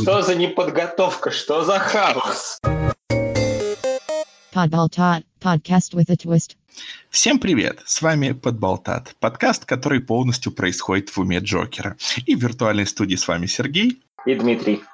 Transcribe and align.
Что 0.00 0.22
за 0.22 0.36
неподготовка? 0.36 1.32
Что 1.32 1.64
за 1.64 1.80
хаос? 1.80 2.60
Podbaltot, 4.54 5.24
podcast 5.40 5.92
with 5.92 6.08
a 6.08 6.14
twist. 6.14 6.56
Всем 7.10 7.40
привет! 7.40 7.80
С 7.84 8.00
вами 8.00 8.30
Подболтат, 8.30 9.16
подкаст, 9.18 9.64
который 9.64 10.00
полностью 10.00 10.52
происходит 10.52 11.08
в 11.08 11.18
уме 11.18 11.40
Джокера. 11.40 11.96
И 12.26 12.36
в 12.36 12.40
виртуальной 12.40 12.86
студии 12.86 13.16
с 13.16 13.26
вами 13.26 13.46
Сергей. 13.46 14.00
И 14.24 14.34
Дмитрий. 14.36 14.84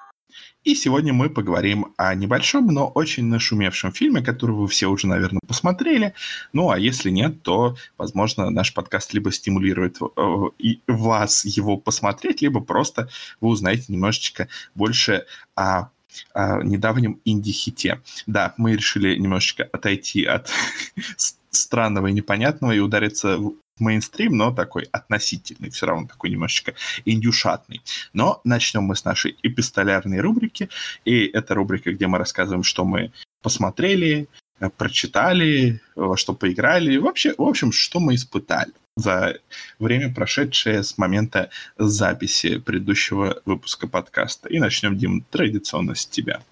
И 0.64 0.74
сегодня 0.74 1.12
мы 1.12 1.28
поговорим 1.28 1.92
о 1.98 2.14
небольшом, 2.14 2.68
но 2.68 2.88
очень 2.88 3.26
нашумевшем 3.26 3.92
фильме, 3.92 4.22
который 4.22 4.56
вы 4.56 4.66
все 4.66 4.86
уже, 4.86 5.06
наверное, 5.06 5.42
посмотрели. 5.46 6.14
Ну, 6.54 6.70
а 6.70 6.78
если 6.78 7.10
нет, 7.10 7.42
то, 7.42 7.76
возможно, 7.98 8.48
наш 8.48 8.72
подкаст 8.72 9.12
либо 9.12 9.30
стимулирует 9.30 9.98
э, 10.00 10.74
вас 10.86 11.44
его 11.44 11.76
посмотреть, 11.76 12.40
либо 12.40 12.60
просто 12.60 13.10
вы 13.42 13.48
узнаете 13.48 13.84
немножечко 13.88 14.48
больше 14.74 15.26
о 15.54 15.88
о 16.32 16.62
недавнем 16.62 17.20
инди-хите. 17.24 18.00
Да, 18.28 18.54
мы 18.56 18.76
решили 18.76 19.16
немножечко 19.16 19.64
отойти 19.64 20.24
от 20.24 20.48
странного 21.50 22.06
и 22.06 22.12
непонятного 22.12 22.70
и 22.70 22.78
удариться 22.78 23.36
в 23.36 23.54
мейнстрим, 23.78 24.36
но 24.36 24.52
такой 24.52 24.84
относительный, 24.92 25.70
все 25.70 25.86
равно 25.86 26.06
такой 26.06 26.30
немножечко 26.30 26.74
индюшатный. 27.04 27.82
Но 28.12 28.40
начнем 28.44 28.82
мы 28.82 28.96
с 28.96 29.04
нашей 29.04 29.36
эпистолярной 29.42 30.20
рубрики, 30.20 30.68
и 31.04 31.26
это 31.26 31.54
рубрика, 31.54 31.92
где 31.92 32.06
мы 32.06 32.18
рассказываем, 32.18 32.62
что 32.62 32.84
мы 32.84 33.12
посмотрели, 33.42 34.28
э, 34.60 34.70
прочитали, 34.70 35.80
во 35.94 36.16
что 36.16 36.34
поиграли, 36.34 36.96
вообще, 36.96 37.34
в 37.36 37.42
общем, 37.42 37.72
что 37.72 38.00
мы 38.00 38.14
испытали 38.14 38.72
за 38.96 39.38
время, 39.78 40.14
прошедшее 40.14 40.82
с 40.82 40.96
момента 40.98 41.50
записи 41.76 42.58
предыдущего 42.58 43.42
выпуска 43.44 43.88
подкаста. 43.88 44.48
И 44.48 44.58
начнем, 44.58 44.96
Дим, 44.96 45.24
традиционно 45.30 45.94
с 45.94 46.06
тебя. 46.06 46.42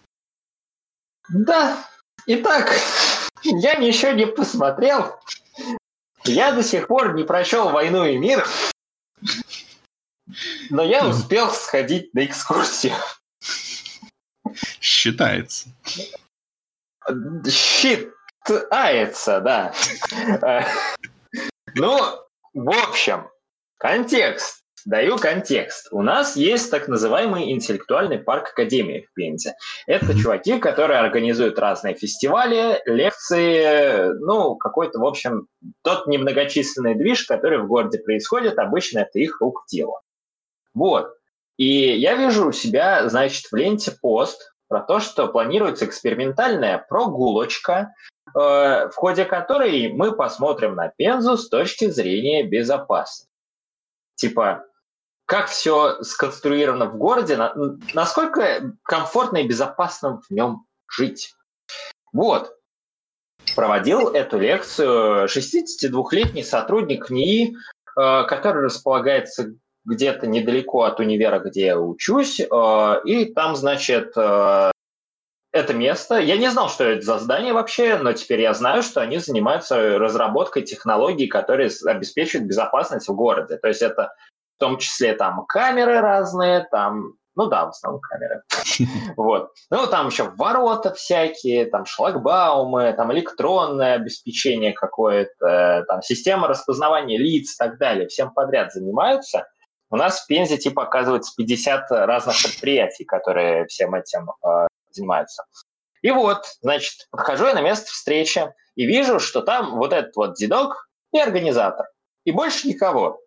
Да, 1.28 1.86
итак, 2.26 2.72
я 3.44 3.76
ничего 3.76 4.10
не 4.12 4.26
посмотрел. 4.26 5.20
Я 6.24 6.52
до 6.52 6.62
сих 6.62 6.86
пор 6.86 7.14
не 7.14 7.24
прочел 7.24 7.70
«Войну 7.70 8.04
и 8.04 8.16
мир», 8.16 8.46
но 10.70 10.82
я 10.82 11.06
успел 11.06 11.50
сходить 11.50 12.14
на 12.14 12.24
экскурсию. 12.24 12.94
Считается. 14.80 15.68
Считается, 17.46 19.40
да. 19.40 19.74
Ну, 21.74 21.98
в 22.54 22.70
общем, 22.88 23.30
контекст. 23.78 24.61
Даю 24.84 25.16
контекст. 25.16 25.88
У 25.92 26.02
нас 26.02 26.36
есть 26.36 26.70
так 26.70 26.88
называемый 26.88 27.52
интеллектуальный 27.52 28.18
парк 28.18 28.50
Академии 28.50 29.06
в 29.08 29.14
Пензе. 29.14 29.54
Это 29.86 30.16
чуваки, 30.18 30.58
которые 30.58 30.98
организуют 30.98 31.58
разные 31.58 31.94
фестивали, 31.94 32.80
лекции, 32.86 34.12
ну, 34.20 34.56
какой-то, 34.56 34.98
в 34.98 35.06
общем, 35.06 35.46
тот 35.82 36.06
немногочисленный 36.06 36.94
движ, 36.94 37.24
который 37.26 37.58
в 37.58 37.68
городе 37.68 37.98
происходит, 37.98 38.58
обычно 38.58 39.00
это 39.00 39.18
их 39.18 39.40
рук 39.40 39.64
дело. 39.70 40.00
Вот. 40.74 41.14
И 41.58 41.66
я 41.66 42.16
вижу 42.16 42.48
у 42.48 42.52
себя, 42.52 43.08
значит, 43.08 43.46
в 43.50 43.54
ленте 43.54 43.92
пост 43.92 44.52
про 44.68 44.80
то, 44.80 45.00
что 45.00 45.28
планируется 45.28 45.84
экспериментальная 45.84 46.84
прогулочка, 46.88 47.94
э, 48.34 48.38
в 48.88 48.92
ходе 48.94 49.26
которой 49.26 49.92
мы 49.92 50.16
посмотрим 50.16 50.74
на 50.74 50.88
Пензу 50.88 51.36
с 51.36 51.48
точки 51.48 51.88
зрения 51.88 52.42
безопасности. 52.42 53.28
Типа, 54.14 54.64
как 55.32 55.46
все 55.46 56.02
сконструировано 56.02 56.90
в 56.90 56.98
городе, 56.98 57.38
насколько 57.94 58.74
комфортно 58.82 59.38
и 59.38 59.48
безопасно 59.48 60.20
в 60.20 60.30
нем 60.30 60.66
жить. 60.94 61.34
Вот. 62.12 62.54
Проводил 63.56 64.08
эту 64.08 64.38
лекцию 64.38 65.26
62-летний 65.28 66.42
сотрудник 66.44 67.08
НИИ, 67.08 67.56
э, 67.56 68.24
который 68.24 68.64
располагается 68.64 69.54
где-то 69.86 70.26
недалеко 70.26 70.82
от 70.82 71.00
универа, 71.00 71.38
где 71.38 71.64
я 71.64 71.80
учусь, 71.80 72.38
э, 72.38 73.00
и 73.06 73.24
там, 73.32 73.56
значит, 73.56 74.12
э, 74.14 74.70
это 75.50 75.72
место. 75.72 76.18
Я 76.18 76.36
не 76.36 76.50
знал, 76.50 76.68
что 76.68 76.84
это 76.84 77.06
за 77.06 77.18
здание 77.18 77.54
вообще, 77.54 77.96
но 77.96 78.12
теперь 78.12 78.42
я 78.42 78.52
знаю, 78.52 78.82
что 78.82 79.00
они 79.00 79.16
занимаются 79.16 79.98
разработкой 79.98 80.62
технологий, 80.64 81.26
которые 81.26 81.70
обеспечивают 81.86 82.46
безопасность 82.46 83.08
в 83.08 83.14
городе. 83.14 83.56
То 83.56 83.68
есть 83.68 83.80
это 83.80 84.12
том 84.62 84.78
числе 84.78 85.14
там 85.14 85.44
камеры 85.46 86.00
разные, 86.00 86.68
там, 86.70 87.14
ну 87.34 87.46
да, 87.46 87.66
в 87.66 87.70
основном 87.70 88.00
камеры. 88.00 88.42
Вот. 89.16 89.50
Ну, 89.70 89.86
там 89.88 90.06
еще 90.06 90.30
ворота 90.36 90.94
всякие, 90.94 91.66
там 91.66 91.84
шлагбаумы, 91.84 92.92
там 92.92 93.12
электронное 93.12 93.94
обеспечение 93.94 94.72
какое-то, 94.72 95.84
там 95.88 96.00
система 96.00 96.46
распознавания 96.46 97.18
лиц 97.18 97.54
и 97.54 97.58
так 97.58 97.76
далее. 97.78 98.06
Всем 98.06 98.32
подряд 98.32 98.72
занимаются. 98.72 99.48
У 99.90 99.96
нас 99.96 100.20
в 100.20 100.26
Пензе, 100.28 100.58
типа, 100.58 100.84
оказывается, 100.84 101.32
50 101.36 101.90
разных 101.90 102.36
предприятий, 102.40 103.04
которые 103.04 103.66
всем 103.66 103.96
этим 103.96 104.30
э, 104.46 104.68
занимаются. 104.90 105.44
И 106.02 106.12
вот, 106.12 106.44
значит, 106.60 107.08
подхожу 107.10 107.46
я 107.46 107.54
на 107.54 107.62
место 107.62 107.86
встречи 107.86 108.48
и 108.76 108.86
вижу, 108.86 109.18
что 109.18 109.42
там 109.42 109.76
вот 109.76 109.92
этот 109.92 110.14
вот 110.14 110.34
дедок 110.36 110.88
и 111.12 111.18
организатор. 111.18 111.86
И 112.24 112.30
больше 112.30 112.68
никого. 112.68 113.18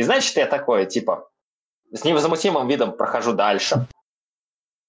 И 0.00 0.02
значит, 0.02 0.34
я 0.36 0.46
такое, 0.46 0.86
типа, 0.86 1.28
с 1.92 2.04
невозмутимым 2.04 2.66
видом 2.66 2.96
прохожу 2.96 3.34
дальше. 3.34 3.86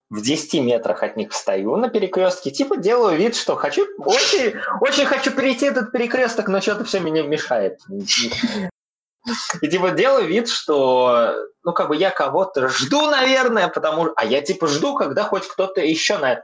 В 0.10 0.22
10 0.22 0.54
метрах 0.62 1.04
от 1.04 1.18
них 1.18 1.34
встаю 1.34 1.76
на 1.76 1.90
перекрестке, 1.90 2.50
типа 2.50 2.78
делаю 2.78 3.18
вид, 3.18 3.36
что 3.36 3.58
хочу, 3.58 3.86
очень, 3.98 4.58
очень 4.80 5.06
хочу 5.06 5.32
перейти 5.32 5.66
этот 5.66 5.92
перекресток, 5.92 6.48
но 6.48 6.62
что-то 6.62 6.86
все 6.86 7.02
меня 7.02 7.24
мешает. 7.24 7.82
И 9.62 9.68
типа 9.68 9.92
делаю 9.92 10.28
вид, 10.30 10.48
что, 10.48 11.36
ну, 11.66 11.74
как 11.74 11.90
бы 11.90 11.98
я 11.98 12.10
кого-то 12.10 12.70
жду, 12.70 13.02
наверное, 13.12 13.68
потому 13.68 14.14
а 14.16 14.24
я 14.24 14.42
типа 14.42 14.68
жду, 14.68 14.96
когда 14.96 15.26
хоть 15.26 15.46
кто-то 15.46 15.82
еще 15.82 16.20
на 16.20 16.34
эту 16.36 16.44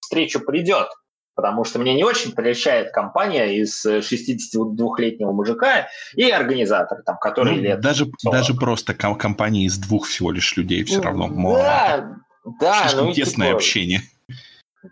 встречу 0.00 0.40
придет 0.40 0.90
потому 1.34 1.64
что 1.64 1.78
мне 1.78 1.94
не 1.94 2.04
очень 2.04 2.32
прельщает 2.32 2.92
компания 2.92 3.58
из 3.58 3.84
62-летнего 3.84 5.32
мужика 5.32 5.88
и 6.14 6.30
организатор, 6.30 7.02
там, 7.02 7.18
который 7.18 7.56
ну, 7.56 7.62
лет 7.62 7.80
даже, 7.80 8.06
даже 8.22 8.54
просто 8.54 8.94
ком- 8.94 9.16
компания 9.16 9.64
из 9.64 9.78
двух 9.78 10.06
всего 10.06 10.30
лишь 10.30 10.56
людей 10.56 10.84
все 10.84 11.00
равно. 11.00 11.28
Да, 11.28 12.16
да. 12.60 12.82
Слишком 12.82 13.06
ну, 13.06 13.12
тесное 13.12 13.48
типа, 13.48 13.56
общение. 13.56 14.00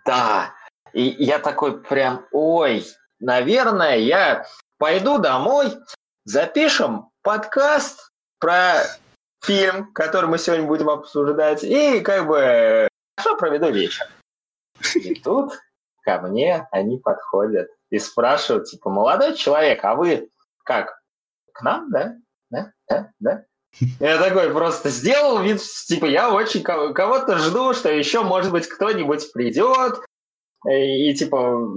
Да. 0.05 0.55
И 0.93 1.03
я 1.19 1.39
такой 1.39 1.81
прям, 1.83 2.27
ой, 2.33 2.85
наверное, 3.21 3.97
я 3.97 4.47
пойду 4.79 5.19
домой, 5.19 5.73
запишем 6.25 7.09
подкаст 7.23 8.11
про 8.39 8.83
фильм, 9.43 9.93
который 9.93 10.29
мы 10.29 10.39
сегодня 10.39 10.67
будем 10.67 10.91
обсуждать, 10.91 11.65
и 11.65 12.01
как 12.01 12.27
бы 12.27 12.89
хорошо 13.17 13.37
проведу 13.39 13.71
вечер. 13.71 14.07
И 14.95 15.15
тут 15.15 15.59
ко 16.03 16.21
мне 16.21 16.67
они 16.71 16.99
подходят 16.99 17.69
и 17.91 17.99
спрашивают, 17.99 18.67
типа, 18.67 18.91
молодой 18.91 19.35
человек, 19.35 19.85
а 19.85 19.95
вы 19.95 20.29
как, 20.65 21.01
к 21.53 21.63
нам, 21.63 21.91
да? 21.91 22.15
Да? 22.51 22.73
Да? 22.89 23.11
Да? 23.19 23.45
Я 24.01 24.19
такой 24.19 24.53
просто 24.53 24.91
сделал 24.91 25.41
вид, 25.41 25.61
типа, 25.89 26.05
я 26.05 26.31
очень 26.31 26.63
кого-то 26.63 27.39
жду, 27.39 27.73
что 27.73 27.91
еще, 27.91 28.23
может 28.23 28.53
быть, 28.53 28.69
кто-нибудь 28.69 29.33
придет, 29.33 30.01
и, 30.69 31.11
и 31.11 31.15
типа, 31.15 31.69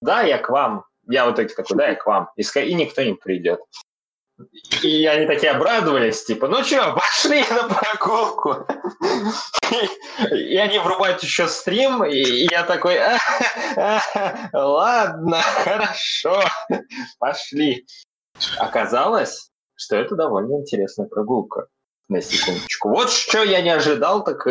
да, 0.00 0.22
я 0.22 0.38
к 0.38 0.48
вам. 0.48 0.84
Я 1.08 1.26
вот 1.26 1.36
такой, 1.36 1.76
да, 1.76 1.88
я 1.88 1.94
к 1.94 2.06
вам. 2.06 2.28
И, 2.36 2.42
и 2.42 2.74
никто 2.74 3.02
не 3.02 3.14
придет. 3.14 3.60
И 4.82 5.04
они 5.06 5.26
такие 5.26 5.50
обрадовались, 5.50 6.24
типа, 6.24 6.46
ну 6.46 6.62
что, 6.62 6.92
пошли 6.92 7.44
на 7.50 7.68
прогулку. 7.68 8.66
И 10.30 10.56
они 10.56 10.78
врубают 10.78 11.22
еще 11.22 11.48
стрим, 11.48 12.04
и 12.04 12.46
я 12.50 12.62
такой, 12.62 12.98
а, 12.98 13.18
а, 13.76 14.00
ладно, 14.52 15.40
хорошо, 15.40 16.42
пошли. 17.18 17.86
Оказалось, 18.58 19.50
что 19.74 19.96
это 19.96 20.14
довольно 20.14 20.60
интересная 20.60 21.06
прогулка, 21.06 21.66
на 22.08 22.22
секундочку. 22.22 22.90
Вот 22.90 23.10
что 23.10 23.42
я 23.42 23.60
не 23.60 23.70
ожидал, 23.70 24.22
так, 24.22 24.46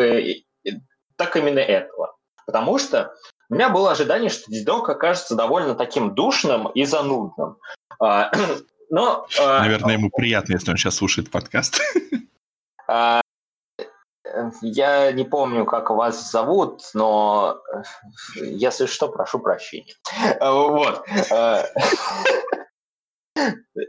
так 1.16 1.36
именно 1.36 1.60
этого. 1.60 2.14
Потому 2.46 2.78
что 2.78 3.14
у 3.48 3.54
меня 3.54 3.70
было 3.70 3.92
ожидание, 3.92 4.28
что 4.28 4.50
дедок 4.50 4.88
окажется 4.88 5.34
довольно 5.34 5.74
таким 5.74 6.14
душным 6.14 6.68
и 6.68 6.84
занудным. 6.84 7.56
А, 8.90 8.94
но, 8.94 9.26
а, 9.40 9.60
Наверное, 9.60 9.94
ему 9.94 10.10
приятно, 10.10 10.54
если 10.54 10.70
он 10.70 10.76
сейчас 10.76 10.96
слушает 10.96 11.30
подкаст. 11.30 11.80
А, 12.90 13.20
я 14.62 15.12
не 15.12 15.24
помню, 15.24 15.66
как 15.66 15.90
вас 15.90 16.30
зовут, 16.30 16.80
но 16.94 17.60
если 18.34 18.86
что, 18.86 19.08
прошу 19.08 19.40
прощения. 19.40 19.94
Вот. 20.40 21.04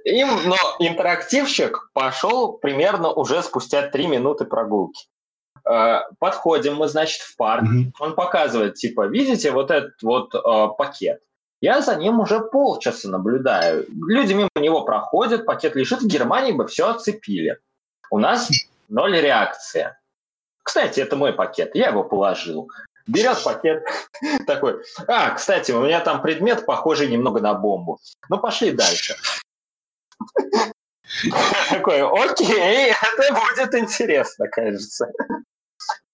Им, 0.03 0.27
но 0.45 0.57
интерактивщик 0.79 1.89
пошел 1.93 2.57
примерно 2.57 3.09
уже 3.09 3.41
спустя 3.41 3.87
три 3.87 4.07
минуты 4.07 4.43
прогулки. 4.43 5.07
Э, 5.69 6.01
подходим 6.19 6.75
мы, 6.75 6.87
значит, 6.87 7.21
в 7.21 7.35
парк. 7.37 7.65
Он 7.99 8.15
показывает, 8.15 8.75
типа, 8.75 9.07
видите 9.07 9.51
вот 9.51 9.71
этот 9.71 10.01
вот 10.01 10.35
э, 10.35 10.67
пакет? 10.77 11.21
Я 11.61 11.81
за 11.81 11.95
ним 11.95 12.19
уже 12.19 12.39
полчаса 12.39 13.09
наблюдаю. 13.09 13.85
Люди 14.07 14.33
мимо 14.33 14.49
него 14.55 14.83
проходят, 14.83 15.45
пакет 15.45 15.75
лежит. 15.75 16.01
В 16.01 16.07
Германии 16.07 16.53
бы 16.53 16.67
все 16.67 16.89
оцепили. 16.89 17.59
У 18.09 18.17
нас 18.17 18.49
ноль 18.87 19.19
реакции. 19.19 19.95
Кстати, 20.63 20.99
это 20.99 21.15
мой 21.15 21.33
пакет, 21.33 21.71
я 21.73 21.89
его 21.89 22.03
положил. 22.03 22.69
Берет 23.07 23.43
пакет 23.43 23.83
такой, 24.47 24.83
а, 25.07 25.31
кстати, 25.31 25.71
у 25.71 25.83
меня 25.83 25.99
там 25.99 26.21
предмет, 26.21 26.65
похожий 26.65 27.09
немного 27.09 27.39
на 27.41 27.53
бомбу. 27.55 27.99
Ну, 28.29 28.37
пошли 28.37 28.71
дальше. 28.71 29.15
Такой, 31.69 32.01
окей, 32.01 32.91
это 32.91 33.33
будет 33.33 33.75
интересно, 33.75 34.47
кажется. 34.47 35.11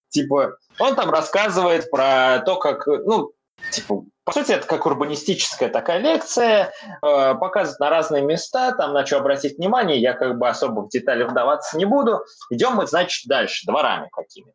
Типа, 0.10 0.58
он 0.80 0.96
там 0.96 1.10
рассказывает 1.10 1.92
про 1.92 2.40
то, 2.46 2.56
как, 2.56 2.88
ну, 2.88 3.34
типа, 3.72 4.04
по 4.24 4.32
сути, 4.32 4.52
это 4.52 4.68
как 4.68 4.86
урбанистическая 4.86 5.70
такая 5.70 6.00
лекция, 6.00 6.74
э, 6.84 7.36
показывает 7.36 7.80
на 7.80 7.90
разные 7.90 8.24
места, 8.24 8.72
там 8.74 8.94
на 8.94 9.06
что 9.06 9.18
обратить 9.18 9.58
внимание, 9.58 10.00
я 10.00 10.14
как 10.14 10.38
бы 10.38 10.48
особо 10.48 10.82
в 10.82 10.90
детали 10.90 11.24
вдаваться 11.24 11.78
не 11.78 11.86
буду. 11.86 12.24
Идем 12.50 12.74
мы, 12.74 12.88
значит, 12.88 13.28
дальше, 13.28 13.66
дворами 13.68 14.10
какими. 14.12 14.54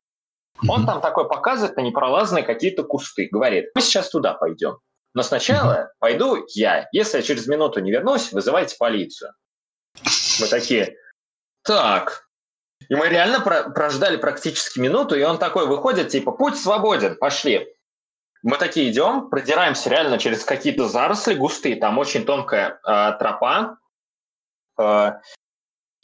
Он 0.69 0.85
там 0.87 1.01
такой 1.01 1.29
показывает 1.29 1.77
на 1.77 1.81
непролазные 1.81 2.43
какие-то 2.43 2.83
кусты, 2.83 3.29
говорит, 3.31 3.71
мы 3.75 3.81
сейчас 3.81 4.11
туда 4.11 4.35
пойдем. 4.35 4.79
Но 5.15 5.23
сначала 5.23 5.91
пойду 5.99 6.45
я. 6.55 6.89
Если 6.93 7.17
я 7.17 7.23
через 7.23 7.47
минуту 7.47 7.81
не 7.81 7.91
вернусь, 7.91 8.33
вызывайте 8.33 8.77
полицию. 8.79 9.33
Мы 10.41 10.47
такие, 10.47 10.97
так. 11.63 12.29
И 12.89 12.95
мы 12.95 13.09
реально 13.09 13.41
про- 13.41 13.71
прождали 13.71 14.17
практически 14.17 14.79
минуту, 14.79 15.17
и 15.17 15.23
он 15.23 15.39
такой 15.39 15.67
выходит, 15.67 16.09
типа, 16.09 16.33
путь 16.33 16.59
свободен, 16.59 17.17
пошли. 17.17 17.75
Мы 18.43 18.57
такие 18.57 18.91
идем, 18.91 19.29
продираемся 19.29 19.91
реально 19.91 20.19
через 20.19 20.45
какие-то 20.45 20.89
заросли 20.89 21.35
густые, 21.35 21.77
там 21.77 21.99
очень 21.99 22.25
тонкая 22.25 22.81
э, 22.87 23.13
тропа, 23.19 23.79
Э, 24.81 25.13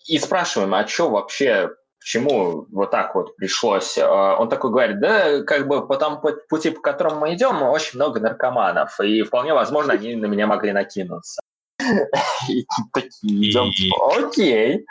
и 0.07 0.19
спрашиваем, 0.19 0.75
а 0.75 0.87
что 0.87 1.11
вообще, 1.11 1.71
почему 1.99 2.67
вот 2.71 2.91
так 2.91 3.15
вот 3.15 3.35
пришлось? 3.37 3.97
Э, 3.99 4.07
Он 4.07 4.49
такой 4.49 4.71
говорит, 4.71 5.01
да, 5.01 5.43
как 5.43 5.67
бы 5.67 5.87
по 5.87 5.97
тому 5.97 6.21
пу- 6.21 6.37
пути, 6.49 6.71
по 6.71 6.81
которому 6.81 7.21
мы 7.21 7.35
идем, 7.35 7.63
очень 7.63 7.99
много 7.99 8.21
наркоманов, 8.21 9.01
и 9.01 9.23
вполне 9.23 9.55
возможно, 9.55 9.95
они 9.95 10.15
на 10.15 10.27
меня 10.27 10.47
могли 10.47 10.73
накинуться. 10.73 11.41
И 12.49 12.67
такие 12.93 13.51
идем, 13.51 13.71
окей. 14.17 14.87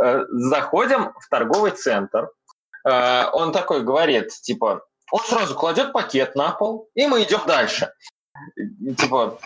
Э, 0.00 0.24
Заходим 0.28 1.12
в 1.18 1.28
торговый 1.28 1.72
центр. 1.72 2.30
Э, 2.86 3.24
Он 3.32 3.52
такой 3.52 3.82
говорит, 3.82 4.28
типа, 4.28 4.84
он 5.12 5.20
сразу 5.20 5.54
кладет 5.54 5.92
пакет 5.92 6.34
на 6.34 6.52
пол, 6.52 6.88
и 6.94 7.06
мы 7.06 7.22
идем 7.22 7.42
дальше. 7.46 7.92
Типа, 8.98 9.38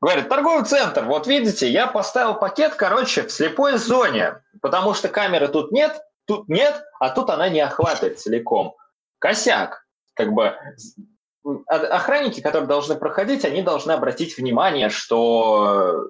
говорит, 0.00 0.28
торговый 0.28 0.66
центр, 0.66 1.04
вот 1.04 1.26
видите, 1.26 1.66
я 1.68 1.86
поставил 1.86 2.34
пакет, 2.34 2.74
короче, 2.74 3.22
в 3.22 3.32
слепой 3.32 3.78
зоне, 3.78 4.42
потому 4.60 4.92
что 4.92 5.08
камеры 5.08 5.48
тут 5.48 5.72
нет, 5.72 5.98
тут 6.26 6.48
нет, 6.50 6.84
а 7.00 7.08
тут 7.08 7.30
она 7.30 7.48
не 7.48 7.60
охватывает 7.60 8.20
целиком. 8.20 8.76
Косяк. 9.18 9.86
Как 10.12 10.32
бы 10.32 10.54
о- 11.42 11.96
охранники, 11.96 12.40
которые 12.40 12.68
должны 12.68 12.94
проходить, 12.94 13.46
они 13.46 13.62
должны 13.62 13.92
обратить 13.92 14.36
внимание, 14.36 14.90
что, 14.90 16.06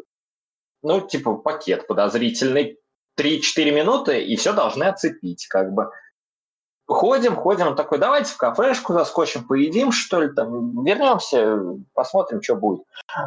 ну, 0.82 1.00
типа, 1.00 1.36
пакет 1.36 1.86
подозрительный, 1.86 2.78
3-4 3.16 3.70
минуты, 3.70 4.24
и 4.24 4.34
все 4.34 4.52
должны 4.52 4.82
оцепить, 4.84 5.46
как 5.46 5.72
бы. 5.72 5.92
Ходим, 6.86 7.34
ходим, 7.34 7.68
он 7.68 7.76
такой, 7.76 7.98
давайте 7.98 8.30
в 8.32 8.36
кафешку 8.36 8.92
заскочим, 8.92 9.46
поедим, 9.46 9.90
что 9.90 10.20
ли, 10.20 10.32
там, 10.32 10.84
вернемся, 10.84 11.58
посмотрим, 11.94 12.42
что 12.42 12.56
будет. 12.56 12.82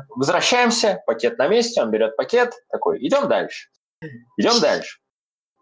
Возвращаемся, 0.10 1.02
пакет 1.08 1.40
на 1.40 1.48
месте, 1.48 1.82
он 1.82 1.90
берет 1.90 2.16
пакет, 2.16 2.54
такой, 2.70 3.00
идем 3.06 3.28
дальше. 3.28 3.70
Идем 4.38 4.60
дальше. 4.62 5.00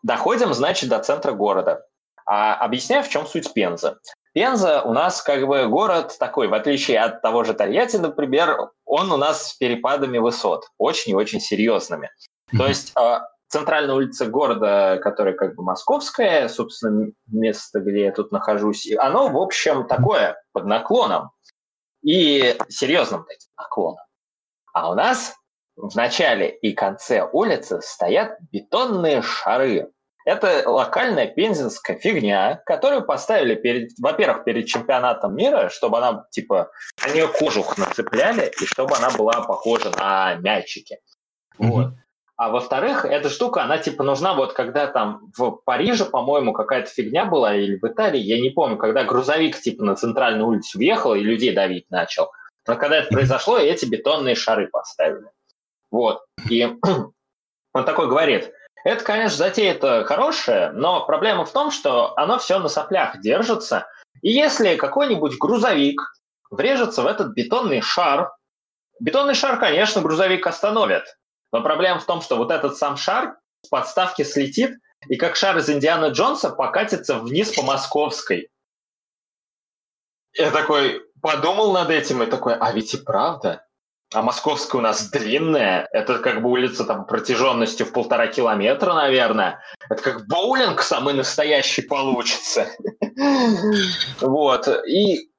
Доходим, 0.03 0.53
значит, 0.53 0.89
до 0.89 0.99
центра 0.99 1.31
города. 1.31 1.85
А 2.25 2.55
объясняю, 2.55 3.03
в 3.03 3.09
чем 3.09 3.25
суть 3.25 3.53
Пенза. 3.53 3.99
Пенза 4.33 4.81
у 4.81 4.91
нас 4.91 5.21
как 5.21 5.47
бы 5.47 5.65
город 5.67 6.17
такой, 6.19 6.49
в 6.49 6.53
отличие 6.53 6.99
от 6.99 7.21
того 7.21 7.45
же 7.45 7.53
Тольятти, 7.53 7.95
например, 7.95 8.71
он 8.83 9.11
у 9.11 9.17
нас 9.17 9.51
с 9.51 9.53
перепадами 9.53 10.17
высот, 10.17 10.65
очень 10.77 11.13
и 11.13 11.15
очень 11.15 11.39
серьезными. 11.39 12.09
То 12.57 12.67
есть 12.67 12.91
э, 12.99 13.19
центральная 13.47 13.95
улица 13.95 14.25
города, 14.27 14.99
которая 15.01 15.33
как 15.33 15.55
бы 15.55 15.63
московская, 15.63 16.47
собственно, 16.49 17.11
место, 17.27 17.79
где 17.79 18.05
я 18.05 18.11
тут 18.11 18.31
нахожусь, 18.31 18.91
оно, 18.97 19.29
в 19.29 19.37
общем, 19.37 19.87
такое, 19.87 20.41
под 20.51 20.65
наклоном. 20.65 21.31
И 22.03 22.55
серьезным 22.69 23.25
таким 23.25 23.49
наклоном. 23.57 24.05
А 24.73 24.91
у 24.91 24.95
нас 24.95 25.33
в 25.75 25.95
начале 25.95 26.49
и 26.49 26.73
конце 26.73 27.27
улицы 27.31 27.81
стоят 27.81 28.37
бетонные 28.51 29.21
шары. 29.21 29.91
Это 30.25 30.67
локальная 30.67 31.27
пензенская 31.27 31.97
фигня, 31.97 32.61
которую 32.65 33.05
поставили, 33.05 33.55
перед, 33.55 33.91
во-первых, 33.99 34.43
перед 34.43 34.65
чемпионатом 34.65 35.35
мира, 35.35 35.69
чтобы 35.69 35.99
она, 35.99 36.25
типа, 36.31 36.71
на 37.05 37.13
нее 37.13 37.27
кожух 37.27 37.77
нацепляли, 37.77 38.51
и 38.59 38.65
чтобы 38.65 38.95
она 38.95 39.11
была 39.11 39.43
похожа 39.43 39.91
на 39.91 40.35
мячики. 40.35 40.99
Вот. 41.59 41.93
А 42.37 42.49
во-вторых, 42.49 43.05
эта 43.05 43.29
штука, 43.29 43.63
она 43.63 43.77
типа 43.77 44.03
нужна 44.03 44.33
вот 44.33 44.51
когда 44.51 44.87
там 44.87 45.31
в 45.37 45.51
Париже, 45.63 46.03
по-моему, 46.03 46.51
какая-то 46.51 46.89
фигня 46.89 47.25
была, 47.25 47.55
или 47.55 47.77
в 47.77 47.87
Италии, 47.87 48.19
я 48.19 48.41
не 48.41 48.49
помню, 48.49 48.77
когда 48.77 49.05
грузовик 49.05 49.59
типа 49.59 49.83
на 49.83 49.95
центральную 49.95 50.47
улицу 50.47 50.77
въехал 50.77 51.15
и 51.15 51.21
людей 51.21 51.53
давить 51.53 51.89
начал. 51.89 52.31
Но 52.67 52.75
когда 52.75 52.97
это 52.97 53.07
произошло, 53.09 53.57
эти 53.57 53.85
бетонные 53.85 54.35
шары 54.35 54.67
поставили. 54.67 55.27
Вот. 55.91 56.25
И 56.49 56.67
он 57.73 57.85
такой 57.85 58.07
говорит, 58.07 58.51
это, 58.83 59.03
конечно, 59.03 59.37
затея-то 59.37 60.03
хорошая, 60.03 60.73
но 60.73 61.05
проблема 61.05 61.45
в 61.45 61.51
том, 61.53 61.71
что 61.71 62.17
оно 62.17 62.37
все 62.37 62.59
на 62.59 62.67
соплях 62.67 63.21
держится, 63.21 63.87
и 64.21 64.29
если 64.31 64.75
какой-нибудь 64.75 65.37
грузовик 65.37 66.01
врежется 66.51 67.01
в 67.01 67.07
этот 67.07 67.33
бетонный 67.33 67.81
шар, 67.81 68.31
бетонный 68.99 69.35
шар, 69.35 69.57
конечно, 69.57 70.01
грузовик 70.01 70.45
остановит, 70.47 71.03
но 71.55 71.61
проблема 71.61 71.99
в 71.99 72.05
том, 72.05 72.21
что 72.21 72.35
вот 72.35 72.51
этот 72.51 72.75
сам 72.75 72.97
шар 72.97 73.37
с 73.61 73.69
подставки 73.69 74.23
слетит, 74.23 74.75
и 75.07 75.15
как 75.15 75.37
шар 75.37 75.57
из 75.57 75.69
Индиана 75.69 76.07
Джонса 76.07 76.49
покатится 76.49 77.17
вниз 77.17 77.53
по 77.53 77.61
Московской. 77.61 78.49
Я 80.33 80.51
такой 80.51 81.01
подумал 81.21 81.71
над 81.71 81.91
этим 81.91 82.21
и 82.21 82.25
такой, 82.25 82.55
а 82.55 82.73
ведь 82.73 82.93
и 82.93 82.97
правда. 82.97 83.65
А 84.13 84.21
Московская 84.21 84.79
у 84.79 84.81
нас 84.81 85.09
длинная, 85.09 85.87
это 85.93 86.19
как 86.19 86.41
бы 86.41 86.49
улица 86.49 86.83
там 86.83 87.05
протяженностью 87.05 87.85
в 87.85 87.93
полтора 87.93 88.27
километра, 88.27 88.93
наверное. 88.93 89.63
Это 89.89 90.03
как 90.03 90.27
боулинг 90.27 90.81
самый 90.81 91.13
настоящий 91.13 91.83
получится. 91.83 92.67
Вот. 94.19 94.67
И 94.85 95.29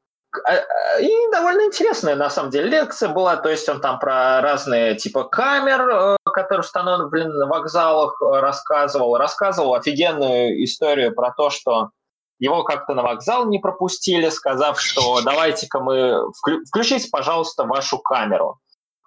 и 1.01 1.31
довольно 1.31 1.67
интересная, 1.67 2.15
на 2.17 2.31
самом 2.31 2.51
деле, 2.51 2.69
лекция 2.69 3.09
была. 3.09 3.37
То 3.37 3.49
есть 3.49 3.69
он 3.69 3.81
там 3.81 3.99
про 3.99 4.41
разные 4.41 4.95
типа 4.97 5.25
камер, 5.25 5.89
э, 5.89 6.17
которые 6.33 6.61
установлены 6.61 7.33
на 7.33 7.47
вокзалах, 7.47 8.21
э, 8.21 8.41
рассказывал. 8.41 9.17
Рассказывал 9.17 9.75
офигенную 9.75 10.65
историю 10.65 11.15
про 11.15 11.33
то, 11.33 11.51
что 11.51 11.91
его 12.39 12.65
как-то 12.65 12.95
на 12.95 13.03
вокзал 13.03 13.47
не 13.47 13.59
пропустили, 13.59 14.29
сказав, 14.29 14.81
что 14.81 15.21
давайте-ка 15.23 15.81
мы... 15.81 16.31
вклю- 16.33 16.65
Включите, 16.69 17.09
пожалуйста, 17.11 17.65
вашу 17.65 17.99
камеру. 17.99 18.59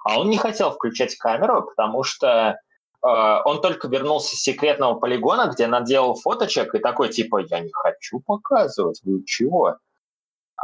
А 0.04 0.20
он 0.20 0.30
не 0.30 0.38
хотел 0.38 0.72
включать 0.72 1.16
камеру, 1.16 1.64
потому 1.64 2.04
что 2.04 2.58
э, 3.06 3.08
он 3.46 3.62
только 3.62 3.88
вернулся 3.88 4.36
с 4.36 4.42
секретного 4.42 4.96
полигона, 4.96 5.52
где 5.54 5.68
наделал 5.68 6.16
фоточек 6.16 6.74
и 6.76 6.80
такой 6.80 7.10
типа, 7.10 7.42
я 7.50 7.60
не 7.60 7.72
хочу 7.72 8.20
показывать, 8.20 9.02
вы 9.04 9.24
чего? 9.26 9.78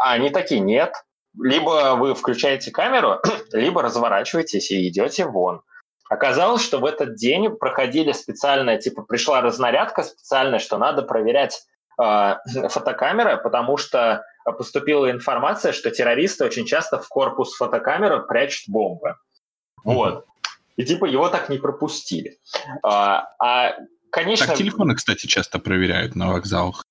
А 0.01 0.13
они 0.13 0.29
такие, 0.29 0.59
нет. 0.59 0.93
Либо 1.37 1.95
вы 1.95 2.15
включаете 2.15 2.71
камеру, 2.71 3.19
либо 3.51 3.81
разворачиваетесь 3.81 4.71
и 4.71 4.87
идете 4.87 5.25
вон. 5.25 5.61
Оказалось, 6.09 6.63
что 6.63 6.79
в 6.79 6.85
этот 6.85 7.15
день 7.15 7.49
проходили 7.49 8.11
специальная, 8.11 8.77
типа, 8.77 9.03
пришла 9.03 9.41
разнарядка 9.41 10.03
специальная, 10.03 10.59
что 10.59 10.77
надо 10.77 11.01
проверять 11.01 11.65
э, 12.01 12.35
фотокамеры, 12.69 13.37
потому 13.37 13.77
что 13.77 14.23
поступила 14.43 15.09
информация, 15.09 15.73
что 15.73 15.89
террористы 15.89 16.45
очень 16.45 16.65
часто 16.65 16.99
в 16.99 17.07
корпус 17.07 17.55
фотокамеры 17.55 18.21
прячут 18.27 18.69
бомбы. 18.69 19.15
Вот. 19.83 20.25
И 20.75 20.85
типа 20.85 21.05
его 21.05 21.29
так 21.29 21.49
не 21.49 21.57
пропустили. 21.57 22.37
А, 22.83 23.27
а, 23.39 23.75
конечно... 24.11 24.47
Так 24.47 24.57
телефоны, 24.57 24.95
кстати, 24.95 25.25
часто 25.25 25.57
проверяют 25.57 26.15
на 26.15 26.31
вокзалах. 26.31 26.83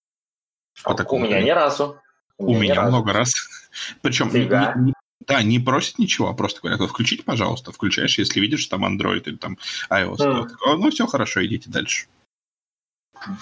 По 0.82 0.92
У 0.92 1.18
меня 1.18 1.40
ни 1.40 1.50
разу. 1.50 2.00
У 2.38 2.50
ни 2.50 2.60
меня 2.60 2.74
разу. 2.74 2.88
много 2.88 3.12
раз. 3.12 3.32
Причем, 4.02 4.26
не- 4.26 4.32
Фига. 4.32 4.74
не- 4.76 4.86
не- 4.86 4.94
да, 5.26 5.42
не 5.42 5.58
просят 5.58 5.98
ничего, 5.98 6.28
а 6.28 6.34
просто 6.34 6.60
говорят, 6.60 6.80
включите, 6.88 7.22
пожалуйста, 7.22 7.72
включаешь, 7.72 8.18
если 8.18 8.40
видишь, 8.40 8.60
что 8.60 8.76
там 8.76 8.84
Android 8.84 9.22
или 9.24 9.36
там 9.36 9.58
iOS. 9.90 10.26
Мгм. 10.26 10.40
Вот. 10.40 10.52
О, 10.66 10.76
Ну, 10.76 10.90
все 10.90 11.06
хорошо, 11.06 11.44
идите 11.44 11.70
дальше. 11.70 12.06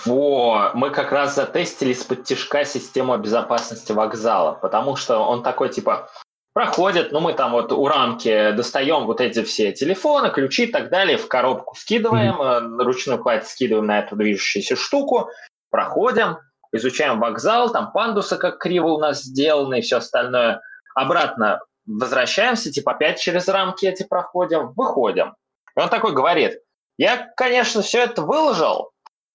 Во, 0.04 0.70
мы 0.75 0.90
как 0.90 1.11
раз 1.11 1.34
затестили 1.34 1.92
из-под 1.92 2.25
тяжка 2.25 2.64
систему 2.64 3.16
безопасности 3.18 3.90
вокзала, 3.92 4.52
потому 4.52 4.94
что 4.94 5.18
он 5.18 5.42
такой, 5.42 5.70
типа, 5.70 6.08
проходит, 6.52 7.11
ну, 7.12 7.20
мы 7.20 7.32
там 7.32 7.52
вот 7.52 7.72
у 7.72 7.88
рамки 7.88 8.52
достаем 8.52 9.06
вот 9.06 9.20
эти 9.20 9.42
все 9.42 9.72
телефоны, 9.72 10.30
ключи 10.30 10.64
и 10.64 10.70
так 10.70 10.90
далее, 10.90 11.16
в 11.16 11.26
коробку 11.26 11.75
скидываем, 11.75 12.34
mm-hmm. 12.34 12.84
ручной 12.84 13.18
палец 13.18 13.50
скидываем 13.50 13.87
на 13.87 14.00
эту 14.00 14.14
движущуюся 14.14 14.76
штуку, 14.76 15.30
проходим, 15.70 16.37
изучаем 16.73 17.21
вокзал, 17.21 17.71
там 17.71 17.93
пандусы 17.93 18.37
как 18.37 18.59
криво 18.59 18.88
у 18.88 18.99
нас 18.99 19.23
сделаны 19.23 19.79
и 19.79 19.83
все 19.83 19.99
остальное. 19.99 20.61
Обратно 20.95 21.61
возвращаемся, 21.87 22.71
типа 22.71 22.93
опять 22.93 23.21
через 23.21 23.49
рамки 23.49 23.87
эти 23.87 24.05
проходим, 24.05 24.73
выходим. 24.73 25.35
И 25.76 25.81
он 25.81 25.88
такой 25.88 26.12
говорит, 26.12 26.61
я, 26.99 27.33
конечно, 27.37 27.83
все 27.83 28.00
это 28.00 28.23
выложил, 28.23 28.91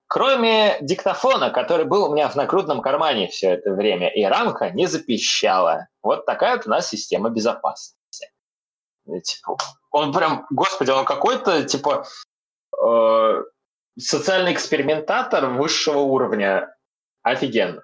кроме 0.07 0.77
диктофона, 0.81 1.49
который 1.49 1.85
был 1.85 2.09
у 2.09 2.13
меня 2.13 2.29
в 2.29 2.35
нагрудном 2.35 2.81
кармане 2.81 3.27
все 3.27 3.51
это 3.51 3.71
время, 3.71 4.09
и 4.09 4.23
рамка 4.23 4.69
не 4.69 4.87
запищала. 4.87 5.87
Вот 6.01 6.25
такая 6.25 6.57
вот 6.57 6.67
у 6.67 6.69
нас 6.69 6.87
система 6.87 7.29
безопасности. 7.29 8.31
И, 9.05 9.21
типа, 9.21 9.57
он 9.91 10.13
прям, 10.13 10.45
господи, 10.49 10.91
он 10.91 11.05
какой-то, 11.05 11.63
типа, 11.63 12.05
э, 12.81 13.43
социальный 13.97 14.53
экспериментатор 14.53 15.47
высшего 15.47 15.99
уровня. 15.99 16.73
Офигенно. 17.31 17.83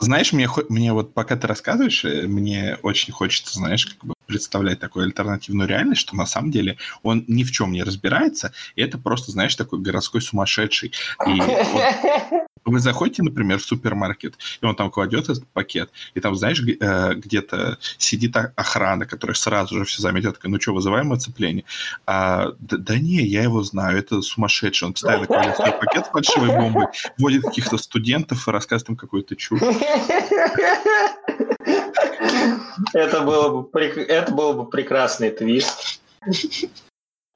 Знаешь, 0.00 0.32
мне, 0.32 0.48
мне 0.68 0.92
вот 0.92 1.14
пока 1.14 1.36
ты 1.36 1.46
рассказываешь, 1.46 2.04
э, 2.04 2.26
мне 2.26 2.76
очень 2.82 3.12
хочется, 3.12 3.54
знаешь, 3.54 3.86
как 3.86 4.04
бы 4.04 4.14
представлять 4.26 4.80
такую 4.80 5.04
альтернативную 5.04 5.68
реальность, 5.68 6.00
что 6.00 6.16
на 6.16 6.26
самом 6.26 6.50
деле 6.50 6.76
он 7.02 7.24
ни 7.28 7.44
в 7.44 7.52
чем 7.52 7.70
не 7.70 7.84
разбирается, 7.84 8.52
и 8.74 8.82
это 8.82 8.98
просто, 8.98 9.30
знаешь, 9.30 9.54
такой 9.54 9.80
городской 9.80 10.20
сумасшедший. 10.20 10.92
И 11.26 11.40
вот, 11.40 12.46
вы 12.64 12.78
заходите, 12.80 13.22
например, 13.22 13.58
в 13.58 13.64
супермаркет, 13.64 14.36
и 14.60 14.66
он 14.66 14.76
там 14.76 14.90
кладет 14.90 15.24
этот 15.24 15.46
пакет, 15.48 15.90
и 16.14 16.20
там, 16.20 16.34
знаешь, 16.36 16.62
э, 16.62 17.14
где-то 17.14 17.78
сидит 17.98 18.36
охрана, 18.36 19.06
которая 19.06 19.34
сразу 19.34 19.78
же 19.78 19.84
все 19.84 20.02
заметит, 20.02 20.34
такая, 20.34 20.50
ну 20.50 20.60
что, 20.60 20.74
вызываем 20.74 21.12
оцепление? 21.12 21.64
А, 22.06 22.52
да, 22.58 22.76
да 22.76 22.98
не, 22.98 23.22
я 23.22 23.42
его 23.42 23.62
знаю, 23.62 23.98
это 23.98 24.20
сумасшедший. 24.22 24.86
Он 24.86 24.92
постоянно 24.92 25.26
кладет 25.26 25.56
свой 25.56 25.72
пакет 25.72 26.06
с 26.06 26.10
фальшивой 26.10 26.48
бомбой, 26.48 26.86
вводит 27.18 27.42
каких-то 27.42 27.78
студентов 27.78 28.46
и 28.46 28.50
рассказывает 28.50 28.90
им 28.90 28.96
какую-то 28.96 29.36
чушь. 29.36 29.60
Это 32.92 33.20
было 33.20 33.62
бы, 33.62 33.80
это 33.80 34.32
было 34.32 34.52
бы 34.52 34.68
прекрасный 34.68 35.30
твист 35.30 36.00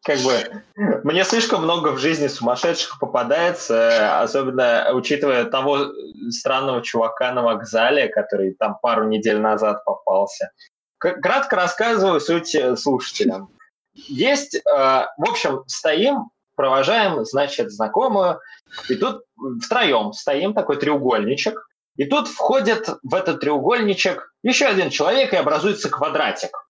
как 0.04 0.18
бы 0.20 0.62
мне 1.02 1.24
слишком 1.24 1.62
много 1.62 1.88
в 1.88 1.98
жизни 1.98 2.26
сумасшедших 2.26 2.98
попадается, 2.98 4.20
особенно 4.20 4.92
учитывая 4.92 5.46
того 5.46 5.92
странного 6.30 6.82
чувака 6.82 7.32
на 7.32 7.42
вокзале, 7.42 8.08
который 8.08 8.52
там 8.54 8.78
пару 8.82 9.08
недель 9.08 9.38
назад 9.38 9.82
попался. 9.84 10.50
Кратко 10.98 11.56
рассказываю 11.56 12.20
суть 12.20 12.54
э, 12.54 12.76
слушателям. 12.76 13.50
Есть, 13.94 14.54
э, 14.54 14.60
в 14.64 15.30
общем, 15.30 15.64
стоим, 15.66 16.30
провожаем, 16.54 17.24
значит, 17.24 17.72
знакомую, 17.72 18.40
и 18.88 18.96
тут 18.96 19.24
втроем 19.62 20.12
стоим, 20.12 20.52
такой 20.52 20.76
треугольничек, 20.76 21.66
и 21.96 22.04
тут 22.04 22.28
входит 22.28 22.88
в 23.02 23.14
этот 23.14 23.40
треугольничек 23.40 24.32
еще 24.42 24.66
один 24.66 24.90
человек, 24.90 25.32
и 25.32 25.36
образуется 25.36 25.88
квадратик. 25.88 26.68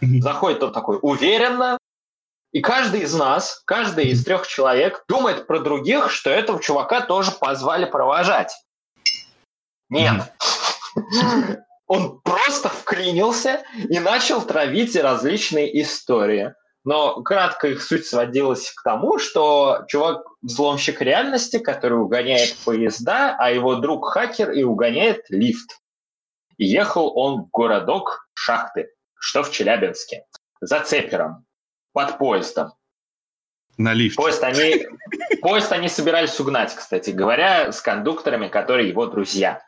Заходит 0.00 0.62
он 0.62 0.72
такой 0.72 0.98
уверенно, 1.00 1.78
и 2.52 2.60
каждый 2.60 3.00
из 3.00 3.14
нас, 3.14 3.62
каждый 3.64 4.08
из 4.08 4.24
трех 4.24 4.46
человек 4.46 5.04
думает 5.08 5.46
про 5.46 5.58
других, 5.58 6.10
что 6.10 6.30
этого 6.30 6.62
чувака 6.62 7.00
тоже 7.00 7.32
позвали 7.32 7.86
провожать. 7.86 8.54
Нет. 9.88 10.32
Он 11.86 12.20
просто 12.20 12.68
вклинился 12.68 13.62
и 13.74 13.98
начал 13.98 14.42
травить 14.42 14.96
различные 14.96 15.82
истории. 15.82 16.54
Но 16.84 17.22
кратко 17.22 17.68
их 17.68 17.82
суть 17.82 18.06
сводилась 18.06 18.70
к 18.70 18.82
тому, 18.82 19.18
что 19.18 19.84
чувак 19.88 20.22
взломщик 20.42 21.00
реальности, 21.00 21.58
который 21.58 21.98
угоняет 21.98 22.56
поезда, 22.64 23.36
а 23.38 23.50
его 23.50 23.76
друг 23.76 24.08
хакер 24.08 24.50
и 24.50 24.62
угоняет 24.62 25.24
лифт. 25.28 25.78
Ехал 26.58 27.16
он 27.16 27.42
в 27.42 27.50
городок 27.50 28.26
Шахты, 28.34 28.90
что 29.14 29.42
в 29.42 29.52
Челябинске, 29.52 30.24
за 30.60 30.80
цепером 30.80 31.46
под 31.92 32.18
поездом. 32.18 32.72
На 33.78 33.94
лифте. 33.94 34.16
Поезд 34.16 34.44
они, 34.44 34.86
поезд 35.40 35.72
они 35.72 35.88
собирались 35.88 36.38
угнать, 36.38 36.74
кстати 36.74 37.10
говоря, 37.10 37.72
с 37.72 37.80
кондукторами, 37.80 38.48
которые 38.48 38.88
его 38.88 39.06
друзья. 39.06 39.64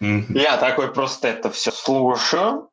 Mm-hmm. 0.00 0.38
Я 0.38 0.56
такой 0.58 0.92
просто 0.92 1.28
это 1.28 1.50
все 1.50 1.72
слушаю. 1.72 2.70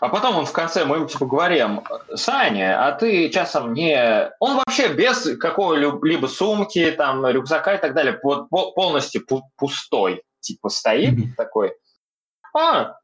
А 0.00 0.08
потом 0.08 0.38
он 0.38 0.46
в 0.46 0.52
конце, 0.52 0.86
мы 0.86 0.96
ему 0.96 1.06
типа 1.06 1.26
говорим, 1.26 1.82
Саня, 2.14 2.86
а 2.86 2.92
ты 2.92 3.28
часом 3.28 3.74
не... 3.74 4.32
Он 4.40 4.56
вообще 4.56 4.88
без 4.94 5.36
какого-либо 5.36 6.26
сумки, 6.28 6.90
там, 6.92 7.26
рюкзака 7.26 7.74
и 7.74 7.78
так 7.78 7.92
далее, 7.92 8.18
полностью 8.18 9.26
пустой, 9.56 10.22
типа 10.40 10.70
стоит 10.70 11.12
mm-hmm. 11.12 11.34
такой. 11.36 11.74
А, 12.56 12.96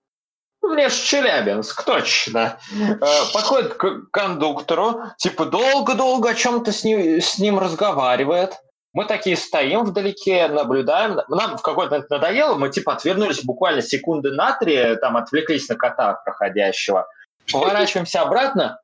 мне 0.63 0.89
ж 0.89 0.93
Челябинск, 0.93 1.83
точно. 1.85 2.59
Э, 2.73 2.97
подходит 3.33 3.75
к 3.75 4.11
кондуктору, 4.11 5.03
типа 5.17 5.47
долго-долго 5.47 6.31
о 6.31 6.35
чем-то 6.35 6.73
с 6.73 6.85
ним, 6.85 7.21
с 7.21 7.39
ним 7.39 7.59
разговаривает. 7.59 8.59
Мы 8.93 9.05
такие 9.05 9.37
стоим 9.37 9.85
вдалеке, 9.85 10.49
наблюдаем. 10.49 11.21
Нам 11.29 11.59
в 11.59 11.63
какой-то 11.63 11.93
момент 11.93 12.11
надоело, 12.11 12.57
мы 12.57 12.71
типа 12.71 12.95
отвернулись 12.95 13.45
буквально 13.45 13.83
секунды 13.83 14.33
на 14.33 14.53
три, 14.53 14.97
там 14.97 15.17
отвлеклись 15.17 15.69
на 15.69 15.77
кота 15.77 16.15
проходящего. 16.25 17.07
Поворачиваемся 17.53 18.23
обратно, 18.23 18.81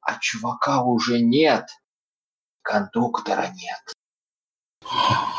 а 0.00 0.18
чувака 0.18 0.82
уже 0.82 1.20
нет. 1.20 1.66
Кондуктора 2.62 3.48
нет. 3.48 3.94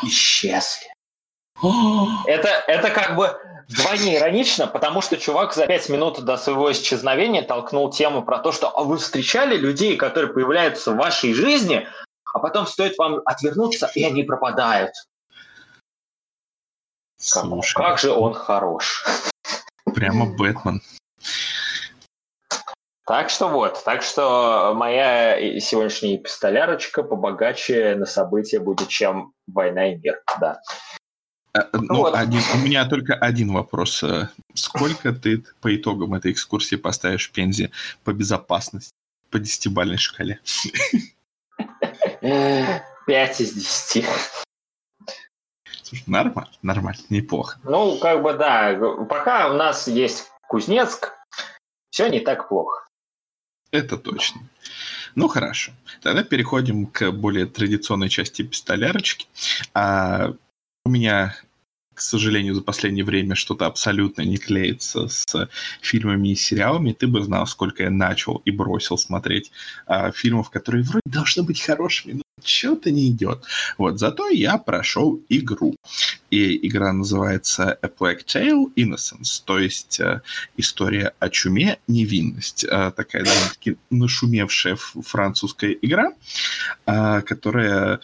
Исчезли. 0.02 0.93
Это, 2.26 2.48
это 2.66 2.90
как 2.90 3.16
бы 3.16 3.36
вдвойне 3.68 4.16
иронично, 4.16 4.66
потому 4.66 5.00
что 5.00 5.16
чувак 5.16 5.54
за 5.54 5.66
пять 5.66 5.88
минут 5.88 6.22
до 6.22 6.36
своего 6.36 6.70
исчезновения 6.72 7.42
толкнул 7.42 7.90
тему 7.90 8.22
про 8.22 8.38
то, 8.38 8.52
что 8.52 8.68
а 8.76 8.82
вы 8.82 8.98
встречали 8.98 9.56
людей, 9.56 9.96
которые 9.96 10.32
появляются 10.32 10.92
в 10.92 10.96
вашей 10.96 11.32
жизни, 11.32 11.86
а 12.32 12.38
потом 12.38 12.66
стоит 12.66 12.98
вам 12.98 13.20
отвернуться, 13.24 13.90
и 13.94 14.04
они 14.04 14.22
пропадают. 14.22 14.92
Слушай, 17.16 17.74
как, 17.74 17.98
же 17.98 18.10
он 18.10 18.34
хорош. 18.34 19.04
Прямо 19.94 20.26
Бэтмен. 20.26 20.82
Так 23.06 23.28
что 23.28 23.48
вот, 23.48 23.82
так 23.84 24.02
что 24.02 24.72
моя 24.74 25.60
сегодняшняя 25.60 26.16
пистолярочка 26.16 27.02
побогаче 27.02 27.94
на 27.96 28.06
события 28.06 28.58
будет, 28.58 28.88
чем 28.88 29.32
«Война 29.46 29.92
и 29.92 29.96
мир», 29.96 30.22
да. 30.40 30.60
А, 31.56 31.68
ну, 31.72 31.98
вот. 31.98 32.14
один, 32.14 32.40
у 32.54 32.58
меня 32.58 32.84
только 32.84 33.14
один 33.14 33.52
вопрос. 33.52 34.02
Э, 34.02 34.28
сколько 34.54 35.12
ты 35.12 35.44
по 35.60 35.74
итогам 35.74 36.14
этой 36.14 36.32
экскурсии 36.32 36.74
поставишь 36.74 37.30
Пензе 37.30 37.70
по 38.02 38.12
безопасности 38.12 38.92
по 39.30 39.38
десятибальной 39.38 39.98
шкале? 39.98 40.40
Пять 42.20 43.40
из 43.40 43.52
десяти. 43.52 44.04
Слушай, 45.82 46.02
нормально, 46.06 46.50
нормально, 46.62 47.02
неплохо. 47.08 47.60
Ну, 47.62 47.98
как 47.98 48.22
бы 48.22 48.32
да, 48.34 48.76
пока 49.08 49.50
у 49.50 49.54
нас 49.54 49.86
есть 49.86 50.28
Кузнецк, 50.48 51.12
все 51.90 52.08
не 52.08 52.18
так 52.18 52.48
плохо. 52.48 52.84
Это 53.70 53.96
точно. 53.96 54.40
Ну, 55.14 55.28
хорошо. 55.28 55.72
Тогда 56.02 56.24
переходим 56.24 56.86
к 56.86 57.12
более 57.12 57.46
традиционной 57.46 58.08
части 58.08 58.42
пистолярочки. 58.42 59.28
А, 59.72 60.34
у 60.86 60.90
меня, 60.90 61.34
к 61.94 62.00
сожалению, 62.00 62.54
за 62.54 62.60
последнее 62.60 63.04
время 63.04 63.34
что-то 63.34 63.64
абсолютно 63.64 64.22
не 64.22 64.36
клеится 64.36 65.08
с 65.08 65.48
фильмами 65.80 66.28
и 66.28 66.34
сериалами. 66.34 66.92
Ты 66.92 67.06
бы 67.06 67.22
знал, 67.22 67.46
сколько 67.46 67.84
я 67.84 67.90
начал 67.90 68.42
и 68.44 68.50
бросил 68.50 68.98
смотреть 68.98 69.50
а, 69.86 70.12
фильмов, 70.12 70.50
которые 70.50 70.84
вроде 70.84 71.02
должны 71.06 71.42
быть 71.42 71.62
хорошими, 71.62 72.14
но 72.14 72.22
что-то 72.44 72.90
не 72.90 73.08
идет. 73.08 73.44
Вот, 73.78 73.98
зато 73.98 74.28
я 74.28 74.58
прошел 74.58 75.22
игру. 75.30 75.74
И 76.28 76.66
игра 76.66 76.92
называется 76.92 77.78
A 77.80 77.86
Plague 77.86 78.26
Tale 78.26 78.66
Innocence, 78.76 79.42
то 79.44 79.58
есть 79.58 80.00
э, 80.00 80.20
история 80.56 81.14
о 81.20 81.28
чуме, 81.28 81.78
невинность. 81.86 82.64
Э, 82.64 82.90
такая 82.94 83.24
довольно-таки 83.24 83.76
нашумевшая 83.90 84.76
французская 84.76 85.72
игра, 85.72 86.12
э, 86.86 87.22
которая 87.22 88.00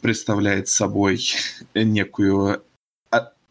представляет 0.00 0.68
собой 0.68 1.20
некую 1.74 2.62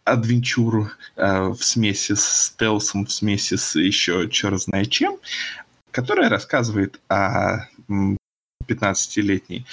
адвенчуру 0.08 0.90
э, 1.16 1.50
в 1.50 1.62
смеси 1.62 2.16
с 2.16 2.46
стелсом, 2.46 3.06
в 3.06 3.12
смеси 3.12 3.56
с 3.56 3.76
еще 3.78 4.30
черт 4.30 4.62
знает 4.62 4.90
чем, 4.90 5.20
которая 5.92 6.30
рассказывает 6.30 7.00
о 7.10 7.68
15-летней 8.68 9.66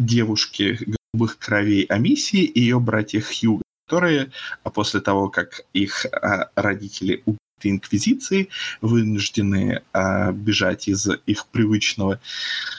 девушки 0.00 0.78
голубых 1.12 1.38
кровей 1.38 1.84
Амисии 1.84 2.44
и 2.44 2.60
ее 2.60 2.80
братья 2.80 3.20
Хьюга, 3.20 3.62
которые 3.86 4.30
а 4.62 4.70
после 4.70 5.00
того, 5.00 5.28
как 5.28 5.64
их 5.72 6.06
а, 6.06 6.50
родители 6.54 7.22
убиты 7.24 7.38
Инквизицией, 7.62 8.50
вынуждены 8.80 9.82
а, 9.92 10.32
бежать 10.32 10.88
из 10.88 11.08
их 11.26 11.46
привычного 11.46 12.20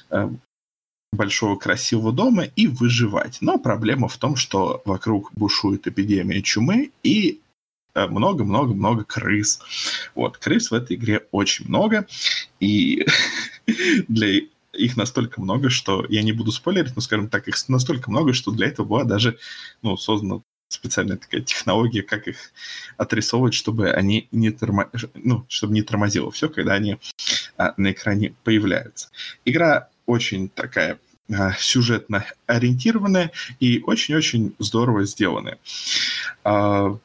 а, 0.09 0.31
большого 1.15 1.55
красивого 1.55 2.11
дома 2.11 2.43
и 2.43 2.67
выживать. 2.67 3.37
Но 3.41 3.57
проблема 3.57 4.07
в 4.07 4.17
том, 4.17 4.35
что 4.35 4.81
вокруг 4.85 5.31
бушует 5.33 5.87
эпидемия 5.87 6.41
чумы 6.41 6.91
и 7.03 7.41
много-много-много 7.95 9.03
крыс. 9.05 9.61
Вот, 10.15 10.37
крыс 10.37 10.71
в 10.71 10.73
этой 10.73 10.95
игре 10.95 11.25
очень 11.31 11.67
много, 11.67 12.07
и 12.59 13.05
для 14.07 14.41
их 14.73 14.97
настолько 14.97 15.41
много, 15.41 15.69
что 15.69 16.05
я 16.09 16.21
не 16.21 16.33
буду 16.33 16.51
спойлерить, 16.51 16.95
но, 16.95 17.01
скажем 17.01 17.29
так, 17.29 17.47
их 17.47 17.55
настолько 17.69 18.11
много, 18.11 18.33
что 18.33 18.51
для 18.51 18.67
этого 18.67 18.85
была 18.85 19.03
даже 19.05 19.37
ну, 19.81 19.95
создана 19.97 20.41
специальная 20.67 21.17
такая 21.17 21.41
технология, 21.41 22.01
как 22.01 22.27
их 22.27 22.37
отрисовывать, 22.97 23.53
чтобы 23.53 23.91
они 23.91 24.27
не, 24.31 24.51
тормо... 24.51 24.89
ну, 25.13 25.45
чтобы 25.47 25.73
не 25.73 25.83
тормозило 25.83 26.31
все, 26.31 26.49
когда 26.49 26.73
они 26.73 26.97
а, 27.57 27.73
на 27.77 27.91
экране 27.91 28.35
появляются. 28.43 29.09
Игра 29.45 29.89
очень 30.05 30.49
такая 30.49 30.99
сюжетно 31.57 32.25
ориентированная 32.45 33.31
и 33.59 33.81
очень-очень 33.81 34.55
здорово 34.59 35.05
сделанная. 35.05 35.57
А, 36.43 36.97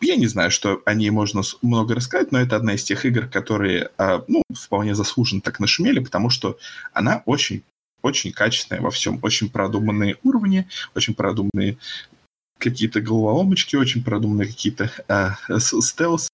я 0.00 0.16
не 0.16 0.26
знаю, 0.26 0.50
что 0.50 0.82
о 0.84 0.94
ней 0.94 1.10
можно 1.10 1.42
много 1.62 1.94
рассказать, 1.94 2.32
но 2.32 2.40
это 2.40 2.56
одна 2.56 2.74
из 2.74 2.82
тех 2.82 3.04
игр, 3.04 3.26
которые, 3.28 3.90
а, 3.98 4.24
ну, 4.26 4.42
вполне 4.52 4.94
заслуженно 4.94 5.40
так 5.40 5.60
нашумели, 5.60 6.00
потому 6.00 6.30
что 6.30 6.58
она 6.92 7.22
очень 7.26 7.62
очень 8.02 8.32
качественная 8.32 8.82
во 8.82 8.90
всем, 8.90 9.20
очень 9.22 9.48
продуманные 9.48 10.16
уровни, 10.24 10.68
очень 10.94 11.14
продуманные 11.14 11.78
какие-то 12.58 13.00
головоломочки, 13.00 13.76
очень 13.76 14.02
продуманные 14.02 14.48
какие-то 14.48 14.90
э, 15.08 15.58
стелс 15.58 16.30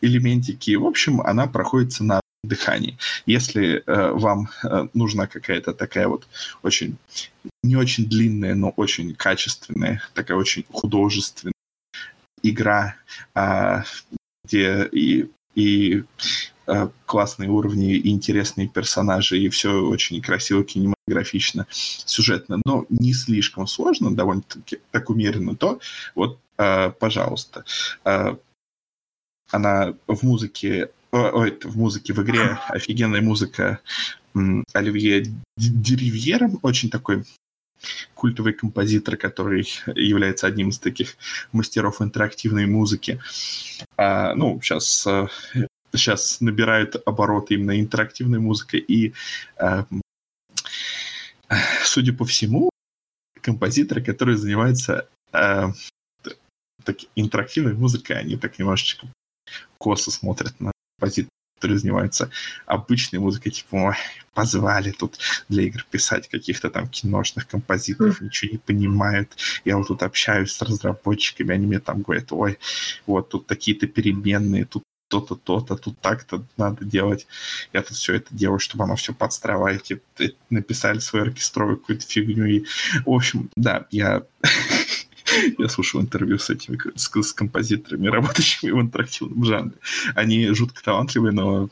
элементики. 0.00 0.76
В 0.76 0.86
общем, 0.86 1.20
она 1.20 1.46
проходится 1.46 2.04
на 2.04 2.20
дыхании. 2.44 2.98
Если 3.26 3.82
э, 3.84 4.10
вам 4.12 4.48
э, 4.64 4.88
нужна 4.94 5.26
какая-то 5.26 5.74
такая 5.74 6.08
вот 6.08 6.26
очень 6.62 6.96
не 7.62 7.76
очень 7.76 8.08
длинная, 8.08 8.54
но 8.54 8.70
очень 8.70 9.14
качественная, 9.14 10.02
такая 10.14 10.36
очень 10.36 10.64
художественная 10.70 11.52
игра, 12.42 12.96
а, 13.34 13.84
где 14.44 14.88
и, 14.92 15.30
и 15.54 16.04
а, 16.66 16.90
классные 17.06 17.50
уровни, 17.50 17.94
и 17.94 18.10
интересные 18.10 18.68
персонажи, 18.68 19.38
и 19.38 19.48
все 19.48 19.82
очень 19.82 20.22
красиво, 20.22 20.64
кинематографично, 20.64 21.66
сюжетно, 21.70 22.60
но 22.64 22.86
не 22.88 23.12
слишком 23.12 23.66
сложно, 23.66 24.14
довольно-таки 24.14 24.80
так 24.90 25.10
умеренно, 25.10 25.56
то 25.56 25.80
вот, 26.14 26.38
а, 26.56 26.90
пожалуйста. 26.90 27.64
Она 29.50 29.94
в 30.06 30.22
музыке 30.24 30.90
ой, 31.12 31.58
в 31.62 31.76
музыке, 31.76 32.12
в 32.12 32.22
игре 32.22 32.58
офигенная 32.68 33.22
музыка 33.22 33.80
Оливье 34.72 35.26
Деревьером, 35.56 36.58
очень 36.62 36.90
такой 36.90 37.24
культовый 38.14 38.52
композитор, 38.52 39.16
который 39.16 39.68
является 39.94 40.46
одним 40.46 40.70
из 40.70 40.78
таких 40.78 41.16
мастеров 41.52 42.02
интерактивной 42.02 42.66
музыки. 42.66 43.20
А, 43.96 44.34
ну, 44.34 44.60
сейчас, 44.60 45.06
сейчас 45.92 46.40
набирает 46.40 46.96
обороты 47.06 47.54
именно 47.54 47.80
интерактивная 47.80 48.40
музыка, 48.40 48.76
и, 48.76 49.12
а, 49.56 49.86
судя 51.84 52.12
по 52.12 52.24
всему, 52.24 52.70
композиторы, 53.40 54.02
которые 54.02 54.36
занимаются 54.36 55.08
а, 55.32 55.72
так, 56.84 56.96
интерактивной 57.14 57.74
музыкой, 57.74 58.18
они 58.18 58.36
так 58.36 58.58
немножечко 58.58 59.06
косо 59.78 60.10
смотрят 60.10 60.58
на 60.60 60.72
композитора 60.98 61.30
которые 61.58 61.78
занимаются 61.78 62.30
обычной 62.66 63.18
музыкой, 63.18 63.50
типа, 63.50 63.74
ой, 63.74 63.94
позвали 64.32 64.92
тут 64.92 65.18
для 65.48 65.64
игр 65.64 65.84
писать 65.90 66.28
каких-то 66.28 66.70
там 66.70 66.86
киношных 66.86 67.48
композиторов, 67.48 68.20
ничего 68.20 68.52
не 68.52 68.58
понимают. 68.58 69.36
Я 69.64 69.76
вот 69.76 69.88
тут 69.88 70.04
общаюсь 70.04 70.52
с 70.52 70.62
разработчиками, 70.62 71.52
они 71.52 71.66
мне 71.66 71.80
там 71.80 72.02
говорят, 72.02 72.30
ой, 72.30 72.58
вот 73.06 73.30
тут 73.30 73.48
такие-то 73.48 73.88
переменные, 73.88 74.66
тут 74.66 74.84
то-то, 75.08 75.34
то-то, 75.34 75.76
тут 75.76 75.98
так-то 76.00 76.44
надо 76.56 76.84
делать. 76.84 77.26
Я 77.72 77.82
тут 77.82 77.96
все 77.96 78.14
это 78.14 78.26
делаю, 78.30 78.58
чтобы 78.58 78.84
оно 78.84 78.94
все 78.94 79.12
подстраивать. 79.12 79.90
Написали 80.50 80.98
свою 80.98 81.24
оркестровую 81.24 81.78
какую-то 81.78 82.06
фигню. 82.06 82.44
И, 82.44 82.64
в 83.04 83.10
общем, 83.10 83.50
да, 83.56 83.86
я 83.90 84.22
Я 85.58 85.68
слушал 85.68 86.00
интервью 86.00 86.38
с 86.38 86.50
этими 86.50 86.78
с, 86.96 87.10
с 87.10 87.32
композиторами, 87.32 88.08
работающими 88.08 88.70
в 88.70 88.80
интерактивном 88.80 89.44
жанре. 89.44 89.76
Они 90.14 90.48
жутко 90.48 90.82
талантливые, 90.82 91.32
но 91.32 91.68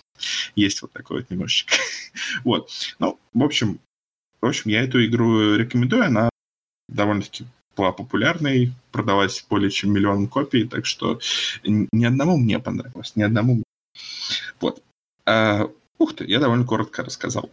есть 0.54 0.82
вот 0.82 0.92
такой 0.92 1.20
вот 1.20 1.30
немножечко. 1.30 1.74
вот. 2.44 2.70
Ну, 2.98 3.18
в 3.34 3.42
общем, 3.42 3.78
в 4.40 4.46
общем, 4.46 4.70
я 4.70 4.82
эту 4.82 5.04
игру 5.04 5.56
рекомендую. 5.56 6.04
Она 6.04 6.30
довольно-таки 6.88 7.46
была 7.76 7.92
популярной, 7.92 8.72
продалась 8.90 9.44
более 9.48 9.70
чем 9.70 9.92
миллион 9.92 10.28
копий, 10.28 10.64
так 10.64 10.86
что 10.86 11.20
ни 11.64 12.04
одному 12.04 12.36
мне 12.36 12.58
понравилось, 12.58 13.14
ни 13.16 13.22
одному. 13.22 13.62
Вот. 14.60 14.82
А, 15.26 15.68
ух 15.98 16.14
ты, 16.16 16.24
я 16.24 16.40
довольно 16.40 16.64
коротко 16.64 17.02
рассказал. 17.02 17.50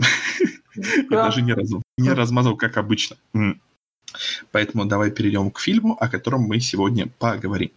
Я 0.75 1.09
даже 1.09 1.41
не, 1.41 1.53
раз, 1.53 1.69
не 1.97 2.09
размазал, 2.09 2.55
как 2.55 2.77
обычно. 2.77 3.17
Поэтому 4.51 4.85
давай 4.85 5.11
перейдем 5.11 5.51
к 5.51 5.59
фильму, 5.59 5.97
о 5.99 6.07
котором 6.07 6.41
мы 6.41 6.59
сегодня 6.59 7.07
поговорим. 7.19 7.71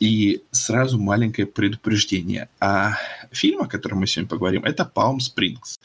И 0.00 0.42
сразу 0.50 0.98
маленькое 0.98 1.46
предупреждение. 1.46 2.48
А 2.60 2.96
фильм, 3.30 3.62
о 3.62 3.68
котором 3.68 4.00
мы 4.00 4.06
сегодня 4.06 4.28
поговорим, 4.28 4.64
это 4.64 4.90
Palm 4.92 5.18
Springs. 5.18 5.78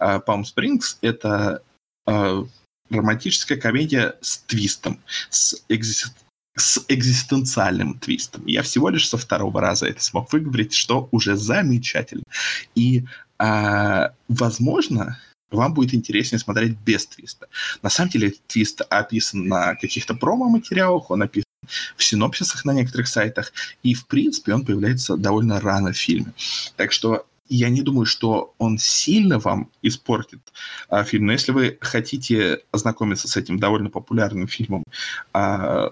Palm 0.00 0.44
Springs— 0.44 0.96
это 1.00 1.62
а, 2.06 2.44
романтическая 2.90 3.58
комедия 3.58 4.16
с 4.20 4.38
твистом, 4.38 5.00
с, 5.30 5.56
экзист... 5.68 6.14
с 6.56 6.84
экзистенциальным 6.88 7.98
твистом. 7.98 8.46
Я 8.46 8.62
всего 8.62 8.90
лишь 8.90 9.08
со 9.08 9.16
второго 9.16 9.60
раза 9.60 9.86
это 9.86 10.02
смог 10.02 10.32
выговорить, 10.32 10.74
что 10.74 11.08
уже 11.10 11.36
замечательно. 11.36 12.24
И, 12.74 13.04
а, 13.38 14.14
возможно, 14.28 15.18
вам 15.54 15.74
будет 15.74 15.94
интереснее 15.94 16.38
смотреть 16.38 16.76
без 16.78 17.06
твиста. 17.06 17.48
На 17.82 17.90
самом 17.90 18.10
деле 18.10 18.34
твист 18.46 18.82
описан 18.88 19.46
на 19.46 19.74
каких-то 19.74 20.14
промо-материалах, 20.14 21.10
он 21.10 21.22
описан 21.22 21.44
в 21.96 22.04
синопсисах 22.04 22.64
на 22.64 22.72
некоторых 22.72 23.08
сайтах, 23.08 23.52
и, 23.82 23.94
в 23.94 24.06
принципе, 24.06 24.54
он 24.54 24.64
появляется 24.64 25.16
довольно 25.16 25.60
рано 25.60 25.92
в 25.92 25.96
фильме. 25.96 26.32
Так 26.76 26.92
что 26.92 27.26
я 27.48 27.68
не 27.68 27.82
думаю, 27.82 28.06
что 28.06 28.54
он 28.58 28.78
сильно 28.78 29.38
вам 29.38 29.70
испортит 29.82 30.40
а, 30.88 31.04
фильм. 31.04 31.26
Но 31.26 31.32
если 31.32 31.52
вы 31.52 31.76
хотите 31.80 32.60
ознакомиться 32.72 33.28
с 33.28 33.36
этим 33.36 33.58
довольно 33.58 33.90
популярным 33.90 34.48
фильмом, 34.48 34.82
а, 35.32 35.90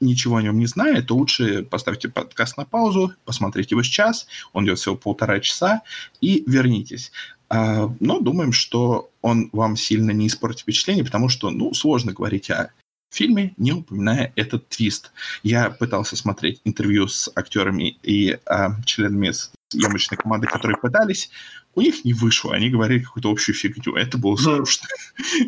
ничего 0.00 0.36
о 0.36 0.42
нем 0.42 0.58
не 0.58 0.66
зная, 0.66 1.02
то 1.02 1.14
лучше 1.16 1.62
поставьте 1.62 2.08
подкаст 2.08 2.56
на 2.56 2.64
паузу, 2.64 3.14
посмотрите 3.24 3.68
его 3.70 3.82
сейчас, 3.82 4.26
он 4.52 4.64
идет 4.64 4.78
всего 4.78 4.96
полтора 4.96 5.40
часа, 5.40 5.82
и 6.20 6.44
вернитесь. 6.46 7.12
А, 7.52 7.94
но 8.00 8.18
думаем, 8.18 8.50
что 8.52 9.10
он 9.20 9.50
вам 9.52 9.76
сильно 9.76 10.10
не 10.10 10.26
испортит 10.26 10.60
впечатление, 10.60 11.04
потому 11.04 11.28
что, 11.28 11.50
ну, 11.50 11.74
сложно 11.74 12.14
говорить 12.14 12.50
о 12.50 12.72
фильме, 13.10 13.52
не 13.58 13.72
упоминая 13.72 14.32
этот 14.36 14.70
твист. 14.70 15.12
Я 15.42 15.68
пытался 15.68 16.16
смотреть 16.16 16.62
интервью 16.64 17.08
с 17.08 17.30
актерами 17.34 17.98
и 18.02 18.38
а, 18.46 18.82
членами 18.86 19.32
съемочной 19.68 20.16
команды, 20.16 20.46
которые 20.46 20.78
пытались. 20.78 21.28
У 21.74 21.82
них 21.82 22.06
не 22.06 22.14
вышло, 22.14 22.54
они 22.54 22.70
говорили 22.70 23.00
какую-то 23.00 23.30
общую 23.30 23.54
фигню. 23.54 23.96
Это 23.96 24.16
было 24.16 24.36
скучно. 24.36 24.88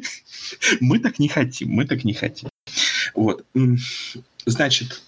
Мы 0.81 0.99
так 0.99 1.19
не 1.19 1.29
хотим, 1.29 1.71
мы 1.71 1.87
так 1.87 2.05
не 2.05 2.13
хотим. 2.13 2.51
Вот. 3.15 3.47
Значит, 4.45 5.03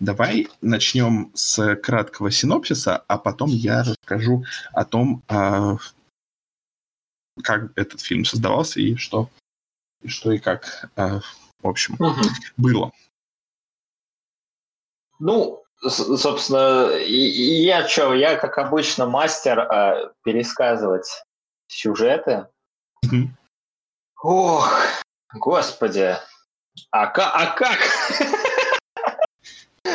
давай 0.00 0.48
начнем 0.60 1.30
с 1.34 1.76
краткого 1.76 2.32
синопсиса, 2.32 2.96
а 3.06 3.18
потом 3.18 3.50
я 3.50 3.84
расскажу 3.84 4.44
о 4.72 4.84
том, 4.84 5.22
а, 5.28 5.76
как 7.42 7.76
этот 7.76 8.00
фильм 8.00 8.24
создавался 8.24 8.80
и 8.80 8.96
что, 8.96 9.28
и 10.02 10.08
что 10.08 10.32
и 10.32 10.38
как, 10.38 10.88
э, 10.96 11.20
в 11.62 11.68
общем, 11.68 11.94
угу. 11.98 12.20
было. 12.56 12.92
Ну, 15.18 15.64
собственно, 15.88 16.90
я 16.98 17.88
что, 17.88 18.14
я, 18.14 18.36
как 18.36 18.58
обычно, 18.58 19.06
мастер 19.06 19.58
э, 19.60 20.10
пересказывать 20.22 21.24
сюжеты. 21.66 22.46
Угу. 23.04 23.30
Ох, 24.22 24.80
господи, 25.34 26.16
а, 26.90 27.04
а 27.06 27.46
как? 27.56 27.78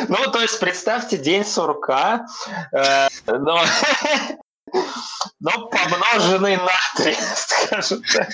Ну, 0.08 0.30
то 0.30 0.40
есть, 0.40 0.58
представьте 0.60 1.18
день 1.18 1.44
сурка, 1.44 2.26
э, 2.72 3.08
но 3.26 3.60
но 5.40 5.68
помноженный 5.68 6.56
на 6.56 6.70
3, 6.96 7.14
скажем 7.36 8.02
так. 8.12 8.28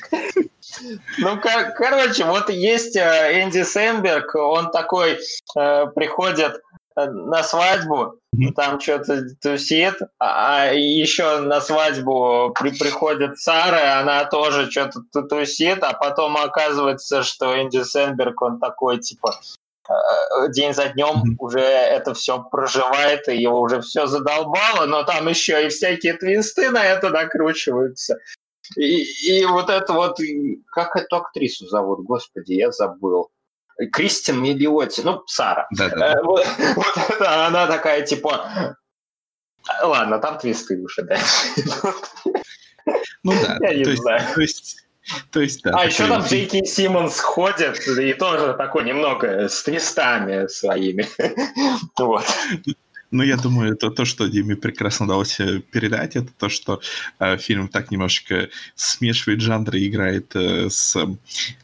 Ну, 1.18 1.40
кор- 1.40 1.72
короче, 1.76 2.24
вот 2.24 2.50
есть 2.50 2.96
э, 2.96 3.40
Энди 3.42 3.62
Сэмберг, 3.62 4.34
он 4.34 4.70
такой 4.70 5.18
э, 5.56 5.86
приходит 5.94 6.60
э, 6.96 7.06
на 7.06 7.42
свадьбу, 7.42 8.16
там 8.54 8.78
что-то 8.80 9.22
тусит, 9.42 9.94
а 10.18 10.66
еще 10.72 11.38
на 11.38 11.60
свадьбу 11.60 12.52
при- 12.58 12.76
приходит 12.76 13.38
Сара, 13.38 14.00
она 14.00 14.24
тоже 14.26 14.70
что-то 14.70 15.00
ту- 15.12 15.22
тусит, 15.26 15.82
а 15.82 15.94
потом 15.94 16.36
оказывается, 16.36 17.22
что 17.22 17.56
Энди 17.60 17.82
Сэмберг, 17.82 18.42
он 18.42 18.58
такой, 18.60 18.98
типа, 18.98 19.40
день 20.50 20.74
за 20.74 20.88
днем 20.88 21.36
уже 21.38 21.60
это 21.60 22.14
все 22.14 22.42
проживает, 22.42 23.28
и 23.28 23.36
его 23.36 23.60
уже 23.60 23.80
все 23.80 24.06
задолбало, 24.06 24.86
но 24.86 25.02
там 25.04 25.28
еще 25.28 25.66
и 25.66 25.68
всякие 25.68 26.14
твисты 26.14 26.70
на 26.70 26.84
это 26.84 27.10
накручиваются. 27.10 28.18
И, 28.76 29.02
и 29.02 29.44
вот 29.44 29.70
это 29.70 29.92
вот, 29.92 30.18
как 30.72 30.96
эту 30.96 31.16
актрису 31.16 31.66
зовут, 31.68 32.04
господи, 32.04 32.54
я 32.54 32.72
забыл. 32.72 33.30
Кристин 33.92 34.42
Миллиотти, 34.42 35.02
ну, 35.02 35.22
Сара. 35.26 35.68
Да-да. 35.70 36.14
Э, 36.14 36.22
Вот, 36.22 36.46
вот 36.76 36.96
это 37.10 37.46
она 37.46 37.66
такая, 37.66 38.02
типа... 38.02 38.74
«А, 39.68 39.86
Ладно, 39.86 40.18
там 40.18 40.38
твисты 40.38 40.80
уже, 40.80 41.02
да. 41.02 41.18
Ну 43.22 43.32
да. 43.32 43.58
Я 43.60 43.74
не 43.74 43.80
есть, 43.80 44.02
знаю. 44.02 44.22
То 44.34 44.40
есть, 44.40 44.85
то 45.30 45.40
есть, 45.40 45.62
да. 45.62 45.72
А 45.78 45.84
еще 45.84 46.06
там. 46.06 46.22
Джейки 46.22 46.64
Симмонс 46.64 47.20
ходит, 47.20 47.86
и 47.86 48.12
тоже 48.14 48.54
такой 48.54 48.84
немного 48.84 49.48
с 49.48 49.62
твистами 49.62 50.46
своими. 50.48 51.06
Вот. 51.98 52.24
Ну, 53.12 53.22
я 53.22 53.36
думаю, 53.36 53.72
это 53.72 53.90
то, 53.90 54.04
что 54.04 54.26
Диме 54.26 54.56
прекрасно 54.56 55.06
удалось 55.06 55.38
э, 55.40 55.60
передать, 55.60 56.16
это 56.16 56.32
то, 56.36 56.48
что 56.48 56.80
э, 57.20 57.36
фильм 57.38 57.68
так 57.68 57.90
немножко 57.90 58.48
смешивает 58.74 59.40
жанры 59.40 59.78
и 59.78 59.88
играет 59.88 60.34
э, 60.34 60.68
с 60.68 60.96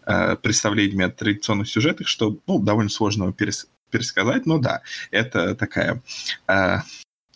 э, 0.06 0.36
представлениями 0.36 1.04
о 1.04 1.10
традиционных 1.10 1.68
сюжетах, 1.68 2.06
что 2.06 2.38
ну, 2.46 2.60
довольно 2.60 2.90
сложно 2.90 3.24
перес- 3.36 3.66
пересказать, 3.90 4.46
но 4.46 4.58
да, 4.58 4.82
это 5.10 5.54
такая 5.54 6.00
э, 6.46 6.76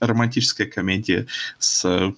романтическая 0.01 0.67
комедия 0.67 1.27
с 1.59 1.85
э, 1.85 2.13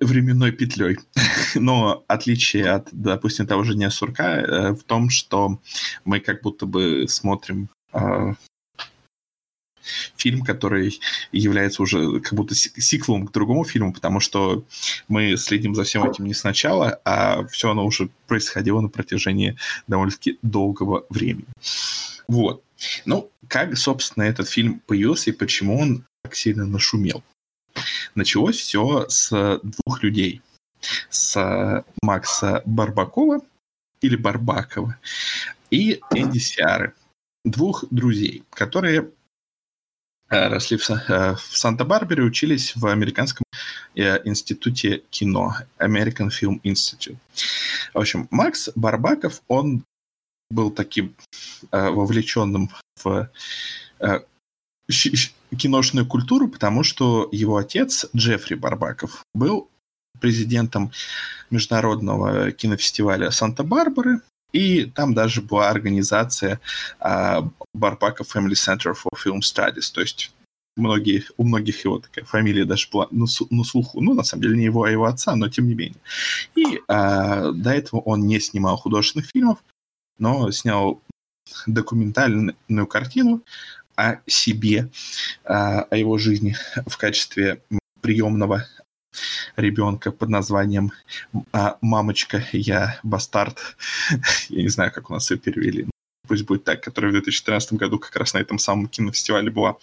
временной 0.00 0.52
петлей. 0.52 0.98
Но 1.54 2.04
отличие 2.06 2.70
от, 2.70 2.88
допустим, 2.92 3.46
того 3.46 3.64
же 3.64 3.74
«Дня 3.74 3.90
сурка» 3.90 4.36
э, 4.36 4.72
в 4.72 4.82
том, 4.82 5.10
что 5.10 5.60
мы 6.04 6.20
как 6.20 6.42
будто 6.42 6.66
бы 6.66 7.06
смотрим 7.08 7.68
э, 7.92 8.34
фильм, 10.16 10.42
который 10.42 10.98
является 11.32 11.82
уже 11.82 12.20
как 12.20 12.34
будто 12.34 12.54
си- 12.54 12.72
сиквелом 12.76 13.26
к 13.26 13.32
другому 13.32 13.64
фильму, 13.64 13.92
потому 13.92 14.20
что 14.20 14.64
мы 15.08 15.36
следим 15.36 15.74
за 15.74 15.84
всем 15.84 16.08
этим 16.08 16.26
не 16.26 16.34
сначала, 16.34 17.00
а 17.04 17.46
все 17.48 17.70
оно 17.70 17.84
уже 17.84 18.08
происходило 18.26 18.80
на 18.80 18.88
протяжении 18.88 19.56
довольно-таки 19.86 20.38
долгого 20.42 21.04
времени. 21.10 21.46
Вот. 22.28 22.62
Ну, 23.04 23.30
как, 23.48 23.76
собственно, 23.76 24.24
этот 24.24 24.48
фильм 24.48 24.80
появился 24.86 25.30
и 25.30 25.34
почему 25.34 25.78
он 25.78 26.04
так 26.24 26.34
сильно 26.34 26.66
нашумел? 26.66 27.22
Началось 28.14 28.56
все 28.56 29.06
с 29.08 29.60
двух 29.62 30.02
людей. 30.02 30.40
С 31.10 31.84
Макса 32.02 32.62
Барбакова 32.66 33.40
или 34.00 34.16
Барбакова 34.16 34.96
и 35.70 36.00
Энди 36.14 36.38
Сиары. 36.38 36.94
Двух 37.44 37.84
друзей, 37.90 38.42
которые 38.50 39.10
э, 40.30 40.48
росли 40.48 40.76
в, 40.78 40.90
э, 40.90 41.34
в 41.34 41.56
Санта-Барбаре, 41.56 42.22
учились 42.22 42.74
в 42.76 42.86
американском 42.86 43.44
э, 43.94 44.20
институте 44.24 45.02
кино, 45.10 45.54
American 45.78 46.28
Film 46.28 46.60
Institute. 46.62 47.18
В 47.92 47.98
общем, 47.98 48.28
Макс 48.30 48.70
Барбаков, 48.74 49.42
он 49.48 49.84
был 50.50 50.70
таким 50.70 51.14
э, 51.70 51.88
вовлеченным 51.90 52.70
в 53.02 53.30
э, 54.00 54.20
киношную 55.56 56.06
культуру, 56.06 56.48
потому 56.48 56.82
что 56.82 57.28
его 57.32 57.56
отец, 57.56 58.06
Джеффри 58.14 58.54
Барбаков, 58.54 59.22
был 59.34 59.68
президентом 60.20 60.92
международного 61.50 62.52
кинофестиваля 62.52 63.30
Санта-Барбары, 63.30 64.20
и 64.52 64.84
там 64.84 65.14
даже 65.14 65.42
была 65.42 65.68
организация 65.68 66.60
а, 67.00 67.48
Барбаков 67.74 68.34
Family 68.34 68.52
Center 68.52 68.94
for 68.94 69.12
Film 69.16 69.40
Studies, 69.40 69.92
то 69.92 70.00
есть 70.00 70.32
многие, 70.76 71.24
у 71.36 71.44
многих 71.44 71.84
его 71.84 71.98
такая 71.98 72.24
фамилия 72.24 72.64
даже 72.64 72.88
была 72.90 73.08
на, 73.10 73.26
на 73.50 73.64
слуху, 73.64 74.00
ну, 74.00 74.14
на 74.14 74.22
самом 74.22 74.42
деле, 74.42 74.56
не 74.56 74.64
его, 74.64 74.84
а 74.84 74.90
его 74.90 75.04
отца, 75.06 75.34
но 75.36 75.48
тем 75.48 75.68
не 75.68 75.74
менее. 75.74 76.00
И 76.54 76.80
а, 76.88 77.52
до 77.52 77.70
этого 77.70 78.00
он 78.00 78.26
не 78.26 78.40
снимал 78.40 78.76
художественных 78.76 79.28
фильмов, 79.32 79.58
но 80.18 80.50
снял 80.50 81.00
документальную 81.66 82.86
картину 82.86 83.42
о 83.96 84.16
себе, 84.26 84.90
а, 85.44 85.82
о 85.82 85.96
его 85.96 86.18
жизни 86.18 86.56
в 86.86 86.96
качестве 86.96 87.62
приемного 88.00 88.66
ребенка 89.56 90.10
под 90.12 90.28
названием 90.28 90.92
а, 91.52 91.78
«Мамочка, 91.80 92.44
я 92.52 92.98
бастард». 93.02 93.58
Я 94.48 94.62
не 94.62 94.68
знаю, 94.68 94.92
как 94.92 95.10
у 95.10 95.12
нас 95.12 95.30
ее 95.30 95.38
перевели. 95.38 95.86
Пусть 96.26 96.44
будет 96.44 96.64
так, 96.64 96.82
которая 96.82 97.10
в 97.10 97.14
2013 97.14 97.74
году 97.74 97.98
как 97.98 98.16
раз 98.16 98.34
на 98.34 98.38
этом 98.38 98.58
самом 98.58 98.88
кинофестивале 98.88 99.50
была 99.50 99.76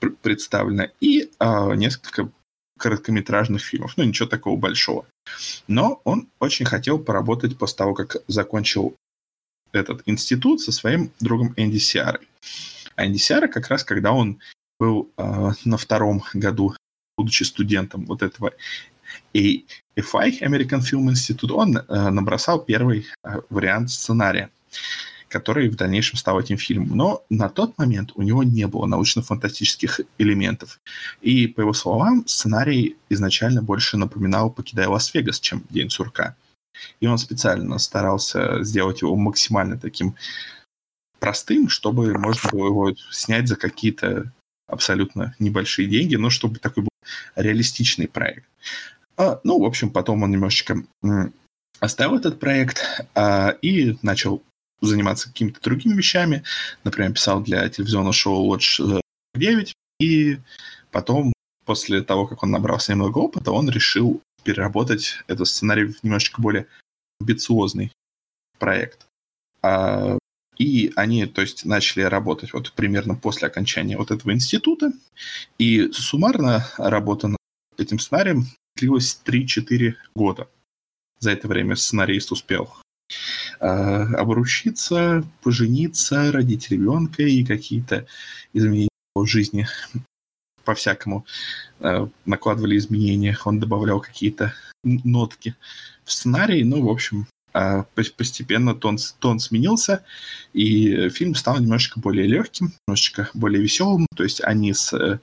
пр- 0.00 0.14
представлена. 0.22 0.90
И 1.00 1.30
а, 1.38 1.74
несколько 1.74 2.30
короткометражных 2.78 3.62
фильмов. 3.62 3.94
Ну, 3.96 4.04
ничего 4.04 4.28
такого 4.28 4.56
большого. 4.56 5.06
Но 5.66 6.00
он 6.04 6.28
очень 6.38 6.66
хотел 6.66 6.98
поработать 6.98 7.56
после 7.58 7.76
того, 7.76 7.94
как 7.94 8.16
закончил 8.28 8.94
этот 9.72 10.02
институт 10.06 10.60
со 10.60 10.72
своим 10.72 11.10
другом 11.20 11.54
Энди 11.56 11.78
Сиарой. 11.78 12.28
А 12.96 13.12
Сиара 13.14 13.48
как 13.48 13.68
раз, 13.68 13.84
когда 13.84 14.12
он 14.12 14.40
был 14.78 15.10
э, 15.16 15.52
на 15.64 15.76
втором 15.76 16.22
году, 16.34 16.74
будучи 17.16 17.44
студентом 17.44 18.04
вот 18.06 18.22
этого 18.22 18.52
AFI, 19.34 20.40
American 20.40 20.80
Film 20.80 21.08
Institute, 21.10 21.52
он 21.52 21.76
э, 21.76 22.10
набросал 22.10 22.60
первый 22.60 23.06
э, 23.22 23.40
вариант 23.50 23.90
сценария, 23.90 24.50
который 25.28 25.68
в 25.68 25.76
дальнейшем 25.76 26.18
стал 26.18 26.40
этим 26.40 26.56
фильмом. 26.56 26.96
Но 26.96 27.24
на 27.30 27.48
тот 27.48 27.76
момент 27.78 28.12
у 28.14 28.22
него 28.22 28.42
не 28.42 28.66
было 28.66 28.86
научно-фантастических 28.86 30.00
элементов. 30.18 30.80
И, 31.20 31.46
по 31.46 31.60
его 31.60 31.72
словам, 31.72 32.26
сценарий 32.26 32.96
изначально 33.10 33.62
больше 33.62 33.96
напоминал 33.96 34.50
«Покидая 34.50 34.88
Лас-Вегас», 34.88 35.40
чем 35.40 35.64
«День 35.70 35.90
сурка». 35.90 36.36
И 37.00 37.06
он 37.06 37.18
специально 37.18 37.78
старался 37.78 38.62
сделать 38.62 39.00
его 39.00 39.16
максимально 39.16 39.78
таким 39.78 40.14
простым, 41.26 41.68
чтобы 41.68 42.16
можно 42.16 42.48
было 42.52 42.66
его 42.66 42.94
снять 43.10 43.48
за 43.48 43.56
какие-то 43.56 44.32
абсолютно 44.68 45.34
небольшие 45.40 45.88
деньги, 45.88 46.14
но 46.14 46.30
чтобы 46.30 46.60
такой 46.60 46.84
был 46.84 46.90
реалистичный 47.34 48.06
проект. 48.06 48.48
А, 49.16 49.40
ну, 49.42 49.58
в 49.58 49.64
общем, 49.64 49.90
потом 49.90 50.22
он 50.22 50.30
немножечко 50.30 50.84
оставил 51.80 52.16
этот 52.16 52.38
проект 52.38 52.80
а, 53.16 53.56
и 53.60 53.96
начал 54.02 54.40
заниматься 54.80 55.26
какими-то 55.28 55.60
другими 55.60 55.94
вещами. 55.96 56.44
Например, 56.84 57.12
писал 57.12 57.42
для 57.42 57.68
телевизионного 57.68 58.12
шоу 58.12 58.54
Watch 58.54 59.00
9. 59.34 59.74
И 59.98 60.38
потом, 60.92 61.32
после 61.64 62.02
того, 62.02 62.28
как 62.28 62.44
он 62.44 62.52
набрался 62.52 62.92
немного 62.92 63.18
опыта, 63.18 63.50
он 63.50 63.68
решил 63.68 64.22
переработать 64.44 65.24
этот 65.26 65.48
сценарий 65.48 65.86
в 65.86 66.04
немножечко 66.04 66.40
более 66.40 66.68
амбициозный 67.20 67.90
проект. 68.60 69.08
А, 69.62 70.18
и 70.58 70.92
они, 70.96 71.26
то 71.26 71.42
есть, 71.42 71.64
начали 71.64 72.02
работать 72.02 72.52
вот 72.52 72.72
примерно 72.72 73.14
после 73.14 73.48
окончания 73.48 73.96
вот 73.96 74.10
этого 74.10 74.32
института. 74.32 74.92
И 75.58 75.90
суммарно 75.92 76.66
работа 76.78 77.28
над 77.28 77.38
этим 77.78 77.98
сценарием 77.98 78.46
длилась 78.76 79.20
3-4 79.24 79.94
года. 80.14 80.48
За 81.18 81.30
это 81.30 81.48
время 81.48 81.76
сценарист 81.76 82.32
успел 82.32 82.72
э, 83.60 83.66
обручиться, 83.66 85.24
пожениться, 85.42 86.32
родить 86.32 86.70
ребенка 86.70 87.22
и 87.22 87.44
какие-то 87.44 88.06
изменения 88.52 88.88
в 89.14 89.26
жизни 89.26 89.66
по-всякому 90.64 91.24
э, 91.80 92.06
накладывали 92.26 92.76
изменения. 92.76 93.38
Он 93.44 93.58
добавлял 93.58 94.00
какие-то 94.00 94.54
нотки 94.82 95.54
в 96.04 96.12
сценарий. 96.12 96.64
Ну, 96.64 96.84
в 96.84 96.90
общем, 96.90 97.26
постепенно 98.16 98.74
тон, 98.74 98.98
тон 99.18 99.38
сменился, 99.38 100.04
и 100.52 101.08
фильм 101.08 101.34
стал 101.34 101.58
немножечко 101.58 102.00
более 102.00 102.26
легким, 102.26 102.72
немножечко 102.86 103.30
более 103.34 103.62
веселым. 103.62 104.06
То 104.14 104.24
есть 104.24 104.42
они 104.42 104.74
с 104.74 104.92
э, 104.92 105.20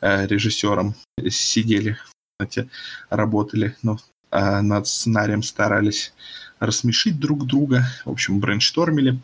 э, 0.00 0.26
режиссером 0.26 0.94
сидели 1.28 1.96
в 2.38 2.66
работали, 3.08 3.76
но 3.82 3.98
э, 4.30 4.60
над 4.60 4.86
сценарием 4.86 5.42
старались 5.42 6.12
рассмешить 6.58 7.20
друг 7.20 7.46
друга, 7.46 7.84
в 8.04 8.10
общем, 8.10 8.40
брейнштормили. 8.40 9.20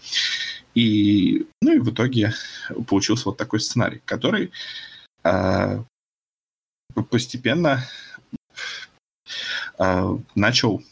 И, 0.74 1.46
ну 1.60 1.74
и 1.74 1.78
в 1.78 1.90
итоге 1.90 2.32
получился 2.86 3.24
вот 3.26 3.36
такой 3.36 3.60
сценарий, 3.60 4.00
который 4.04 4.52
э, 5.24 5.82
постепенно 7.10 7.84
начал 10.34 10.82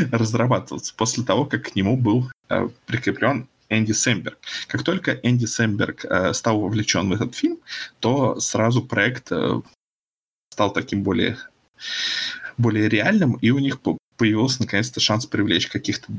разрабатываться 0.12 0.94
после 0.96 1.24
того, 1.24 1.44
как 1.44 1.70
к 1.70 1.74
нему 1.74 1.96
был 1.96 2.30
э, 2.48 2.68
прикреплен 2.86 3.48
Энди 3.68 3.92
Сэмберг. 3.92 4.38
Как 4.66 4.82
только 4.82 5.12
Энди 5.22 5.46
Сэмберг 5.46 6.04
э, 6.04 6.34
стал 6.34 6.60
вовлечен 6.60 7.08
в 7.08 7.12
этот 7.12 7.34
фильм, 7.34 7.58
то 8.00 8.38
сразу 8.40 8.82
проект 8.82 9.30
э, 9.30 9.60
стал 10.52 10.72
таким 10.72 11.02
более, 11.02 11.38
более 12.58 12.88
реальным, 12.88 13.34
и 13.34 13.50
у 13.50 13.58
них 13.58 13.80
появился 14.16 14.60
наконец-то 14.60 15.00
шанс 15.00 15.24
привлечь 15.24 15.68
каких-то 15.68 16.12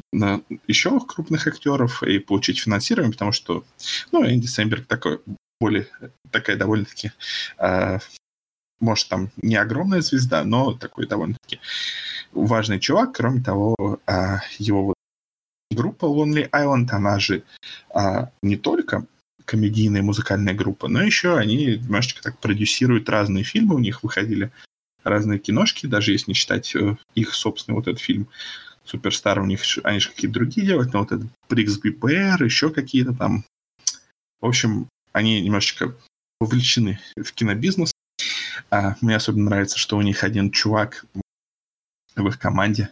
еще 0.67 1.00
крупных 1.02 1.46
актеров 1.46 2.02
и 2.02 2.17
получить 2.17 2.60
финансирование, 2.60 3.12
потому 3.12 3.32
что, 3.32 3.63
ну, 4.12 4.26
Энди 4.26 4.48
Сэмберг 4.48 4.88
такой 4.88 5.20
более, 5.60 5.88
такая 6.32 6.56
довольно-таки, 6.56 7.12
э, 7.60 8.00
может, 8.80 9.10
там 9.10 9.30
не 9.38 9.56
огромная 9.56 10.02
звезда, 10.02 10.44
но 10.44 10.74
такой 10.74 11.06
довольно-таки 11.06 11.60
важный 12.34 12.80
чувак. 12.80 13.13
Кроме 13.13 13.41
того, 13.41 13.76
э, 14.08 14.38
его 14.58 14.94
группа 15.72 16.06
Lonely 16.06 16.50
Island, 16.50 16.89
она 16.91 17.20
же 17.20 17.44
э, 17.94 18.28
не 18.41 18.58
только 18.58 19.06
комедийная 19.46 20.02
музыкальная 20.02 20.54
группа, 20.54 20.88
но 20.88 21.02
еще 21.02 21.38
они 21.38 21.78
немножечко 21.78 22.22
так 22.22 22.39
продюсируют 22.39 23.10
разные 23.10 23.44
фильмы, 23.44 23.76
у 23.76 23.80
них 23.80 24.04
выходили 24.04 24.52
разные 25.04 25.39
киношки, 25.39 25.88
даже 25.88 26.12
если 26.12 26.32
не 26.32 26.36
считать 26.36 26.76
э, 26.76 26.98
их 27.15 27.34
собственный 27.34 27.76
вот 27.76 27.88
этот 27.88 28.00
фильм 28.00 28.28
Суперстар, 28.84 29.39
у 29.39 29.46
них 29.46 29.62
они 29.84 30.00
же 30.00 30.10
какие-то 30.10 30.34
другие 30.34 30.65
делают, 30.65 30.94
но 30.94 31.00
вот 31.00 31.12
этот 31.12 31.28
Бриксби 31.50 31.89
Бэр, 31.89 32.44
еще 32.44 32.70
какие-то 32.70 33.13
там. 33.13 33.44
В 34.41 34.48
общем, 34.48 34.88
они 35.13 35.41
немножечко 35.41 35.96
вовлечены 36.39 37.00
в 37.15 37.32
кинобизнес. 37.34 37.91
А 38.70 38.96
мне 39.02 39.15
особенно 39.15 39.50
нравится, 39.50 39.78
что 39.78 39.98
у 39.98 40.02
них 40.02 40.24
один 40.24 40.52
чувак 40.52 41.06
в 42.15 42.28
их 42.28 42.39
команде, 42.39 42.91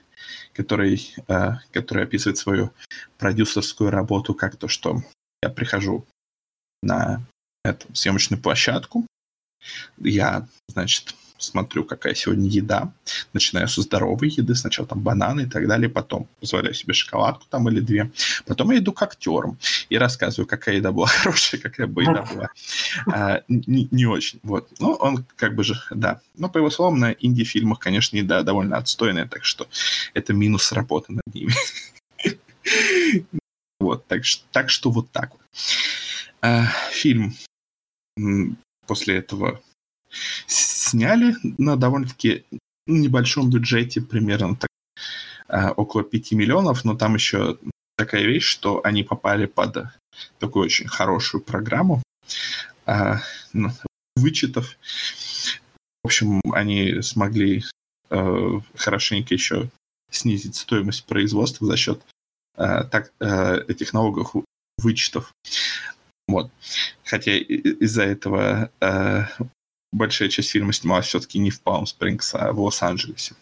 который, 0.53 1.15
а, 1.27 1.59
который 1.71 2.03
описывает 2.03 2.37
свою 2.37 2.71
продюсерскую 3.17 3.89
работу 3.89 4.33
как 4.33 4.55
то, 4.55 4.67
что 4.67 5.01
я 5.41 5.49
прихожу 5.49 6.05
на 6.81 7.25
эту 7.63 7.93
съемочную 7.95 8.41
площадку, 8.41 9.05
я, 9.97 10.47
значит, 10.67 11.15
смотрю, 11.39 11.83
какая 11.83 12.13
сегодня 12.13 12.47
еда. 12.49 12.91
Начинаю 13.33 13.67
со 13.67 13.81
здоровой 13.81 14.29
еды, 14.29 14.55
сначала 14.55 14.87
там 14.87 14.99
бананы 14.99 15.41
и 15.41 15.45
так 15.45 15.67
далее, 15.67 15.89
потом 15.89 16.27
позволяю 16.39 16.73
себе 16.73 16.93
шоколадку 16.93 17.45
там 17.49 17.67
или 17.69 17.79
две. 17.79 18.11
Потом 18.45 18.71
я 18.71 18.79
иду 18.79 18.93
к 18.93 19.01
актерам 19.01 19.57
и 19.89 19.97
рассказываю, 19.97 20.47
какая 20.47 20.75
еда 20.75 20.91
была 20.91 21.07
хорошая, 21.07 21.59
какая 21.59 21.87
бы 21.87 22.03
еда 22.03 22.23
была 22.23 22.49
а, 23.07 23.41
не, 23.47 23.87
не 23.91 24.05
очень. 24.05 24.39
Вот. 24.43 24.69
Ну, 24.79 24.93
он 24.93 25.25
как 25.35 25.55
бы 25.55 25.63
же, 25.63 25.75
да. 25.91 26.21
Но, 26.35 26.49
по 26.49 26.57
его 26.57 26.69
словам, 26.69 26.99
на 26.99 27.11
инди-фильмах, 27.11 27.79
конечно, 27.79 28.17
еда 28.17 28.43
довольно 28.43 28.77
отстойная, 28.77 29.27
так 29.27 29.45
что 29.45 29.67
это 30.13 30.33
минус 30.33 30.71
работы 30.71 31.13
над 31.13 31.33
ними. 31.33 31.53
Вот, 33.81 34.05
так, 34.07 34.23
так 34.51 34.69
что 34.69 34.91
вот 34.91 35.09
так 35.09 35.31
вот. 35.31 35.41
А, 36.41 36.65
фильм 36.91 37.33
после 38.85 39.17
этого 39.17 39.61
сняли 40.89 41.35
на 41.57 41.75
довольно-таки 41.75 42.45
небольшом 42.87 43.49
бюджете, 43.49 44.01
примерно 44.01 44.55
так, 44.55 44.69
а, 45.47 45.71
около 45.71 46.03
5 46.03 46.31
миллионов, 46.33 46.85
но 46.85 46.95
там 46.95 47.15
еще 47.15 47.57
такая 47.97 48.23
вещь, 48.23 48.45
что 48.45 48.81
они 48.83 49.03
попали 49.03 49.45
под 49.45 49.77
такую 50.39 50.65
очень 50.65 50.87
хорошую 50.87 51.43
программу 51.43 52.01
а, 52.85 53.21
ну, 53.53 53.69
вычетов. 54.15 54.77
В 56.03 56.07
общем, 56.07 56.41
они 56.53 57.01
смогли 57.01 57.63
э, 58.09 58.59
хорошенько 58.75 59.33
еще 59.33 59.69
снизить 60.09 60.55
стоимость 60.55 61.05
производства 61.05 61.67
за 61.67 61.77
счет 61.77 62.01
э, 62.55 62.83
так, 62.85 63.11
э, 63.19 63.63
этих 63.67 63.93
налоговых 63.93 64.35
вычетов. 64.77 65.31
Вот. 66.27 66.51
Хотя 67.03 67.35
из-за 67.35 68.03
этого 68.03 68.71
э, 68.79 69.25
большая 69.91 70.29
часть 70.29 70.49
фильма 70.49 70.73
снималась 70.73 71.07
все-таки 71.07 71.39
не 71.39 71.49
в 71.49 71.61
Палм 71.61 71.85
Спрингс, 71.85 72.35
а 72.35 72.51
в 72.53 72.59
Лос-Анджелесе. 72.59 73.35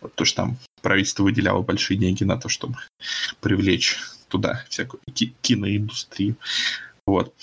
Вот 0.00 0.14
то, 0.14 0.24
что 0.24 0.36
там 0.42 0.56
правительство 0.82 1.22
выделяло 1.22 1.62
большие 1.62 1.96
деньги 1.96 2.24
на 2.24 2.36
то, 2.36 2.48
чтобы 2.48 2.76
привлечь 3.40 3.98
туда 4.28 4.64
всякую 4.68 5.00
ки- 5.12 5.34
киноиндустрию. 5.40 6.36
Вот. 7.06 7.34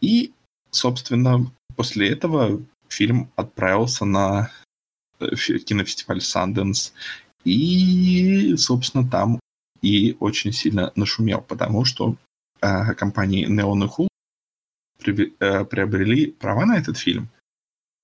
И, 0.00 0.32
собственно, 0.70 1.50
после 1.76 2.10
этого 2.10 2.62
фильм 2.88 3.30
отправился 3.36 4.04
на 4.04 4.50
э, 5.20 5.34
кинофестиваль 5.34 6.20
Санденс. 6.20 6.92
И, 7.44 8.56
собственно, 8.56 9.08
там 9.08 9.40
и 9.82 10.16
очень 10.20 10.52
сильно 10.52 10.92
нашумел, 10.96 11.42
потому 11.42 11.84
что 11.84 12.16
э, 12.60 12.94
компании 12.94 13.46
Neon 13.46 13.84
и 13.84 13.88
Hulu 13.88 14.08
э, 15.38 15.64
приобрели 15.64 16.32
права 16.32 16.64
на 16.64 16.78
этот 16.78 16.98
фильм 16.98 17.28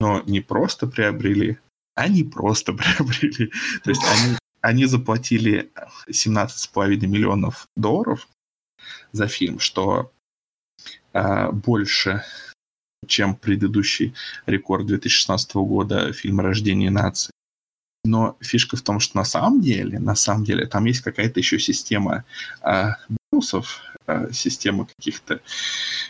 но 0.03 0.21
не 0.25 0.41
просто 0.41 0.85
приобрели, 0.85 1.59
а 1.95 2.09
не 2.09 2.25
просто 2.25 2.73
приобрели. 2.81 3.51
То 3.83 3.89
есть 3.89 4.03
они, 4.03 4.37
они 4.61 4.85
заплатили 4.85 5.71
17,5 6.09 7.07
миллионов 7.07 7.67
долларов 7.77 8.27
за 9.13 9.27
фильм, 9.27 9.59
что 9.59 10.11
э, 11.13 11.51
больше, 11.51 12.21
чем 13.07 13.33
предыдущий 13.35 14.13
рекорд 14.45 14.87
2016 14.87 15.55
года 15.55 16.11
фильм 16.11 16.41
«Рождение 16.41 16.91
нации». 16.91 17.31
Но 18.03 18.35
фишка 18.41 18.75
в 18.75 18.81
том, 18.81 18.99
что 18.99 19.15
на 19.15 19.23
самом 19.23 19.61
деле, 19.61 19.99
на 19.99 20.15
самом 20.15 20.43
деле, 20.43 20.65
там 20.65 20.83
есть 20.83 20.99
какая-то 20.99 21.39
еще 21.39 21.59
система 21.59 22.25
э, 22.61 22.89
бонусов, 23.31 23.79
э, 24.07 24.33
система 24.33 24.85
каких-то 24.85 25.39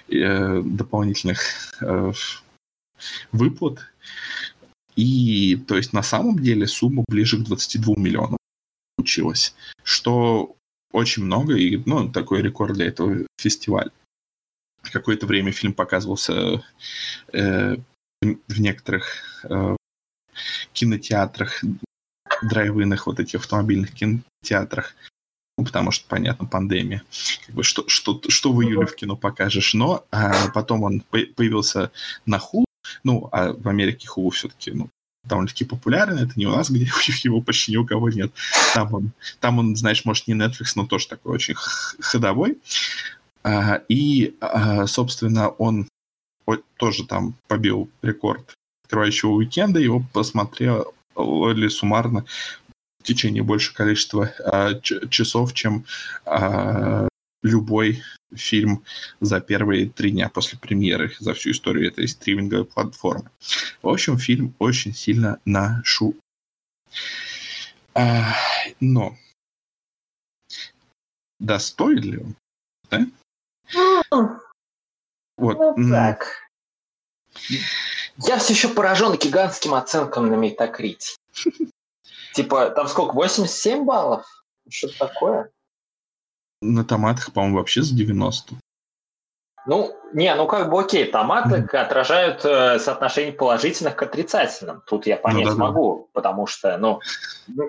э, 0.10 0.62
дополнительных 0.64 1.42
э, 1.82 2.12
выплат. 3.32 3.80
И, 4.96 5.56
то 5.68 5.76
есть, 5.76 5.94
на 5.94 6.04
самом 6.04 6.40
деле 6.40 6.68
сумма 6.68 7.04
ближе 7.08 7.38
к 7.38 7.46
22 7.46 7.96
миллионам 7.98 8.38
получилась, 8.96 9.56
что 9.84 10.56
очень 10.92 11.24
много, 11.24 11.56
и, 11.56 11.78
ну, 11.86 12.10
такой 12.12 12.42
рекорд 12.42 12.76
для 12.76 12.88
этого 12.88 13.26
фестиваля. 13.40 13.92
Какое-то 14.84 15.26
время 15.26 15.52
фильм 15.52 15.74
показывался 15.74 16.64
э, 17.32 17.78
в 18.22 18.60
некоторых 18.60 19.46
э, 19.50 19.76
кинотеатрах, 20.74 21.64
драйвинах, 22.44 23.08
вот 23.08 23.20
этих 23.20 23.40
автомобильных 23.40 23.94
кинотеатрах, 23.94 24.96
ну, 25.58 25.66
потому 25.66 25.92
что, 25.92 26.08
понятно, 26.08 26.48
пандемия. 26.48 27.04
Как 27.46 27.56
бы, 27.56 27.64
что, 27.64 27.88
что, 27.88 28.22
что 28.28 28.54
в 28.54 28.62
июле 28.62 28.88
в 28.88 28.96
кино 28.96 29.16
покажешь, 29.16 29.74
но 29.74 30.06
а 30.12 30.50
потом 30.50 30.84
он 30.84 31.02
появился 31.02 31.92
на 32.26 32.38
Hulu, 32.38 32.66
ну, 33.04 33.30
а 33.32 33.54
в 33.54 33.68
Америке 33.68 34.08
Hulu 34.14 34.32
все-таки, 34.32 34.72
ну, 34.72 34.90
довольно-таки 35.24 35.66
популярен. 35.66 36.18
Это 36.18 36.34
не 36.36 36.46
у 36.46 36.52
нас, 36.52 36.70
где 36.72 36.86
его 37.24 37.42
почти 37.42 37.72
ни 37.72 37.78
у 37.78 37.86
кого 37.86 38.10
нет. 38.10 38.32
Там 38.74 38.94
он, 38.94 39.12
там 39.40 39.60
он, 39.60 39.76
знаешь, 39.76 40.06
может, 40.06 40.28
не 40.28 40.34
Netflix, 40.34 40.74
но 40.76 40.86
тоже 40.86 41.08
такой 41.08 41.34
очень 41.34 41.56
ходовой. 41.56 42.58
А, 43.44 43.82
и, 43.88 44.36
а, 44.40 44.88
собственно, 44.88 45.50
он 45.50 45.88
тоже 46.78 47.06
там 47.06 47.36
побил 47.48 47.90
рекорд 48.02 48.54
открывающего 48.86 49.32
уикенда. 49.32 49.80
Его 49.80 50.04
посмотрел 50.14 50.94
или 51.16 51.68
суммарно 51.68 52.26
в 53.00 53.04
течение 53.04 53.44
большего 53.44 53.76
количества 53.76 54.32
а, 54.46 54.80
часов, 54.80 55.54
чем 55.54 55.86
а, 56.26 57.08
любой 57.44 58.02
фильм 58.34 58.84
за 59.20 59.40
первые 59.42 59.90
три 59.90 60.12
дня 60.12 60.30
после 60.30 60.58
премьеры 60.58 61.14
за 61.20 61.34
всю 61.34 61.52
историю 61.52 61.90
этой 61.90 62.08
стриминговой 62.08 62.66
платформы. 62.66 63.30
В 63.82 63.90
общем, 63.90 64.18
фильм 64.18 64.56
очень 64.60 64.94
сильно 64.94 65.40
нашу. 65.46 66.16
А, 67.94 68.34
но 68.80 69.16
достоин 71.40 72.00
ли 72.00 72.18
он? 72.18 72.36
Да? 72.90 73.06
Ну, 74.12 74.40
вот. 75.38 75.78
Ну, 75.78 75.90
так. 75.92 76.50
Я 78.18 78.38
все 78.38 78.54
еще 78.54 78.70
поражен 78.70 79.16
гигантским 79.18 79.74
оценкам 79.74 80.28
на 80.28 80.36
Метакрите. 80.36 81.16
Типа, 82.34 82.70
там 82.72 82.88
сколько, 82.88 83.14
87 83.14 83.86
баллов? 83.86 84.26
Что-то 84.70 85.08
такое? 85.08 85.52
На 86.64 86.84
томатах, 86.84 87.34
по-моему, 87.34 87.58
вообще 87.58 87.82
за 87.82 87.96
90. 87.96 88.56
Ну, 89.66 89.96
не, 90.14 90.34
ну 90.36 90.46
как 90.46 90.70
бы 90.70 90.82
окей, 90.82 91.06
томаты 91.06 91.56
mm-hmm. 91.56 91.78
отражают 91.78 92.44
э, 92.44 92.80
соотношение 92.80 93.32
положительных 93.32 93.96
к 93.96 94.04
отрицательным. 94.04 94.82
Тут 94.86 95.08
я 95.08 95.16
понять 95.16 95.46
ну, 95.46 95.52
да, 95.52 95.58
могу, 95.58 95.98
да. 95.98 96.20
потому 96.22 96.48
что, 96.48 96.78
ну, 96.78 97.00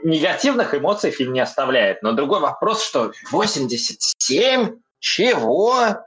негативных 0.02 0.74
эмоций 0.74 1.12
фильм 1.12 1.32
не 1.32 1.40
оставляет. 1.40 2.02
Но 2.02 2.12
другой 2.12 2.40
вопрос, 2.40 2.82
что 2.82 3.12
87? 3.30 4.76
Чего? 4.98 6.04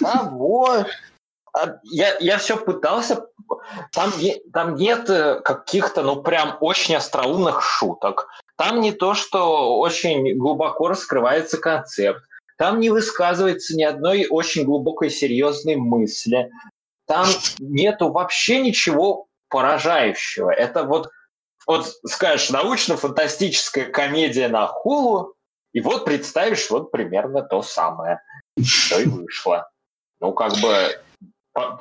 Кого? 0.00 0.84
а, 1.52 1.78
я, 1.82 2.16
я 2.20 2.38
все 2.38 2.56
пытался. 2.56 3.26
Там, 3.92 4.12
там 4.52 4.74
нет 4.76 5.08
э, 5.10 5.40
каких-то, 5.40 6.02
ну, 6.02 6.22
прям 6.22 6.56
очень 6.60 6.96
остроумных 6.96 7.62
шуток. 7.62 8.28
Там 8.56 8.80
не 8.80 8.92
то, 8.92 9.14
что 9.14 9.78
очень 9.78 10.36
глубоко 10.36 10.88
раскрывается 10.88 11.58
концепт. 11.58 12.22
Там 12.56 12.80
не 12.80 12.90
высказывается 12.90 13.76
ни 13.76 13.84
одной 13.84 14.26
очень 14.28 14.64
глубокой 14.64 15.10
серьезной 15.10 15.76
мысли. 15.76 16.50
Там 17.06 17.26
нету 17.58 18.10
вообще 18.10 18.60
ничего 18.60 19.26
поражающего. 19.48 20.50
Это 20.50 20.82
вот, 20.82 21.08
вот 21.66 21.86
скажешь, 22.04 22.50
научно-фантастическая 22.50 23.86
комедия 23.86 24.48
на 24.48 24.66
хулу, 24.66 25.34
и 25.72 25.80
вот 25.80 26.04
представишь 26.04 26.68
вот 26.70 26.90
примерно 26.90 27.42
то 27.42 27.62
самое, 27.62 28.20
что 28.62 28.98
и 28.98 29.06
вышло. 29.06 29.70
Ну, 30.20 30.32
как 30.32 30.52
бы, 30.58 31.00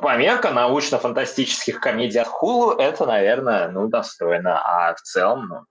померка 0.01 0.51
научно-фантастических 0.51 1.79
комедий 1.79 2.19
от 2.19 2.27
Хулу, 2.27 2.71
это, 2.71 3.05
наверное, 3.05 3.69
ну, 3.69 3.87
достойно. 3.87 4.59
А 4.59 4.93
в 4.95 5.01
целом, 5.01 5.47
ну, 5.47 5.65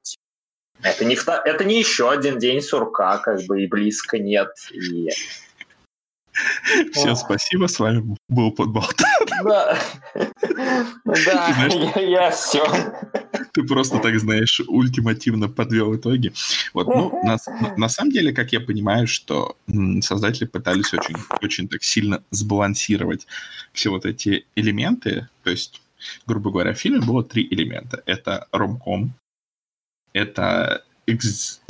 это 0.82 1.04
не, 1.04 1.16
это 1.16 1.64
не 1.64 1.78
еще 1.78 2.10
один 2.10 2.38
день 2.38 2.60
сурка, 2.60 3.18
как 3.18 3.42
бы 3.42 3.62
и 3.62 3.66
близко 3.66 4.18
нет. 4.18 4.50
И 4.72 5.08
Всем 6.92 7.16
спасибо, 7.16 7.66
с 7.66 7.78
вами 7.78 8.16
был 8.28 8.52
Подболтан. 8.52 9.06
Да, 9.44 9.78
да 11.04 12.00
я 12.00 12.30
все. 12.30 12.64
Ты 13.52 13.62
просто, 13.64 13.98
так 13.98 14.18
знаешь, 14.18 14.60
ультимативно 14.66 15.48
подвел 15.48 15.94
итоги. 15.94 16.32
Вот, 16.72 16.86
ну, 16.86 17.20
на, 17.22 17.36
на 17.76 17.88
самом 17.88 18.12
деле, 18.12 18.32
как 18.32 18.52
я 18.52 18.60
понимаю, 18.60 19.06
что 19.06 19.56
создатели 20.00 20.46
пытались 20.46 20.92
очень, 20.94 21.16
очень 21.42 21.68
так 21.68 21.82
сильно 21.82 22.22
сбалансировать 22.30 23.26
все 23.72 23.90
вот 23.90 24.06
эти 24.06 24.46
элементы. 24.56 25.28
То 25.42 25.50
есть, 25.50 25.82
грубо 26.26 26.50
говоря, 26.50 26.72
в 26.72 26.78
фильме 26.78 27.00
было 27.00 27.22
три 27.22 27.46
элемента. 27.50 28.02
Это 28.06 28.46
ромком, 28.52 29.12
это 30.12 30.82
экз, 31.06 31.60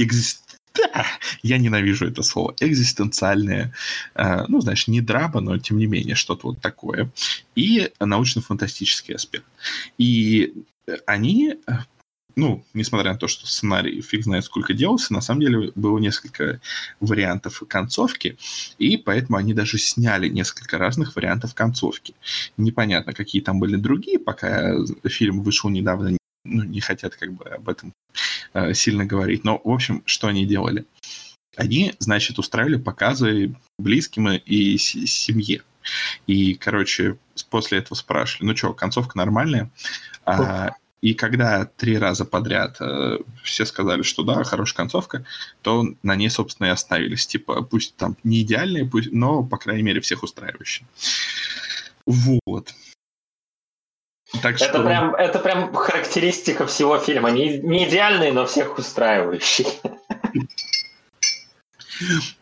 экзист, 0.77 1.07
я 1.43 1.59
ненавижу 1.59 2.07
это 2.07 2.23
слово, 2.23 2.55
экзистенциальное, 2.61 3.73
э, 4.15 4.45
ну, 4.49 4.61
знаешь, 4.61 4.89
не 4.89 5.01
драба, 5.01 5.41
но 5.41 5.59
тем 5.59 5.79
не 5.79 5.87
менее 5.87 6.15
что-то 6.15 6.49
вот 6.49 6.61
такое, 6.61 7.11
и 7.55 7.91
научно-фантастический 8.01 9.15
аспект. 9.15 9.47
И 9.99 10.55
они 11.07 11.55
ну, 12.39 12.63
несмотря 12.75 13.13
на 13.13 13.19
то, 13.19 13.29
что 13.29 13.47
сценарий 13.47 14.03
фиг 14.03 14.25
знает 14.25 14.45
сколько 14.45 14.75
делался, 14.75 15.15
на 15.15 15.23
самом 15.23 15.41
деле 15.41 15.73
было 15.75 15.99
несколько 15.99 16.61
вариантов 17.01 17.63
концовки, 17.67 18.37
и 18.77 18.99
поэтому 18.99 19.39
они 19.39 19.55
даже 19.55 19.79
сняли 19.79 20.29
несколько 20.29 20.77
разных 20.77 21.17
вариантов 21.17 21.55
концовки. 21.55 22.15
Непонятно, 22.59 23.15
какие 23.15 23.41
там 23.41 23.59
были 23.59 23.77
другие, 23.77 24.19
пока 24.19 24.75
фильм 25.07 25.43
вышел 25.43 25.71
недавно, 25.71 26.19
ну, 26.45 26.63
не 26.63 26.81
хотят 26.81 27.17
как 27.17 27.33
бы 27.33 27.45
об 27.47 27.69
этом 27.71 27.95
э, 28.13 28.19
сильно 28.73 29.05
говорить. 29.05 29.45
Но, 29.45 29.61
в 29.63 29.71
общем, 29.71 30.03
что 30.07 30.29
они 30.29 30.47
делали? 30.47 30.85
Они, 31.57 31.95
значит, 31.99 32.39
устраивали 32.39 32.77
показы 32.77 33.55
близким 33.79 34.29
и 34.29 34.77
семье. 34.77 35.63
И, 36.27 36.55
короче, 36.55 37.17
после 37.51 37.79
этого 37.79 37.97
спрашивали, 37.97 38.49
ну 38.49 38.57
что, 38.57 38.75
концовка 38.75 39.17
нормальная? 39.17 39.71
А, 40.25 40.73
и 41.01 41.15
когда 41.15 41.65
три 41.65 41.99
раза 41.99 42.25
подряд 42.25 42.79
э, 42.81 43.19
все 43.45 43.65
сказали, 43.65 44.03
что 44.03 44.23
да, 44.23 44.43
хорошая 44.45 44.77
концовка, 44.77 45.25
то 45.63 45.87
на 46.03 46.17
ней, 46.17 46.31
собственно, 46.31 46.67
и 46.67 46.71
остановились. 46.71 47.27
Типа, 47.27 47.63
пусть 47.63 47.97
там 47.97 48.17
не 48.25 48.43
идеальные, 48.43 48.87
пусть, 48.87 49.13
но, 49.13 49.45
по 49.45 49.57
крайней 49.57 49.83
мере, 49.83 50.01
всех 50.01 50.23
устраивающие. 50.23 50.87
Вот. 52.07 52.75
Так 54.43 54.61
это, 54.61 54.83
прям, 54.83 55.15
это 55.15 55.39
прям 55.39 55.73
характеристика 55.73 56.67
всего 56.67 56.99
фильма. 56.99 57.31
Не, 57.31 57.59
не 57.59 57.89
идеальный, 57.89 58.33
но 58.33 58.47
всех 58.47 58.79
устраивающий. 58.79 59.67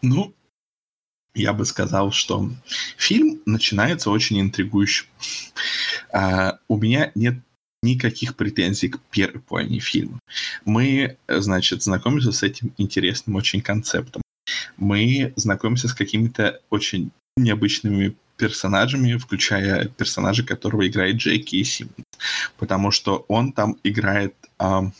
Ну, 0.02 0.34
я 1.34 1.52
бы 1.52 1.64
сказал, 1.64 2.10
что 2.10 2.48
фильм 2.96 3.40
начинается 3.44 4.10
очень 4.10 4.40
интригующе. 4.40 5.06
А, 6.12 6.58
у 6.68 6.78
меня 6.78 7.12
нет 7.14 7.36
никаких 7.82 8.34
претензий 8.36 8.88
к 8.88 8.98
первой 9.10 9.40
половине 9.40 9.80
фильма. 9.80 10.18
Мы, 10.64 11.18
значит, 11.28 11.82
знакомимся 11.82 12.32
с 12.32 12.42
этим 12.42 12.72
интересным 12.78 13.36
очень 13.36 13.60
концептом. 13.60 14.22
Мы 14.76 15.32
знакомимся 15.36 15.88
с 15.88 15.94
какими-то 15.94 16.60
очень 16.70 17.10
необычными 17.36 18.16
персонажами, 18.36 19.16
включая 19.16 19.88
персонажа, 19.88 20.44
которого 20.44 20.86
играет 20.86 21.16
Джеки 21.16 21.62
Симмонс. 21.62 21.94
Потому 22.58 22.90
что 22.90 23.24
он 23.28 23.52
там 23.52 23.76
играет, 23.84 24.34
а, 24.58 24.90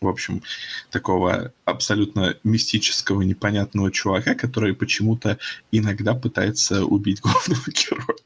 в 0.00 0.08
общем, 0.08 0.42
такого 0.90 1.52
абсолютно 1.64 2.36
мистического, 2.44 3.22
непонятного 3.22 3.90
чувака, 3.90 4.34
который 4.34 4.74
почему-то 4.74 5.38
иногда 5.72 6.14
пытается 6.14 6.84
убить 6.84 7.20
главного 7.22 7.64
героя. 7.66 8.18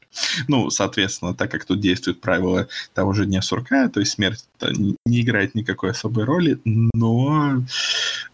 Ну, 0.47 0.69
соответственно, 0.69 1.33
так 1.33 1.49
как 1.51 1.65
тут 1.65 1.79
действует 1.79 2.19
правило 2.19 2.67
того 2.93 3.13
же 3.13 3.25
дня 3.25 3.41
сурка, 3.41 3.87
то 3.87 3.99
есть 4.01 4.13
смерть 4.13 4.45
не 5.05 5.21
играет 5.21 5.55
никакой 5.55 5.91
особой 5.91 6.25
роли, 6.25 6.59
но 6.65 7.63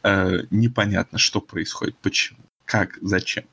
э, 0.04 0.40
непонятно, 0.50 1.20
что 1.20 1.40
происходит, 1.40 1.96
почему 2.02 2.46
как, 2.67 2.99
зачем. 3.01 3.45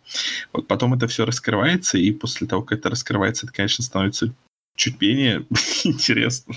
Вот 0.52 0.66
потом 0.66 0.92
это 0.92 1.06
все 1.06 1.24
раскрывается, 1.24 1.96
и 1.96 2.10
после 2.10 2.46
того, 2.46 2.62
как 2.62 2.80
это 2.80 2.90
раскрывается, 2.90 3.46
это, 3.46 3.54
конечно, 3.54 3.84
становится 3.84 4.34
чуть 4.76 5.00
менее 5.00 5.46
интересно. 5.84 6.56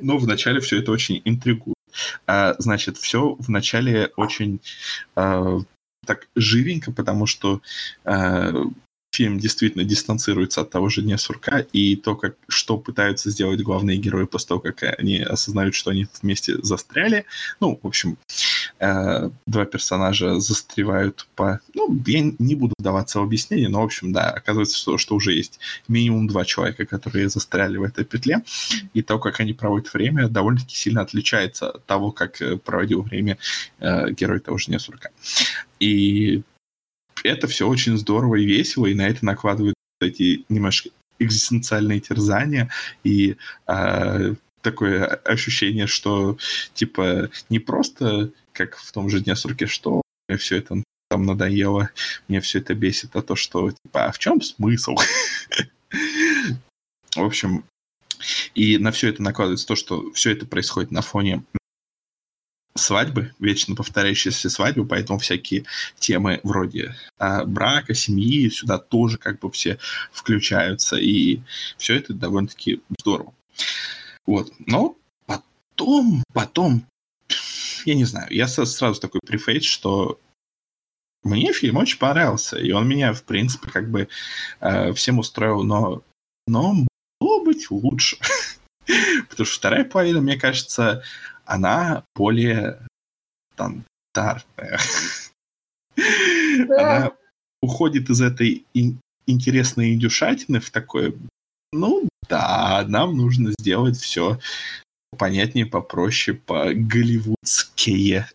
Но 0.00 0.16
вначале 0.16 0.60
все 0.60 0.78
это 0.78 0.92
очень 0.92 1.20
интригует. 1.24 1.76
А, 2.26 2.54
значит, 2.58 2.96
все 2.98 3.36
вначале 3.40 4.12
очень 4.16 4.60
а, 5.16 5.58
так 6.06 6.28
живенько, 6.36 6.92
потому 6.92 7.26
что 7.26 7.60
а, 8.04 8.52
фильм 9.16 9.38
действительно 9.38 9.84
дистанцируется 9.84 10.60
от 10.60 10.70
того 10.70 10.90
же 10.90 11.00
дня 11.00 11.16
сурка, 11.16 11.64
и 11.72 11.96
то, 11.96 12.16
как, 12.16 12.36
что 12.48 12.76
пытаются 12.76 13.30
сделать 13.30 13.62
главные 13.62 13.96
герои 13.96 14.26
после 14.26 14.48
того, 14.48 14.60
как 14.60 14.82
они 14.98 15.18
осознают, 15.18 15.74
что 15.74 15.90
они 15.90 16.06
вместе 16.20 16.62
застряли. 16.62 17.24
Ну, 17.60 17.78
в 17.82 17.86
общем, 17.86 18.18
э, 18.78 19.30
два 19.46 19.64
персонажа 19.64 20.38
застревают 20.38 21.26
по... 21.34 21.60
Ну, 21.74 21.98
я 22.06 22.32
не 22.38 22.54
буду 22.54 22.74
вдаваться 22.78 23.20
в 23.20 23.22
объяснение, 23.22 23.68
но, 23.68 23.80
в 23.80 23.84
общем, 23.84 24.12
да, 24.12 24.30
оказывается, 24.30 24.76
что, 24.76 24.98
что 24.98 25.14
уже 25.14 25.32
есть 25.32 25.60
минимум 25.88 26.26
два 26.26 26.44
человека, 26.44 26.84
которые 26.84 27.30
застряли 27.30 27.78
в 27.78 27.84
этой 27.84 28.04
петле, 28.04 28.42
и 28.92 29.02
то, 29.02 29.18
как 29.18 29.40
они 29.40 29.54
проводят 29.54 29.94
время, 29.94 30.28
довольно-таки 30.28 30.76
сильно 30.76 31.00
отличается 31.00 31.70
от 31.70 31.86
того, 31.86 32.12
как 32.12 32.42
э, 32.42 32.58
проводил 32.58 33.00
время 33.02 33.38
э, 33.78 34.10
герой 34.10 34.40
того 34.40 34.58
же 34.58 34.66
дня 34.66 34.78
сурка. 34.78 35.08
И 35.80 36.42
это 37.26 37.46
все 37.46 37.68
очень 37.68 37.96
здорово 37.96 38.36
и 38.36 38.46
весело, 38.46 38.86
и 38.86 38.94
на 38.94 39.06
это 39.06 39.24
накладывают 39.24 39.74
эти 40.00 40.44
немножко 40.48 40.90
экзистенциальные 41.18 42.00
терзания 42.00 42.70
и 43.02 43.36
э, 43.66 44.34
такое 44.60 45.06
ощущение, 45.06 45.86
что 45.86 46.38
типа 46.74 47.30
не 47.48 47.58
просто 47.58 48.30
как 48.52 48.76
в 48.76 48.92
том 48.92 49.08
же 49.08 49.20
дне 49.20 49.36
сурки, 49.36 49.66
что 49.66 50.02
мне 50.28 50.38
все 50.38 50.56
это 50.56 50.82
там 51.08 51.24
надоело, 51.24 51.90
мне 52.28 52.40
все 52.40 52.58
это 52.58 52.74
бесит, 52.74 53.14
а 53.14 53.22
то, 53.22 53.36
что 53.36 53.70
типа, 53.70 54.06
а 54.06 54.12
в 54.12 54.18
чем 54.18 54.40
смысл? 54.42 54.96
В 57.14 57.24
общем, 57.24 57.64
и 58.54 58.76
на 58.78 58.90
все 58.90 59.08
это 59.08 59.22
накладывается 59.22 59.66
то, 59.66 59.76
что 59.76 60.10
все 60.12 60.32
это 60.32 60.46
происходит 60.46 60.90
на 60.90 61.00
фоне 61.00 61.44
свадьбы, 62.76 63.34
вечно 63.38 63.74
повторяющиеся 63.74 64.50
свадьбы, 64.50 64.86
поэтому 64.86 65.18
всякие 65.18 65.64
темы 65.98 66.40
вроде 66.42 66.94
а, 67.18 67.44
брака, 67.44 67.94
семьи 67.94 68.48
сюда 68.48 68.78
тоже 68.78 69.18
как 69.18 69.40
бы 69.40 69.50
все 69.50 69.78
включаются, 70.12 70.96
и 70.96 71.40
все 71.78 71.96
это 71.96 72.14
довольно-таки 72.14 72.80
здорово. 73.00 73.34
Вот, 74.26 74.52
но 74.58 74.96
потом, 75.26 76.22
потом, 76.32 76.84
я 77.84 77.94
не 77.94 78.04
знаю, 78.04 78.28
я 78.30 78.48
сразу 78.48 79.00
такой 79.00 79.20
префейс, 79.24 79.64
что 79.64 80.18
мне 81.26 81.52
фильм 81.52 81.76
очень 81.76 81.98
понравился, 81.98 82.56
и 82.56 82.70
он 82.72 82.88
меня, 82.88 83.12
в 83.12 83.24
принципе, 83.24 83.68
как 83.68 83.90
бы 83.90 84.08
э, 84.60 84.92
всем 84.92 85.18
устроил, 85.18 85.64
но, 85.64 86.02
но 86.46 86.86
могло 87.20 87.44
быть 87.44 87.70
лучше. 87.70 88.16
Потому 89.28 89.46
что 89.46 89.56
вторая 89.56 89.84
половина, 89.84 90.20
мне 90.20 90.38
кажется, 90.38 91.02
она 91.46 92.04
более 92.14 92.80
стандартная. 93.54 94.78
Она 96.68 97.12
уходит 97.62 98.10
из 98.10 98.20
этой 98.20 98.66
интересной 99.26 99.94
индюшатины 99.94 100.60
в 100.60 100.70
такое, 100.70 101.14
ну 101.72 102.08
да, 102.28 102.84
нам 102.86 103.16
нужно 103.16 103.52
сделать 103.58 103.96
все 103.96 104.38
понятнее, 105.16 105.66
попроще, 105.66 106.36
по-голливудские. 106.36 108.28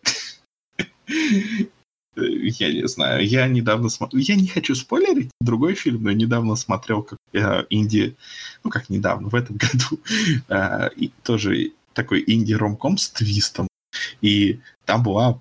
я 2.16 2.72
не 2.72 2.88
знаю, 2.88 3.26
я 3.26 3.46
недавно 3.46 3.88
смотрел, 3.88 4.20
я 4.22 4.34
не 4.34 4.48
хочу 4.48 4.74
спойлерить 4.74 5.30
другой 5.40 5.74
фильм, 5.74 6.02
но 6.02 6.10
я 6.10 6.16
недавно 6.16 6.56
смотрел 6.56 7.02
как 7.02 7.18
э, 7.32 7.64
инди, 7.70 8.16
ну 8.64 8.70
как 8.70 8.90
недавно, 8.90 9.28
в 9.28 9.34
этом 9.34 9.56
году, 9.56 10.00
э, 10.48 10.90
и 10.96 11.10
тоже 11.22 11.72
такой 11.94 12.24
инди-ромком 12.26 12.98
с 12.98 13.10
твистом, 13.10 13.68
и 14.20 14.60
там 14.84 15.02
была 15.02 15.40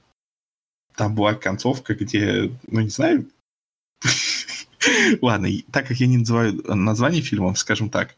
там 0.95 1.15
была 1.15 1.33
концовка, 1.33 1.95
где, 1.95 2.51
ну 2.67 2.81
не 2.81 2.89
знаю, 2.89 3.29
ладно, 5.21 5.49
так 5.71 5.87
как 5.87 5.97
я 5.97 6.07
не 6.07 6.17
называю 6.17 6.61
название 6.67 7.21
фильмов, 7.21 7.57
скажем 7.57 7.89
так, 7.89 8.15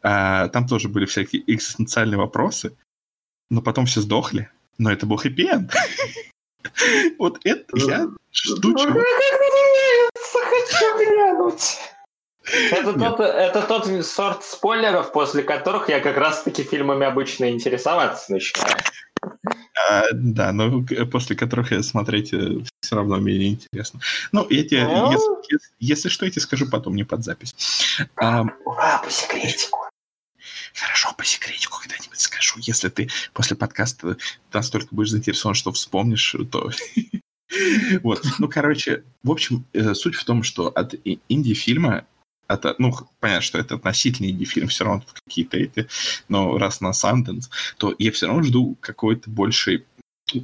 а, 0.00 0.48
там 0.48 0.66
тоже 0.66 0.88
были 0.88 1.06
всякие 1.06 1.42
экзистенциальные 1.46 2.18
вопросы, 2.18 2.76
но 3.50 3.62
потом 3.62 3.86
все 3.86 4.00
сдохли, 4.00 4.50
но 4.78 4.90
это 4.92 5.06
был 5.06 5.16
хэппи-энд. 5.16 5.72
Вот 7.18 7.40
это 7.44 7.76
я 7.76 8.08
жду 8.32 8.78
чего. 8.78 9.02
Хочу 10.32 10.98
глянуть. 10.98 11.78
Это 12.44 12.92
тот, 12.94 13.20
это 13.20 13.62
тот 13.62 14.06
сорт 14.06 14.44
спойлеров, 14.44 15.12
после 15.12 15.42
которых 15.42 15.88
я 15.88 16.00
как 16.00 16.16
раз-таки 16.16 16.64
фильмами 16.64 17.06
обычно 17.06 17.50
интересоваться 17.50 18.32
начинаю. 18.32 18.76
А, 19.88 20.04
да, 20.12 20.52
но 20.52 20.84
после 21.10 21.36
которых 21.36 21.70
я 21.72 21.82
смотреть 21.82 22.32
э, 22.32 22.58
все 22.80 22.96
равно 22.96 23.18
менее 23.18 23.50
интересно. 23.50 24.00
Ну, 24.32 24.46
я 24.50 24.64
тебе, 24.64 24.86
ну... 24.86 25.12
если, 25.12 25.58
если 25.78 26.08
что, 26.08 26.24
я 26.24 26.30
тебе 26.30 26.40
скажу 26.40 26.68
потом, 26.68 26.96
не 26.96 27.04
под 27.04 27.24
запись. 27.24 27.54
А, 28.16 28.44
Ура, 28.64 28.98
по 28.98 29.10
секретику. 29.10 29.78
Хорошо, 30.74 31.14
по 31.16 31.24
секретику 31.24 31.78
когда-нибудь 31.80 32.18
скажу. 32.18 32.58
Если 32.60 32.88
ты 32.88 33.08
после 33.32 33.56
подкаста 33.56 34.16
настолько 34.52 34.94
будешь 34.94 35.10
заинтересован, 35.10 35.54
что 35.54 35.72
вспомнишь, 35.72 36.34
то... 36.50 36.70
Вот, 38.02 38.24
ну, 38.38 38.48
короче, 38.48 39.04
в 39.22 39.30
общем, 39.30 39.66
э, 39.74 39.92
суть 39.92 40.14
в 40.14 40.24
том, 40.24 40.42
что 40.42 40.68
от 40.68 40.94
инди-фильма 41.28 42.06
это, 42.48 42.74
ну, 42.78 42.92
понятно, 43.20 43.42
что 43.42 43.58
это 43.58 43.76
относительный 43.76 44.30
инди-фильм, 44.30 44.68
все 44.68 44.84
равно 44.84 45.02
какие-то 45.24 45.56
эти, 45.56 45.88
но 46.28 46.58
раз 46.58 46.80
на 46.80 46.90
Sundance, 46.90 47.48
то 47.78 47.94
я 47.98 48.12
все 48.12 48.26
равно 48.26 48.42
жду 48.42 48.76
какой-то 48.80 49.30
большей 49.30 49.84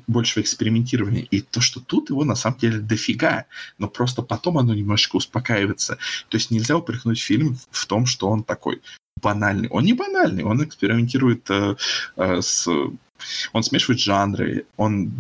большего 0.07 0.43
экспериментирования. 0.43 1.27
И 1.31 1.41
то, 1.41 1.61
что 1.61 1.81
тут 1.81 2.11
его 2.11 2.25
на 2.25 2.35
самом 2.35 2.59
деле 2.59 2.79
дофига, 2.79 3.47
но 3.79 3.89
просто 3.89 4.23
потом 4.23 4.59
оно 4.59 4.75
немножечко 4.75 5.17
успокаивается. 5.17 5.99
То 6.29 6.37
есть 6.37 6.51
нельзя 6.51 6.77
упрекнуть 6.77 7.21
фильм 7.21 7.57
в 7.71 7.87
том, 7.87 8.05
что 8.07 8.29
он 8.29 8.45
такой 8.45 8.83
банальный. 9.23 9.69
Он 9.69 9.85
не 9.85 9.95
банальный, 9.95 10.45
он 10.45 10.63
экспериментирует 10.63 11.49
э, 11.51 11.77
э, 12.17 12.41
с... 12.43 12.69
Он 13.53 13.63
смешивает 13.63 14.01
жанры, 14.01 14.67
он 14.77 15.13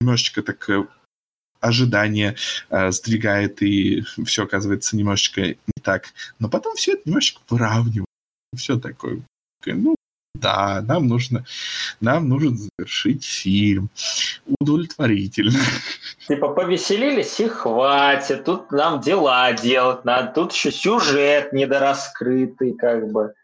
немножечко 0.00 0.42
так 0.42 0.68
э, 0.70 0.86
ожидание 1.60 2.36
э, 2.70 2.90
сдвигает, 2.92 3.62
и 3.62 4.02
все 4.24 4.44
оказывается 4.44 4.96
немножечко 4.96 5.42
не 5.42 5.82
так. 5.82 6.12
Но 6.38 6.48
потом 6.48 6.76
все 6.76 6.92
это 6.94 7.02
немножечко 7.06 7.40
выравнивает. 7.48 8.06
Все 8.56 8.78
такое, 8.78 9.22
ну, 9.66 9.94
да, 10.34 10.82
нам 10.82 11.06
нужно, 11.08 11.44
нам 12.00 12.28
нужно 12.28 12.56
завершить 12.56 13.24
фильм 13.24 13.90
удовлетворительно. 14.60 15.58
Типа 16.28 16.48
повеселились 16.48 17.40
и 17.40 17.48
хватит, 17.48 18.44
тут 18.44 18.70
нам 18.70 19.00
дела 19.00 19.52
делать 19.52 20.04
надо, 20.04 20.32
тут 20.32 20.52
еще 20.52 20.70
сюжет 20.70 21.52
недораскрытый 21.52 22.74
как 22.74 23.10
бы. 23.10 23.34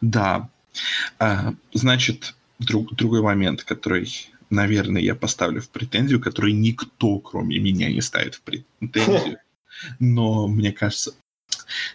Да, 0.00 0.48
а, 1.18 1.52
значит, 1.72 2.34
друг, 2.58 2.94
другой 2.94 3.22
момент, 3.22 3.62
который 3.64 4.30
наверное, 4.50 5.02
я 5.02 5.14
поставлю 5.14 5.60
в 5.60 5.68
претензию, 5.68 6.20
который 6.20 6.52
никто, 6.52 7.18
кроме 7.18 7.58
меня, 7.58 7.90
не 7.90 8.00
ставит 8.00 8.36
в 8.36 8.42
претензию. 8.42 9.38
Но 9.98 10.48
мне 10.48 10.72
кажется, 10.72 11.14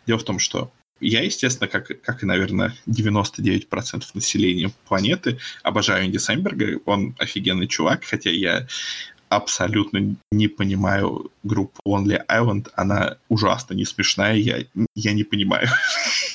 дело 0.05 0.19
в 0.19 0.23
том, 0.23 0.39
что 0.39 0.71
я, 0.99 1.23
естественно, 1.23 1.67
как, 1.67 1.99
как 2.01 2.21
и, 2.21 2.27
наверное, 2.27 2.75
99% 2.87 4.03
населения 4.13 4.71
планеты, 4.87 5.39
обожаю 5.63 6.05
Инди 6.05 6.17
Самберга. 6.17 6.79
Он 6.85 7.15
офигенный 7.17 7.67
чувак, 7.67 8.03
хотя 8.03 8.29
я 8.29 8.67
абсолютно 9.29 10.15
не 10.31 10.47
понимаю 10.47 11.31
группу 11.43 11.79
Lonely 11.87 12.21
Island. 12.27 12.69
Она 12.75 13.17
ужасно 13.29 13.73
не 13.73 13.85
смешная, 13.85 14.35
я, 14.35 14.65
я 14.93 15.13
не 15.13 15.23
понимаю. 15.23 15.67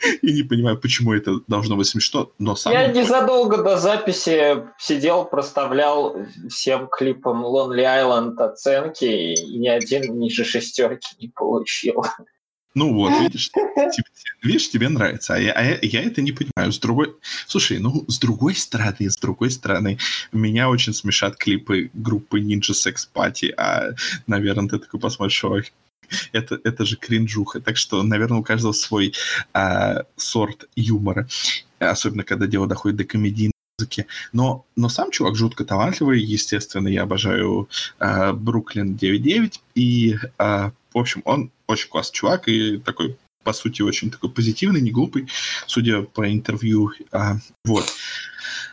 Я 0.22 0.32
не 0.32 0.42
понимаю, 0.42 0.78
почему 0.78 1.12
это 1.12 1.40
должно 1.46 1.76
быть 1.76 1.86
смешно, 1.86 2.32
но 2.38 2.56
сам... 2.56 2.72
Я 2.72 2.88
незадолго 2.88 3.62
до 3.62 3.76
записи 3.76 4.64
сидел, 4.78 5.24
проставлял 5.24 6.16
всем 6.48 6.88
клипам 6.88 7.44
Lonely 7.44 7.84
Island 7.84 8.36
оценки, 8.36 9.04
и 9.04 9.58
ни 9.58 9.68
один 9.68 10.18
ниже 10.18 10.44
шестерки 10.44 11.16
не 11.20 11.28
получил. 11.28 12.04
Ну 12.72 12.94
вот, 12.94 13.10
видишь, 13.20 13.50
тебе, 13.50 14.04
видишь, 14.44 14.70
тебе 14.70 14.88
нравится, 14.88 15.34
а 15.34 15.38
я, 15.38 15.52
а 15.52 15.62
я, 15.64 15.78
я 15.82 16.02
это 16.04 16.22
не 16.22 16.30
понимаю. 16.30 16.70
С 16.70 16.78
другой, 16.78 17.16
слушай, 17.48 17.78
ну 17.78 18.04
с 18.06 18.20
другой 18.20 18.54
стороны, 18.54 19.10
с 19.10 19.16
другой 19.16 19.50
стороны, 19.50 19.98
меня 20.30 20.70
очень 20.70 20.94
смешат 20.94 21.36
клипы 21.36 21.90
группы 21.94 22.40
Ninja 22.40 22.70
Sex 22.70 23.08
Party, 23.12 23.50
а, 23.56 23.90
наверное, 24.28 24.68
ты 24.68 24.78
такой 24.78 25.00
посмотришь, 25.00 25.42
ой, 25.42 25.72
это, 26.32 26.60
это 26.64 26.84
же 26.84 26.96
кринжуха. 26.96 27.60
Так 27.60 27.76
что, 27.76 28.02
наверное, 28.02 28.38
у 28.38 28.42
каждого 28.42 28.72
свой 28.72 29.14
а, 29.52 30.04
сорт 30.16 30.68
юмора, 30.76 31.28
особенно 31.78 32.24
когда 32.24 32.46
дело 32.46 32.66
доходит 32.66 32.96
до 32.96 33.04
комедийной 33.04 33.52
музыки. 33.78 34.06
Но, 34.32 34.64
но 34.76 34.88
сам 34.88 35.10
чувак 35.10 35.36
жутко 35.36 35.64
талантливый, 35.64 36.20
естественно, 36.20 36.88
я 36.88 37.02
обожаю 37.02 37.68
а, 37.98 38.32
Бруклин 38.32 38.96
9.9, 38.96 39.60
и, 39.74 40.16
а, 40.38 40.72
в 40.92 40.98
общем, 40.98 41.22
он 41.24 41.50
очень 41.66 41.88
классный 41.88 42.14
чувак 42.14 42.48
и 42.48 42.78
такой 42.78 43.16
по 43.42 43.52
сути, 43.54 43.80
очень 43.82 44.10
такой 44.10 44.30
позитивный, 44.30 44.82
не 44.82 44.90
глупый, 44.90 45.26
судя 45.66 46.02
по 46.02 46.30
интервью. 46.30 46.92
А, 47.10 47.36
вот. 47.64 47.86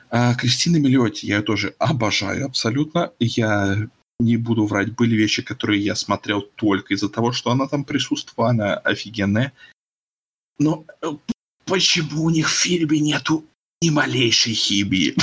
А, 0.10 0.36
Кристина 0.36 0.78
Миллиотти 0.78 1.26
я 1.26 1.38
ее 1.38 1.42
тоже 1.42 1.74
обожаю 1.80 2.46
абсолютно. 2.46 3.12
Я 3.20 3.88
не 4.20 4.38
буду 4.38 4.65
врать, 4.65 4.95
были 4.95 5.15
вещи, 5.15 5.41
которые 5.43 5.84
я 5.84 5.95
смотрел 5.95 6.41
только 6.41 6.93
из-за 6.93 7.09
того, 7.09 7.32
что 7.32 7.51
она 7.51 7.68
там 7.68 7.84
присутствовала, 7.84 8.51
она 8.51 8.74
офигенная. 8.76 9.53
Но 10.57 10.86
э, 11.01 11.07
почему 11.65 12.24
у 12.24 12.30
них 12.30 12.49
в 12.49 12.53
фильме 12.53 12.99
нету 12.99 13.45
ни 13.82 13.89
малейшей 13.89 14.53
химии? 14.53 15.15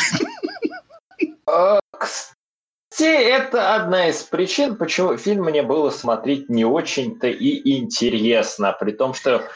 А, 1.47 1.79
кстати, 1.91 3.11
это 3.11 3.75
одна 3.75 4.09
из 4.09 4.23
причин, 4.23 4.77
почему 4.77 5.17
фильм 5.17 5.45
мне 5.45 5.63
было 5.63 5.91
смотреть 5.91 6.49
не 6.49 6.65
очень-то 6.65 7.27
и 7.27 7.79
интересно, 7.79 8.77
при 8.79 8.93
том, 8.93 9.15
что 9.15 9.49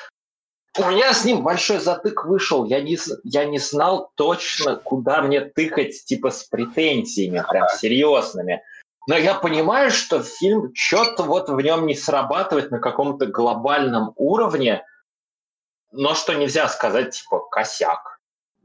у 0.77 0.91
меня 0.91 1.13
с 1.13 1.25
ним 1.25 1.43
большой 1.43 1.79
затык 1.79 2.25
вышел. 2.25 2.65
Я 2.65 2.81
не, 2.81 2.99
я 3.25 3.45
не 3.45 3.59
знал 3.59 4.11
точно, 4.17 4.77
куда 4.77 5.23
мне 5.23 5.41
тыкать, 5.41 6.05
типа, 6.05 6.31
с 6.31 6.45
претензиями, 6.45 7.43
прям 7.49 7.67
серьезными 7.79 8.63
но 9.09 9.17
я 9.17 9.35
понимаю, 9.35 9.91
что 9.91 10.23
фильм 10.23 10.71
что-то 10.75 11.23
вот 11.23 11.49
в 11.49 11.59
нем 11.59 11.87
не 11.87 11.95
срабатывает 11.95 12.71
на 12.71 12.79
каком-то 12.79 13.25
глобальном 13.25 14.13
уровне, 14.17 14.85
но 15.91 16.15
что 16.15 16.35
нельзя 16.35 16.69
сказать, 16.69 17.17
типа, 17.17 17.41
косяк. 17.51 18.21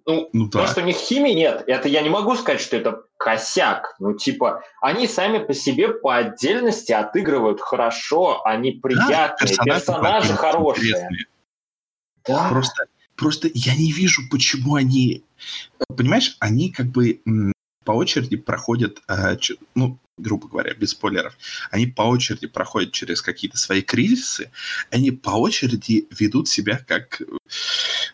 Ну, 0.06 0.30
ну 0.34 0.50
да. 0.50 0.60
то, 0.60 0.68
что 0.68 0.82
у 0.82 0.84
них 0.84 0.98
химии 0.98 1.32
нет, 1.32 1.64
это 1.68 1.88
я 1.88 2.02
не 2.02 2.10
могу 2.10 2.36
сказать, 2.36 2.60
что 2.60 2.76
это 2.76 3.04
косяк. 3.16 3.96
Ну, 4.00 4.18
типа, 4.18 4.64
они 4.82 5.08
сами 5.08 5.38
по 5.38 5.54
себе 5.54 5.88
по 5.94 6.18
отдельности 6.18 6.92
отыгрывают 6.92 7.62
хорошо, 7.62 8.46
они 8.46 8.72
приятные, 8.72 9.08
да, 9.10 9.30
персонажи, 9.40 9.86
персонажи 9.86 10.34
хорошие. 10.34 11.10
Да. 12.28 12.50
Просто, 12.50 12.88
просто 13.16 13.50
я 13.54 13.76
не 13.78 13.94
вижу, 13.94 14.22
почему 14.30 14.76
они... 14.76 15.24
Понимаешь, 15.96 16.36
они 16.42 16.70
как 16.70 16.88
бы 16.88 17.22
по 17.86 17.94
очереди 17.94 18.36
проходят, 18.36 19.02
э, 19.08 19.38
ну, 19.76 20.00
грубо 20.18 20.48
говоря, 20.48 20.74
без 20.74 20.92
спойлеров, 20.92 21.38
они 21.72 21.88
по 21.88 22.04
очереди 22.04 22.48
проходят 22.48 22.92
через 22.92 23.22
какие-то 23.22 23.58
свои 23.58 23.82
кризисы, 23.82 24.52
они 24.90 25.12
по 25.12 25.32
очереди 25.32 26.08
ведут 26.12 26.48
себя 26.48 26.84
как 26.88 27.22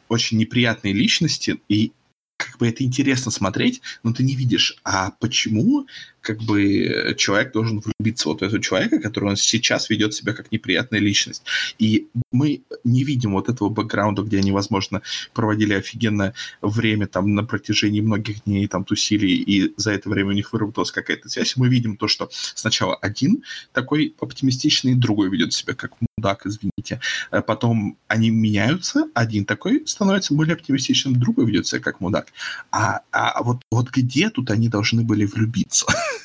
очень 0.07 0.37
неприятные 0.37 0.93
личности, 0.93 1.59
и 1.67 1.91
как 2.37 2.57
бы 2.57 2.67
это 2.69 2.83
интересно 2.83 3.31
смотреть, 3.31 3.81
но 4.01 4.13
ты 4.13 4.23
не 4.23 4.35
видишь, 4.35 4.77
а 4.83 5.11
почему 5.11 5.87
как 6.21 6.41
бы 6.41 7.15
человек 7.17 7.53
должен 7.53 7.81
влюбиться 7.81 8.29
вот 8.29 8.41
в 8.41 8.43
этого 8.43 8.61
человека, 8.61 8.99
который 8.99 9.29
он 9.29 9.35
сейчас 9.35 9.89
ведет 9.89 10.13
себя 10.13 10.33
как 10.33 10.51
неприятная 10.51 10.99
личность. 10.99 11.43
И 11.77 12.07
мы 12.31 12.61
не 12.83 13.03
видим 13.03 13.33
вот 13.33 13.49
этого 13.49 13.69
бэкграунда, 13.69 14.23
где 14.23 14.39
они, 14.39 14.51
возможно, 14.51 15.01
проводили 15.33 15.73
офигенное 15.73 16.33
время 16.61 17.07
там 17.07 17.35
на 17.35 17.43
протяжении 17.43 18.01
многих 18.01 18.43
дней, 18.43 18.67
там 18.67 18.83
тусили, 18.83 19.27
и 19.27 19.73
за 19.77 19.91
это 19.91 20.09
время 20.09 20.29
у 20.29 20.33
них 20.33 20.53
выработалась 20.53 20.91
какая-то 20.91 21.29
связь. 21.29 21.55
Мы 21.55 21.69
видим 21.69 21.97
то, 21.97 22.07
что 22.07 22.29
сначала 22.31 22.95
один 22.95 23.43
такой 23.73 24.13
оптимистичный, 24.19 24.95
другой 24.95 25.29
ведет 25.29 25.53
себя 25.53 25.73
как 25.73 25.93
мудак, 26.17 26.45
извините. 26.45 26.99
А 27.31 27.41
потом 27.41 27.97
они 28.07 28.29
меняются, 28.29 29.07
один 29.13 29.45
такой 29.45 29.83
становится 29.85 30.33
более 30.33 30.55
оптимистичным, 30.55 31.19
другой 31.19 31.45
ведет 31.45 31.67
себя 31.67 31.81
как 31.81 31.99
мудак. 31.99 32.27
А, 32.71 33.01
а 33.11 33.41
вот, 33.43 33.61
вот 33.71 33.89
где 33.89 34.29
тут 34.29 34.51
они 34.51 34.67
должны 34.69 35.03
были 35.03 35.25
влюбиться? 35.25 35.85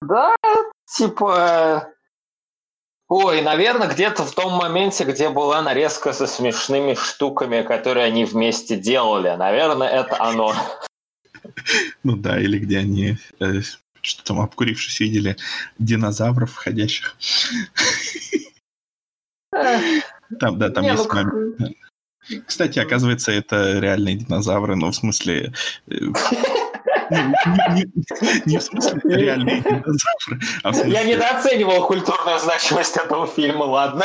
Да, 0.00 0.34
типа... 0.86 1.88
Ой, 3.08 3.42
наверное, 3.42 3.88
где-то 3.88 4.24
в 4.24 4.32
том 4.32 4.54
моменте, 4.54 5.04
где 5.04 5.28
была 5.28 5.60
нарезка 5.62 6.12
со 6.12 6.26
смешными 6.26 6.94
штуками, 6.94 7.62
которые 7.62 8.06
они 8.06 8.24
вместе 8.24 8.76
делали. 8.76 9.36
Наверное, 9.36 9.88
это 9.88 10.20
оно. 10.20 10.54
Ну 12.02 12.16
да, 12.16 12.40
или 12.40 12.58
где 12.58 12.78
они, 12.78 13.18
э, 13.40 13.60
что 14.00 14.24
там, 14.24 14.40
обкурившись, 14.40 15.00
видели 15.00 15.36
динозавров 15.78 16.54
ходящих. 16.54 17.16
Там, 19.50 20.58
да, 20.58 20.70
там 20.70 20.84
Не, 20.84 20.90
есть 20.90 21.08
ну, 21.08 21.14
момент. 21.14 21.76
Кстати, 22.46 22.78
оказывается, 22.78 23.30
это 23.32 23.78
реальные 23.78 24.16
динозавры, 24.16 24.76
но 24.76 24.90
в 24.90 24.96
смысле... 24.96 25.52
Не 27.10 28.58
в 28.58 28.62
смысле 28.62 29.00
реальные 29.04 29.60
динозавры, 29.62 30.40
а 30.62 30.72
в 30.72 30.86
Я 30.86 31.04
недооценивал 31.04 31.86
культурную 31.86 32.38
значимость 32.38 32.96
этого 32.96 33.26
фильма, 33.26 33.64
ладно. 33.64 34.04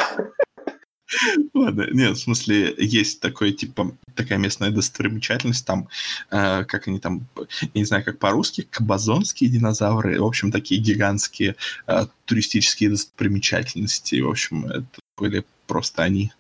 Ладно, 1.53 1.87
нет, 1.91 2.17
в 2.17 2.21
смысле, 2.21 2.75
есть 2.77 3.19
такое, 3.19 3.51
типа, 3.51 3.97
такая 4.15 4.37
местная 4.37 4.69
достопримечательность, 4.69 5.65
там, 5.65 5.87
э, 6.29 6.63
как 6.65 6.87
они 6.87 6.99
там, 6.99 7.27
я 7.61 7.69
не 7.73 7.85
знаю, 7.85 8.03
как 8.05 8.19
по-русски, 8.19 8.67
кабазонские 8.69 9.49
динозавры, 9.49 10.21
в 10.21 10.25
общем, 10.25 10.51
такие 10.51 10.79
гигантские 10.79 11.55
э, 11.87 12.05
туристические 12.25 12.91
достопримечательности, 12.91 14.21
в 14.21 14.29
общем, 14.29 14.67
это 14.67 14.85
были 15.17 15.45
просто 15.65 16.03
они. 16.03 16.31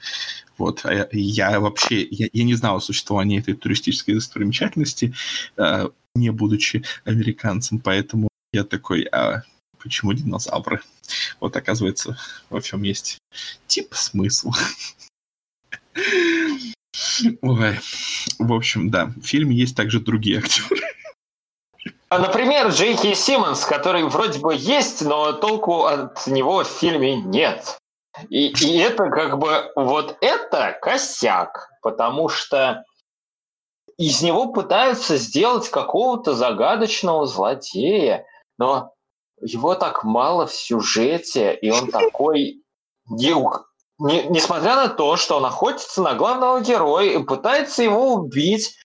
Вот, 0.57 0.81
а 0.83 0.93
я, 0.93 1.07
я 1.11 1.59
вообще, 1.59 2.03
я, 2.03 2.27
я 2.31 2.43
не 2.43 2.53
знал 2.53 2.77
о 2.77 2.81
существовании 2.81 3.39
этой 3.39 3.55
туристической 3.55 4.13
достопримечательности, 4.13 5.15
э, 5.57 5.89
не 6.15 6.29
будучи 6.31 6.83
американцем, 7.05 7.79
поэтому 7.79 8.29
я 8.51 8.63
такой, 8.63 9.03
а 9.03 9.43
почему 9.81 10.13
динозавры? 10.13 10.81
Вот, 11.39 11.55
оказывается, 11.55 12.17
во 12.49 12.59
всем 12.61 12.83
есть 12.83 13.19
типа 13.67 13.95
смысл. 13.95 14.51
Ой. 17.41 17.79
В 18.39 18.53
общем, 18.53 18.89
да, 18.89 19.07
в 19.07 19.21
фильме 19.21 19.55
есть 19.55 19.75
также 19.75 19.99
другие 19.99 20.39
актеры. 20.39 20.81
А, 22.09 22.19
Например, 22.19 22.69
Джейки 22.69 23.13
Симмонс, 23.13 23.65
который 23.65 24.03
вроде 24.03 24.39
бы 24.39 24.55
есть, 24.55 25.01
но 25.01 25.31
толку 25.33 25.85
от 25.85 26.25
него 26.27 26.63
в 26.63 26.67
фильме 26.67 27.15
нет. 27.17 27.77
И, 28.29 28.47
и 28.47 28.77
это 28.77 29.09
как 29.09 29.37
бы 29.37 29.71
вот 29.75 30.17
это 30.21 30.77
косяк, 30.81 31.69
потому 31.81 32.27
что 32.27 32.83
из 33.99 34.21
него 34.21 34.47
пытаются 34.53 35.17
сделать 35.17 35.67
какого-то 35.69 36.33
загадочного 36.33 37.27
злодея, 37.27 38.25
но 38.57 38.93
его 39.41 39.75
так 39.75 40.05
мало 40.05 40.47
в 40.47 40.53
сюжете, 40.53 41.53
и 41.53 41.69
он 41.69 41.87
такой... 41.91 42.63
не- 43.09 43.35
не- 43.99 44.23
несмотря 44.29 44.77
на 44.77 44.87
то, 44.87 45.17
что 45.17 45.35
он 45.35 45.45
охотится 45.45 46.01
на 46.01 46.15
главного 46.15 46.61
героя 46.61 47.09
и 47.09 47.23
пытается 47.23 47.83
его 47.83 48.13
убить, 48.13 48.79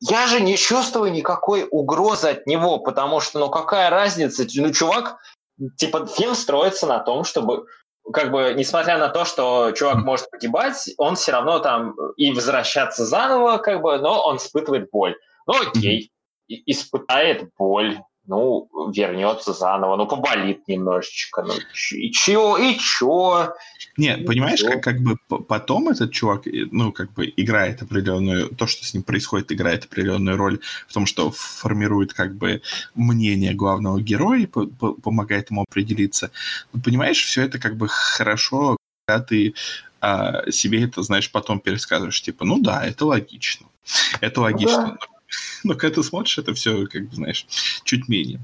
я 0.00 0.28
же 0.28 0.40
не 0.40 0.56
чувствую 0.56 1.10
никакой 1.10 1.66
угрозы 1.68 2.28
от 2.28 2.46
него, 2.46 2.78
потому 2.78 3.20
что, 3.20 3.40
ну 3.40 3.50
какая 3.50 3.90
разница? 3.90 4.46
Ну, 4.54 4.72
чувак, 4.72 5.16
типа, 5.76 6.06
фильм 6.06 6.36
строится 6.36 6.86
на 6.86 7.00
том, 7.00 7.24
чтобы, 7.24 7.66
как 8.12 8.30
бы, 8.30 8.54
несмотря 8.56 8.98
на 8.98 9.08
то, 9.08 9.24
что 9.24 9.72
чувак 9.72 9.96
может 9.96 10.30
погибать, 10.30 10.92
он 10.98 11.16
все 11.16 11.32
равно 11.32 11.58
там 11.58 11.94
и 12.16 12.32
возвращаться 12.32 13.04
заново, 13.04 13.58
как 13.58 13.80
бы, 13.82 13.98
но 13.98 14.24
он 14.24 14.36
испытывает 14.36 14.90
боль. 14.90 15.16
Ну 15.46 15.54
окей, 15.60 16.12
испытает 16.48 17.50
боль, 17.58 17.98
ну, 18.26 18.68
вернется 18.94 19.52
заново, 19.52 19.96
ну, 19.96 20.06
поболит 20.06 20.66
немножечко, 20.68 21.42
ну, 21.42 21.54
и 21.92 22.10
чё, 22.10 22.56
и 22.56 22.76
чё? 22.78 23.52
Не, 23.96 24.16
Ну, 24.16 24.26
понимаешь, 24.26 24.60
всё. 24.60 24.70
как, 24.70 24.82
как 24.82 25.00
бы 25.00 25.16
потом 25.42 25.88
этот 25.88 26.10
чувак, 26.12 26.46
э, 26.46 26.66
ну, 26.72 26.92
как 26.92 27.12
бы 27.12 27.32
играет 27.36 27.82
определенную, 27.82 28.48
то, 28.48 28.66
что 28.66 28.84
с 28.84 28.94
ним 28.94 29.02
происходит, 29.02 29.52
играет 29.52 29.84
определенную 29.84 30.36
роль 30.36 30.58
в 30.88 30.92
том, 30.94 31.06
что 31.06 31.30
формирует 31.30 32.12
как 32.14 32.34
бы 32.34 32.60
мнение 32.94 33.54
главного 33.54 34.00
героя, 34.00 34.40
и 34.40 34.46
по- 34.46 34.66
по- 34.66 34.94
помогает 34.94 35.50
ему 35.50 35.62
определиться. 35.68 36.30
Но, 36.72 36.80
понимаешь, 36.80 37.22
все 37.22 37.42
это 37.42 37.58
как 37.58 37.76
бы 37.76 37.88
хорошо, 37.88 38.76
когда 39.06 39.22
ты 39.22 39.54
а, 40.00 40.50
себе 40.50 40.84
это, 40.84 41.02
знаешь, 41.02 41.30
потом 41.32 41.60
пересказываешь, 41.60 42.20
типа, 42.20 42.44
ну 42.44 42.58
да, 42.60 42.84
это 42.84 43.06
логично. 43.06 43.66
Это 44.20 44.42
логично. 44.42 44.86
Но, 44.86 45.13
но 45.64 45.74
когда 45.74 45.96
ты 45.96 46.02
смотришь, 46.02 46.38
это 46.38 46.54
все, 46.54 46.86
как 46.86 47.08
бы, 47.08 47.14
знаешь, 47.14 47.46
чуть 47.84 48.08
менее. 48.08 48.40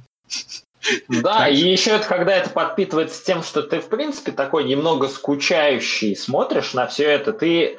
Да, 1.08 1.48
и 1.48 1.56
еще 1.56 1.90
это 1.90 2.06
когда 2.06 2.34
это 2.36 2.50
подпитывается 2.50 3.24
тем, 3.24 3.42
что 3.42 3.62
ты, 3.62 3.80
в 3.80 3.88
принципе, 3.88 4.32
такой 4.32 4.64
немного 4.64 5.08
скучающий, 5.08 6.16
смотришь 6.16 6.72
на 6.72 6.86
все 6.86 7.04
это, 7.04 7.32
ты 7.32 7.78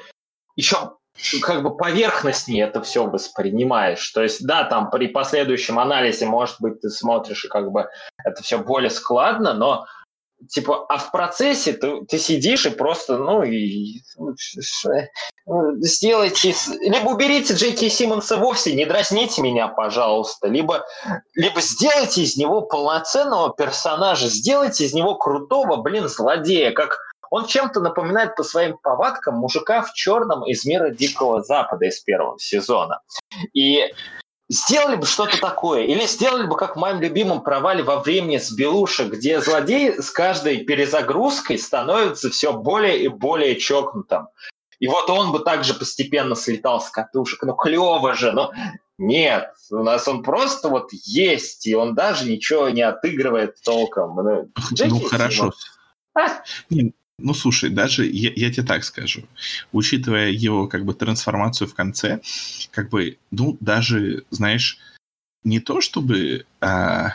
еще 0.55 0.93
как 1.41 1.63
бы 1.63 1.75
поверхностнее 1.75 2.65
это 2.65 2.81
все 2.81 3.05
воспринимаешь. 3.05 4.07
То 4.11 4.23
есть, 4.23 4.45
да, 4.45 4.63
там 4.65 4.89
при 4.89 5.07
последующем 5.07 5.79
анализе, 5.79 6.25
может 6.25 6.57
быть, 6.59 6.81
ты 6.81 6.89
смотришь, 6.89 7.45
и 7.45 7.47
как 7.47 7.71
бы 7.71 7.87
это 8.23 8.43
все 8.43 8.59
более 8.59 8.89
складно, 8.89 9.53
но 9.53 9.85
типа, 10.49 10.85
а 10.87 10.97
в 10.97 11.11
процессе 11.11 11.73
ты, 11.73 12.05
ты 12.05 12.17
сидишь 12.17 12.65
и 12.65 12.69
просто, 12.69 13.17
ну, 13.17 13.43
и 13.43 14.01
ну, 14.17 14.35
ну, 15.45 15.75
сделайте, 15.81 16.53
либо 16.81 17.09
уберите 17.09 17.53
Джейки 17.53 17.89
Симмонса 17.89 18.37
вовсе, 18.37 18.73
не 18.73 18.85
дразните 18.85 19.41
меня, 19.41 19.67
пожалуйста, 19.67 20.47
либо 20.47 20.85
либо 21.33 21.61
сделайте 21.61 22.21
из 22.21 22.37
него 22.37 22.61
полноценного 22.61 23.53
персонажа, 23.53 24.27
сделайте 24.27 24.85
из 24.85 24.93
него 24.93 25.15
крутого, 25.15 25.77
блин, 25.77 26.07
злодея, 26.07 26.71
как 26.71 26.99
он 27.31 27.47
чем-то 27.47 27.79
напоминает 27.79 28.35
по 28.35 28.43
своим 28.43 28.77
повадкам 28.77 29.35
мужика 29.35 29.81
в 29.81 29.93
черном 29.93 30.45
из 30.45 30.65
мира 30.65 30.89
Дикого 30.89 31.41
Запада 31.41 31.85
из 31.85 31.99
первого 32.01 32.37
сезона. 32.37 32.99
И 33.53 33.93
сделали 34.51 34.97
бы 34.97 35.05
что-то 35.05 35.39
такое, 35.39 35.83
или 35.83 36.05
сделали 36.05 36.45
бы, 36.45 36.55
как 36.55 36.75
в 36.75 36.79
моем 36.79 36.99
любимом 36.99 37.41
провале 37.41 37.83
во 37.83 38.01
времени 38.01 38.37
с 38.37 38.51
Белуши, 38.51 39.05
где 39.05 39.39
злодей 39.39 40.01
с 40.01 40.11
каждой 40.11 40.57
перезагрузкой 40.57 41.57
становится 41.57 42.29
все 42.29 42.53
более 42.53 43.01
и 43.01 43.07
более 43.07 43.55
чокнутым. 43.55 44.27
И 44.79 44.87
вот 44.87 45.09
он 45.09 45.31
бы 45.31 45.39
также 45.39 45.73
постепенно 45.73 46.35
слетал 46.35 46.81
с 46.81 46.89
катушек. 46.89 47.43
Ну, 47.43 47.53
клево 47.53 48.13
же, 48.13 48.31
но 48.31 48.51
нет, 48.97 49.53
у 49.71 49.83
нас 49.83 50.07
он 50.07 50.21
просто 50.21 50.69
вот 50.69 50.91
есть, 50.91 51.65
и 51.67 51.75
он 51.75 51.95
даже 51.95 52.29
ничего 52.29 52.69
не 52.69 52.81
отыгрывает 52.81 53.55
толком. 53.63 54.15
Ну, 54.15 54.49
Джеки 54.73 54.89
ну, 54.89 54.99
хорошо. 55.07 55.53
А? 56.13 56.43
Не, 56.69 56.93
ну, 57.21 57.33
слушай, 57.33 57.69
даже 57.69 58.05
я, 58.05 58.31
я 58.35 58.51
тебе 58.51 58.65
так 58.65 58.83
скажу, 58.83 59.23
учитывая 59.71 60.29
его 60.29 60.67
как 60.67 60.85
бы 60.85 60.93
трансформацию 60.93 61.67
в 61.67 61.75
конце, 61.75 62.21
как 62.71 62.89
бы, 62.89 63.17
ну, 63.31 63.57
даже, 63.59 64.25
знаешь, 64.29 64.77
не 65.43 65.59
то 65.59 65.81
чтобы, 65.81 66.45
а, 66.59 67.13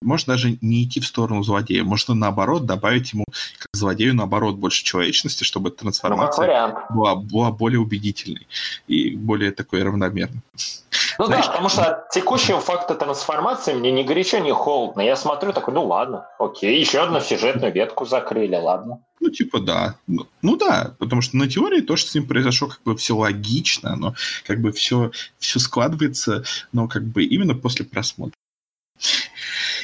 может 0.00 0.26
даже 0.26 0.58
не 0.60 0.84
идти 0.84 1.00
в 1.00 1.06
сторону 1.06 1.42
злодея, 1.42 1.82
можно 1.84 2.14
наоборот 2.14 2.66
добавить 2.66 3.12
ему 3.12 3.24
как 3.58 3.68
злодею 3.72 4.14
наоборот 4.14 4.56
больше 4.56 4.84
человечности, 4.84 5.44
чтобы 5.44 5.70
Ну, 5.70 5.76
трансформация 5.76 6.46
вариант. 6.46 6.78
была, 6.90 7.16
была 7.16 7.50
более 7.50 7.80
убедительной 7.80 8.46
и 8.86 9.16
более 9.16 9.50
такой 9.50 9.82
равномерной. 9.82 10.40
Ну 11.18 11.26
Знаешь, 11.26 11.46
да, 11.46 11.52
потому 11.52 11.68
что 11.68 11.84
от 11.84 12.10
текущего 12.10 12.60
факта 12.60 12.94
трансформации 12.94 13.74
мне 13.74 13.90
ни 13.90 14.02
горячо, 14.02 14.38
ни 14.38 14.52
холодно. 14.52 15.00
Я 15.00 15.16
смотрю 15.16 15.52
такой, 15.52 15.74
ну 15.74 15.84
ладно, 15.84 16.26
окей, 16.38 16.78
еще 16.78 17.00
одну 17.00 17.20
сюжетную 17.20 17.72
ветку 17.72 18.06
закрыли, 18.06 18.54
ладно. 18.54 19.00
Ну, 19.20 19.30
типа, 19.30 19.58
да. 19.58 19.96
Ну, 20.06 20.26
ну 20.42 20.56
да, 20.56 20.94
потому 20.98 21.22
что 21.22 21.36
на 21.36 21.48
теории 21.48 21.80
то, 21.80 21.96
что 21.96 22.10
с 22.10 22.14
ним 22.14 22.28
произошло, 22.28 22.68
как 22.68 22.80
бы 22.84 22.96
все 22.96 23.16
логично, 23.16 23.96
но 23.96 24.14
как 24.46 24.60
бы 24.60 24.70
все, 24.70 25.10
все 25.38 25.58
складывается, 25.58 26.44
но 26.72 26.86
как 26.86 27.04
бы 27.04 27.24
именно 27.24 27.54
после 27.54 27.84
просмотра. 27.84 28.36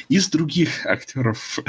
Из 0.09 0.29
других 0.29 0.85
актеров... 0.85 1.59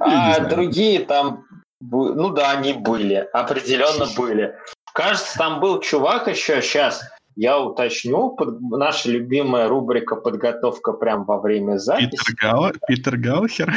А 0.00 0.38
другие 0.40 1.00
там, 1.00 1.44
ну 1.80 2.30
да, 2.30 2.52
они 2.52 2.74
были, 2.74 3.28
определенно 3.32 4.06
были. 4.16 4.54
Кажется, 4.92 5.36
там 5.36 5.58
был 5.60 5.80
чувак 5.80 6.28
еще, 6.28 6.62
сейчас 6.62 7.02
я 7.34 7.58
уточню, 7.58 8.30
под- 8.30 8.60
наша 8.60 9.10
любимая 9.10 9.66
рубрика 9.68 10.14
«Подготовка 10.14 10.92
прям 10.92 11.24
во 11.24 11.40
время 11.40 11.78
записи». 11.78 12.10
Питер, 12.10 12.34
Гал... 12.40 12.72
Питер 12.86 13.16
Галхер. 13.16 13.74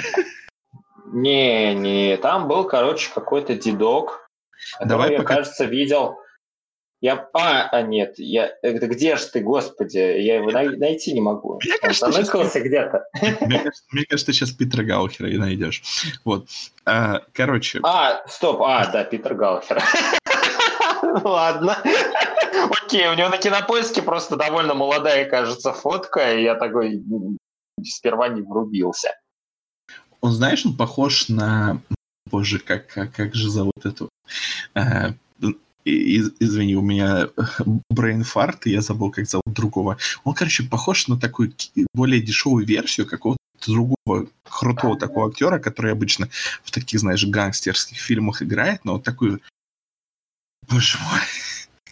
Не, 1.11 1.73
не, 1.73 2.17
там 2.17 2.47
был, 2.47 2.65
короче, 2.65 3.09
какой-то 3.13 3.55
дедок, 3.55 4.29
Давай 4.79 5.13
я, 5.13 5.17
пока- 5.17 5.35
кажется, 5.37 5.65
видел. 5.65 6.17
Я, 6.99 7.29
а, 7.33 7.69
а, 7.69 7.81
нет, 7.83 8.15
я, 8.17 8.51
это 8.63 8.87
где 8.87 9.17
же 9.17 9.27
ты, 9.27 9.41
господи, 9.41 9.97
я 9.99 10.37
его 10.37 10.49
най- 10.49 10.77
найти 10.77 11.13
не 11.13 11.21
могу. 11.21 11.59
Мне 11.63 11.73
Он 11.73 11.79
кажется, 11.79 12.05
сейчас- 12.11 12.15
заныкался 12.15 12.59
где-то. 12.59 13.05
Мне 13.21 13.59
кажется, 13.59 13.83
мне 13.91 14.05
кажется, 14.05 14.33
сейчас 14.33 14.49
Питера 14.51 14.83
Галхера 14.83 15.29
и 15.29 15.37
найдешь. 15.37 15.83
Вот. 16.25 16.47
А, 16.85 17.21
короче, 17.33 17.79
А, 17.83 18.25
стоп, 18.27 18.61
а, 18.63 18.87
да, 18.87 19.03
Питер 19.03 19.35
Галхер. 19.35 19.79
Ладно. 21.23 21.77
Окей, 22.83 23.07
у 23.07 23.13
него 23.13 23.29
на 23.29 23.37
кинопоиске 23.37 24.01
просто 24.01 24.35
довольно 24.35 24.73
молодая, 24.73 25.29
кажется, 25.29 25.73
фотка, 25.73 26.33
и 26.33 26.43
я 26.43 26.55
такой 26.55 27.03
сперва 27.83 28.27
не 28.29 28.41
врубился. 28.41 29.13
он, 30.21 30.31
знаешь, 30.31 30.65
он 30.65 30.75
похож 30.75 31.29
на... 31.29 31.79
Боже, 32.25 32.57
как, 32.59 32.87
как, 32.87 33.13
как 33.13 33.35
же 33.35 33.49
зовут 33.49 33.85
эту... 33.85 34.09
Э, 35.87 35.89
из, 35.89 36.31
извини, 36.39 36.75
у 36.75 36.81
меня 36.81 37.29
brain 37.93 38.23
фарт, 38.23 38.67
и 38.67 38.71
я 38.71 38.81
забыл, 38.81 39.11
как 39.11 39.25
зовут 39.25 39.53
другого. 39.53 39.97
Он, 40.23 40.33
короче, 40.33 40.63
похож 40.63 41.07
на 41.07 41.17
такую 41.19 41.53
более 41.93 42.21
дешевую 42.21 42.65
версию 42.65 43.07
какого-то 43.07 43.37
другого 43.65 44.27
крутого 44.43 44.97
такого 44.97 45.29
актера, 45.29 45.59
который 45.59 45.91
обычно 45.91 46.29
в 46.63 46.71
таких, 46.71 46.99
знаешь, 46.99 47.25
гангстерских 47.25 47.97
фильмах 47.97 48.41
играет, 48.41 48.83
но 48.83 48.93
вот 48.93 49.03
такую... 49.03 49.41
Боже 50.69 50.97
мой, 51.09 51.21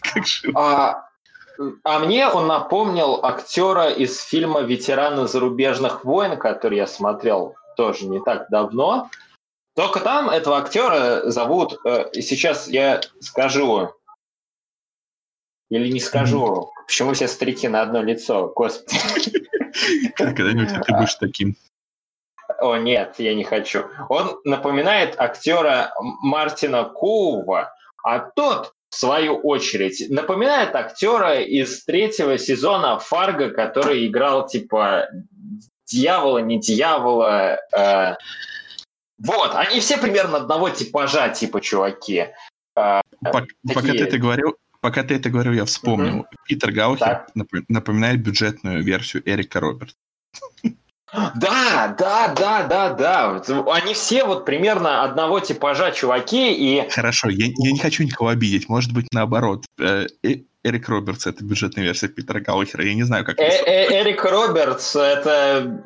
как 0.00 0.26
же... 0.26 0.52
А, 0.54 1.08
а 1.82 1.98
мне 2.00 2.28
он 2.28 2.46
напомнил 2.46 3.24
актера 3.24 3.90
из 3.90 4.20
фильма 4.20 4.60
«Ветераны 4.60 5.26
зарубежных 5.26 6.04
войн», 6.04 6.38
который 6.38 6.76
я 6.76 6.86
смотрел 6.86 7.54
тоже 7.76 8.06
не 8.06 8.22
так 8.22 8.48
давно. 8.50 9.10
Только 9.76 10.00
там 10.00 10.30
этого 10.30 10.56
актера 10.56 11.20
зовут, 11.30 11.78
э, 11.84 12.06
сейчас 12.14 12.66
я 12.66 13.02
скажу, 13.20 13.92
или 15.68 15.88
не 15.88 16.00
скажу, 16.00 16.70
почему 16.86 17.12
все 17.12 17.28
старики 17.28 17.68
на 17.68 17.82
одно 17.82 18.02
лицо, 18.02 18.52
господи. 18.56 18.98
Когда-нибудь 20.16 20.82
ты 20.86 20.94
будешь 20.94 21.14
таким. 21.16 21.56
О, 22.58 22.76
нет, 22.76 23.16
я 23.18 23.34
не 23.34 23.44
хочу. 23.44 23.84
Он 24.08 24.40
напоминает 24.44 25.14
актера 25.18 25.92
Мартина 26.22 26.84
Коува, 26.84 27.74
а 28.02 28.20
тот, 28.20 28.72
в 28.88 28.94
свою 28.94 29.36
очередь, 29.40 30.08
напоминает 30.08 30.74
актера 30.74 31.40
из 31.40 31.84
третьего 31.84 32.38
сезона 32.38 32.98
Фарго, 32.98 33.50
который 33.50 34.06
играл 34.06 34.46
типа 34.46 35.08
дьявола, 35.84 36.38
не 36.38 36.58
дьявола. 36.58 37.58
Э, 37.76 38.14
вот, 39.18 39.54
они 39.54 39.80
все 39.80 39.98
примерно 39.98 40.38
одного 40.38 40.70
типажа, 40.70 41.28
типа 41.30 41.60
чуваки. 41.60 42.28
Э, 42.76 43.00
пока, 43.22 43.40
такие... 43.40 43.74
пока 43.74 43.92
ты 43.92 44.04
это 44.04 44.18
говорил, 44.18 44.56
пока 44.80 45.02
ты 45.02 45.14
это 45.14 45.30
говорил, 45.30 45.52
я 45.52 45.64
вспомнил. 45.64 46.20
Угу. 46.20 46.26
Питер 46.46 46.72
Гаухер 46.72 47.26
напоминает 47.68 48.22
бюджетную 48.22 48.82
версию 48.82 49.22
Эрика 49.24 49.60
Роберт. 49.60 49.96
Да, 51.12 51.94
да, 51.98 52.34
да, 52.34 52.66
да, 52.66 52.90
да. 52.90 53.42
Они 53.72 53.94
все 53.94 54.24
вот 54.24 54.44
примерно 54.44 55.04
одного 55.04 55.40
типажа 55.40 55.92
чуваки 55.92 56.52
и... 56.52 56.88
Хорошо, 56.90 57.30
я, 57.30 57.46
я 57.46 57.72
не 57.72 57.78
хочу 57.78 58.02
никого 58.02 58.28
обидеть. 58.28 58.68
Может 58.68 58.92
быть, 58.92 59.06
наоборот. 59.12 59.64
Э, 59.78 60.06
э, 60.22 60.40
Эрик 60.64 60.88
Робертс— 60.88 61.26
это 61.28 61.44
бюджетная 61.44 61.84
версия 61.84 62.08
Питера 62.08 62.40
Гаухера. 62.40 62.84
Я 62.84 62.94
не 62.94 63.04
знаю, 63.04 63.24
как... 63.24 63.38
Э 63.38 63.48
-э 63.48 64.02
Эрик 64.02 64.24
Робертс— 64.24 64.96
это... 64.96 65.82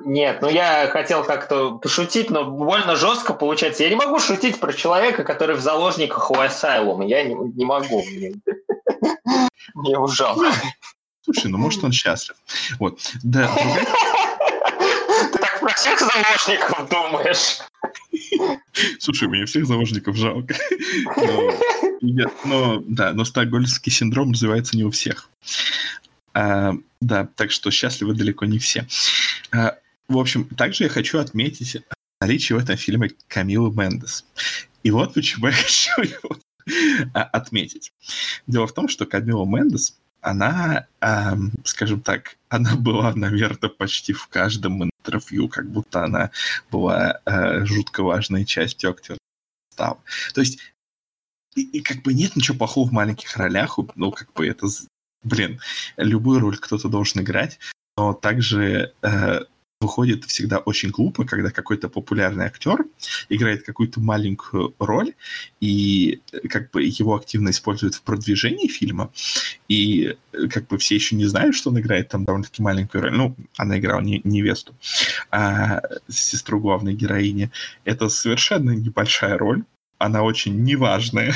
Нет, 0.00 0.42
ну 0.42 0.48
я 0.48 0.88
хотел 0.88 1.24
как-то 1.24 1.72
пошутить, 1.72 2.30
но 2.30 2.44
больно 2.44 2.96
жестко 2.96 3.34
получается. 3.34 3.82
Я 3.82 3.90
не 3.90 3.96
могу 3.96 4.18
шутить 4.18 4.60
про 4.60 4.72
человека, 4.72 5.24
который 5.24 5.56
в 5.56 5.60
заложниках 5.60 6.30
у 6.30 6.38
Асайлума. 6.38 7.04
Я 7.04 7.24
не, 7.24 7.34
не 7.34 7.64
могу. 7.64 8.04
Мне 9.74 10.06
жалко. 10.08 10.52
Слушай, 11.24 11.50
ну 11.50 11.58
может 11.58 11.82
он 11.84 11.92
счастлив. 11.92 12.36
Вот. 12.78 13.00
Да, 13.22 13.50
Ты 15.32 15.38
так 15.38 15.60
про 15.60 15.74
всех 15.74 15.98
заложников 15.98 16.88
думаешь? 16.88 17.58
Слушай, 18.98 19.28
мне 19.28 19.44
всех 19.46 19.66
заложников 19.66 20.16
жалко. 20.16 20.54
Но, 22.00 22.30
но 22.44 22.82
да, 22.86 23.12
но 23.12 23.24
стокгольмский 23.24 23.90
синдром 23.90 24.32
развивается 24.32 24.76
не 24.76 24.84
у 24.84 24.90
всех. 24.90 25.28
А, 26.34 26.74
да, 27.00 27.28
так 27.36 27.50
что 27.50 27.70
счастливы 27.70 28.14
далеко 28.14 28.44
не 28.44 28.58
все. 28.58 28.86
А, 29.52 29.76
в 30.08 30.18
общем, 30.18 30.46
также 30.46 30.84
я 30.84 30.90
хочу 30.90 31.18
отметить 31.18 31.82
наличие 32.20 32.58
в 32.58 32.62
этом 32.62 32.76
фильме 32.76 33.10
Камилы 33.28 33.70
Мендес. 33.74 34.24
И 34.82 34.90
вот 34.90 35.14
почему 35.14 35.46
я 35.48 35.52
хочу 35.54 36.02
его 36.02 36.36
а, 37.14 37.22
отметить. 37.22 37.92
Дело 38.46 38.66
в 38.66 38.72
том, 38.72 38.88
что 38.88 39.06
Камила 39.06 39.44
Мендес 39.44 39.98
она, 40.20 40.86
эм, 41.00 41.52
скажем 41.64 42.00
так, 42.00 42.36
она 42.48 42.76
была, 42.76 43.14
наверное, 43.14 43.70
почти 43.70 44.12
в 44.12 44.26
каждом 44.28 44.84
интервью, 44.84 45.48
как 45.48 45.70
будто 45.70 46.04
она 46.04 46.30
была 46.70 47.20
э, 47.24 47.64
жутко 47.64 48.02
важной 48.02 48.44
частью 48.44 48.90
актера 48.90 49.18
состава. 49.70 50.02
То 50.34 50.40
есть, 50.40 50.58
и, 51.54 51.62
и 51.62 51.80
как 51.80 52.02
бы 52.02 52.14
нет 52.14 52.36
ничего 52.36 52.58
плохого 52.58 52.88
в 52.88 52.92
маленьких 52.92 53.36
ролях, 53.36 53.78
ну, 53.94 54.10
как 54.10 54.32
бы 54.32 54.46
это, 54.46 54.66
блин, 55.22 55.60
любую 55.96 56.40
роль 56.40 56.58
кто-то 56.58 56.88
должен 56.88 57.22
играть, 57.22 57.58
но 57.96 58.12
также 58.12 58.94
э, 59.02 59.40
выходит 59.80 60.24
всегда 60.24 60.58
очень 60.58 60.90
глупо, 60.90 61.24
когда 61.24 61.50
какой-то 61.50 61.88
популярный 61.88 62.46
актер 62.46 62.84
играет 63.28 63.64
какую-то 63.64 64.00
маленькую 64.00 64.74
роль, 64.78 65.14
и 65.60 66.20
э, 66.32 66.48
как 66.48 66.70
бы 66.70 66.82
его 66.82 67.14
активно 67.14 67.50
используют 67.50 67.94
в 67.94 68.02
продвижении 68.02 68.66
фильма, 68.66 69.12
и 69.68 70.16
э, 70.32 70.48
как 70.48 70.66
бы 70.66 70.78
все 70.78 70.96
еще 70.96 71.14
не 71.14 71.26
знают, 71.26 71.54
что 71.54 71.70
он 71.70 71.78
играет 71.78 72.08
там 72.08 72.24
довольно-таки 72.24 72.62
маленькую 72.62 73.02
роль. 73.02 73.16
Ну, 73.16 73.36
она 73.56 73.78
играла 73.78 74.00
не, 74.00 74.20
невесту, 74.24 74.74
а 75.30 75.80
сестру 76.08 76.60
главной 76.60 76.94
героини. 76.94 77.50
Это 77.84 78.08
совершенно 78.08 78.70
небольшая 78.72 79.38
роль, 79.38 79.62
она 79.98 80.22
очень 80.22 80.64
неважная. 80.64 81.34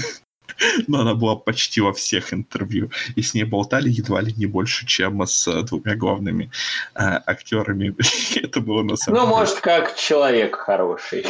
Но 0.87 1.01
она 1.01 1.15
была 1.15 1.37
почти 1.37 1.81
во 1.81 1.93
всех 1.93 2.33
интервью, 2.33 2.91
и 3.17 3.23
с 3.23 3.35
ней 3.35 3.45
болтали 3.45 3.89
едва 3.89 4.21
ли 4.21 4.33
не 4.35 4.47
больше, 4.47 4.87
чем 4.87 5.23
с 5.27 5.47
э, 5.49 5.63
двумя 5.63 5.97
главными 5.97 6.51
э, 6.95 7.01
актерами. 7.27 7.95
Это 8.37 8.61
было 8.61 8.83
на 8.83 8.97
самом 8.97 9.19
ну, 9.19 9.25
деле... 9.25 9.35
Ну, 9.35 9.39
может, 9.39 9.61
как 9.61 9.97
человек 9.97 10.57
хороший. 10.57 11.27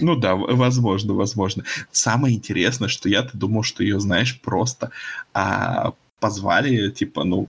Ну 0.00 0.16
да, 0.16 0.34
возможно, 0.34 1.14
возможно. 1.14 1.64
Самое 1.92 2.34
интересное, 2.34 2.88
что 2.88 3.08
я-то 3.08 3.36
думал, 3.36 3.62
что 3.62 3.82
ее, 3.82 4.00
знаешь, 4.00 4.40
просто 4.40 4.90
а, 5.34 5.92
позвали, 6.20 6.90
типа, 6.90 7.24
ну, 7.24 7.48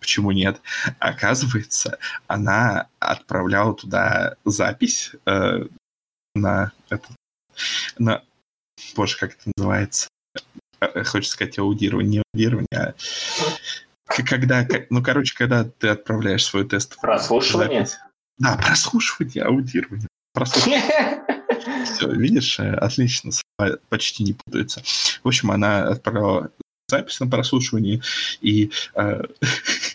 почему 0.00 0.32
нет? 0.32 0.60
Оказывается, 0.98 1.98
она 2.26 2.88
отправляла 3.00 3.74
туда 3.74 4.36
запись 4.44 5.12
э, 5.26 5.66
на, 6.34 6.72
это, 6.88 7.08
на 7.98 8.22
боже, 8.94 9.16
как 9.18 9.32
это 9.32 9.50
называется? 9.56 10.08
Э, 10.80 11.04
хочется 11.04 11.34
сказать 11.34 11.58
аудирование, 11.58 12.10
не 12.10 12.22
аудирование, 12.32 12.94
а 14.06 14.22
когда, 14.22 14.66
ну, 14.90 15.02
короче, 15.02 15.34
когда 15.36 15.64
ты 15.64 15.88
отправляешь 15.88 16.44
свой 16.44 16.66
тест. 16.66 16.96
Прослушивание? 17.00 17.86
Запись. 17.86 17.98
Да, 18.38 18.56
прослушивание, 18.56 19.44
аудирование. 19.44 20.08
Прослушивание. 20.32 21.24
Все, 21.84 22.10
видишь, 22.10 22.58
э, 22.60 22.74
отлично, 22.74 23.30
почти 23.88 24.24
не 24.24 24.34
путается. 24.34 24.82
В 25.22 25.28
общем, 25.28 25.50
она 25.50 25.88
отправила 25.88 26.50
запись 26.88 27.18
на 27.20 27.26
прослушивании, 27.26 28.02
и 28.40 28.70
э, 28.94 29.22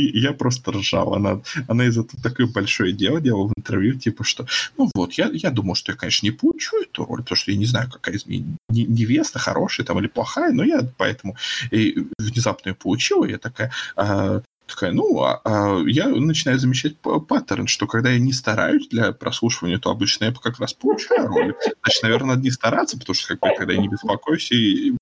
И 0.00 0.20
я 0.20 0.32
просто 0.32 0.72
ржал. 0.72 1.14
Она, 1.14 1.40
она 1.68 1.86
из 1.86 1.98
этого 1.98 2.22
такое 2.22 2.46
большое 2.46 2.92
дело 2.92 3.20
делала 3.20 3.48
в 3.48 3.52
интервью, 3.56 3.98
типа, 3.98 4.24
что, 4.24 4.46
ну 4.76 4.90
вот, 4.94 5.14
я, 5.14 5.30
я 5.32 5.50
думал, 5.50 5.74
что 5.74 5.92
я, 5.92 5.98
конечно, 5.98 6.26
не 6.26 6.32
получу 6.32 6.82
эту 6.82 7.04
роль, 7.04 7.22
потому 7.22 7.36
что 7.36 7.50
я 7.50 7.56
не 7.56 7.66
знаю, 7.66 7.90
какая 7.90 8.16
из 8.16 8.26
меня 8.26 8.44
невеста, 8.68 9.38
хорошая 9.38 9.86
там 9.86 9.98
или 9.98 10.06
плохая, 10.06 10.52
но 10.52 10.64
я 10.64 10.86
поэтому 10.96 11.36
и 11.70 12.06
внезапно 12.18 12.70
ее 12.70 12.74
получила, 12.74 13.24
и 13.24 13.30
я 13.30 13.38
такая, 13.38 13.72
а, 13.96 14.42
такая, 14.66 14.92
ну, 14.92 15.22
а, 15.22 15.40
а, 15.44 15.82
я 15.86 16.08
начинаю 16.08 16.58
замечать 16.58 16.96
паттерн, 16.98 17.66
что 17.66 17.86
когда 17.86 18.10
я 18.10 18.18
не 18.18 18.32
стараюсь 18.32 18.88
для 18.88 19.12
прослушивания, 19.12 19.78
то 19.78 19.90
обычно 19.90 20.26
я 20.26 20.32
как 20.32 20.58
раз 20.58 20.74
получаю 20.74 21.28
роль. 21.28 21.54
Значит, 21.82 22.02
наверное, 22.02 22.28
надо 22.30 22.42
не 22.42 22.50
стараться, 22.50 22.98
потому 22.98 23.14
что 23.14 23.28
как 23.28 23.40
бы, 23.40 23.56
когда 23.56 23.72
я 23.72 23.80
не 23.80 23.88
беспокоюсь 23.88 24.50
и, 24.52 24.90
и 24.90 24.96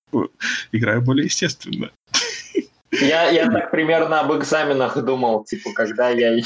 играю 0.73 1.03
более 1.03 1.27
естественно. 1.27 1.91
Я, 3.01 3.31
я 3.31 3.51
так 3.51 3.71
примерно 3.71 4.21
об 4.21 4.33
экзаменах 4.35 4.97
думал, 5.03 5.45
типа, 5.45 5.71
когда 5.75 6.11
я... 6.11 6.41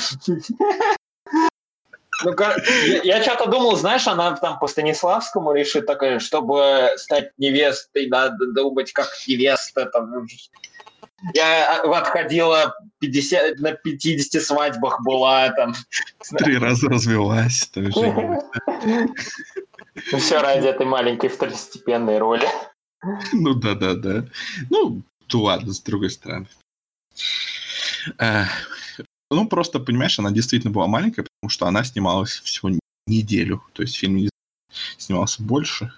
Ну, 2.25 2.35
я, 2.37 2.57
я 3.05 3.23
что-то 3.23 3.47
думал, 3.49 3.77
знаешь, 3.77 4.09
она 4.09 4.35
там 4.37 4.59
по 4.59 4.67
Станиславскому 4.67 5.53
решит 5.53 5.87
такая, 5.87 6.19
чтобы 6.19 6.89
стать 6.97 7.31
невестой, 7.39 8.09
надо 8.09 8.47
думать, 8.53 8.93
как 8.93 9.07
невеста. 9.29 9.87
Там. 9.87 10.27
Я 11.35 11.81
отходила 11.81 12.75
50, 12.99 13.61
на 13.61 13.73
50 13.73 14.43
свадьбах 14.43 15.01
была 15.03 15.51
там. 15.51 15.75
Три 16.39 16.59
раза 16.59 16.89
развелась. 16.89 17.71
Ну, 20.13 20.19
все 20.19 20.41
ради 20.41 20.67
этой 20.67 20.87
маленькой 20.87 21.29
второстепенной 21.29 22.19
роли. 22.19 22.49
Ну 23.33 23.55
да, 23.55 23.75
да, 23.75 23.95
да. 23.95 24.25
Ну, 24.71 25.03
то 25.29 25.43
ладно, 25.43 25.73
с 25.73 25.81
другой 25.81 26.11
стороны. 26.11 26.49
Ну, 29.31 29.47
просто, 29.47 29.79
понимаешь, 29.79 30.19
она 30.19 30.31
действительно 30.31 30.73
была 30.73 30.87
маленькая, 30.87 31.25
потому 31.25 31.51
что 31.51 31.67
она 31.67 31.85
снималась 31.85 32.41
всего 32.45 32.71
неделю. 33.07 33.63
То 33.75 33.83
есть 33.83 33.97
фильм 33.97 34.17
не 34.17 34.31
снимался 34.97 35.43
больше. 35.43 35.93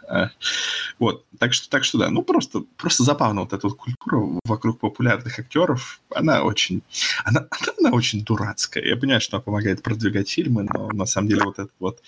Вот, 0.99 1.24
так 1.39 1.55
что, 1.55 1.68
так 1.70 1.85
что 1.85 1.99
да, 1.99 2.11
ну 2.11 2.22
просто, 2.22 2.64
просто 2.76 3.05
забавно 3.05 3.43
вот 3.43 3.53
эта 3.53 3.66
вот 3.66 3.76
культура 3.76 4.39
вокруг 4.45 4.78
популярных 4.78 5.39
актеров, 5.39 6.01
она 6.14 6.43
очень, 6.43 6.83
она, 7.24 7.47
она 7.78 7.91
очень 7.91 8.24
дурацкая. 8.24 8.85
Я 8.85 8.97
понимаю, 8.97 9.20
что 9.20 9.37
она 9.37 9.43
помогает 9.43 9.83
продвигать 9.83 10.28
фильмы, 10.28 10.66
но 10.72 10.89
на 10.89 11.07
самом 11.07 11.28
деле 11.28 11.45
вот 11.45 11.59
эта 11.59 11.70
вот 11.78 12.03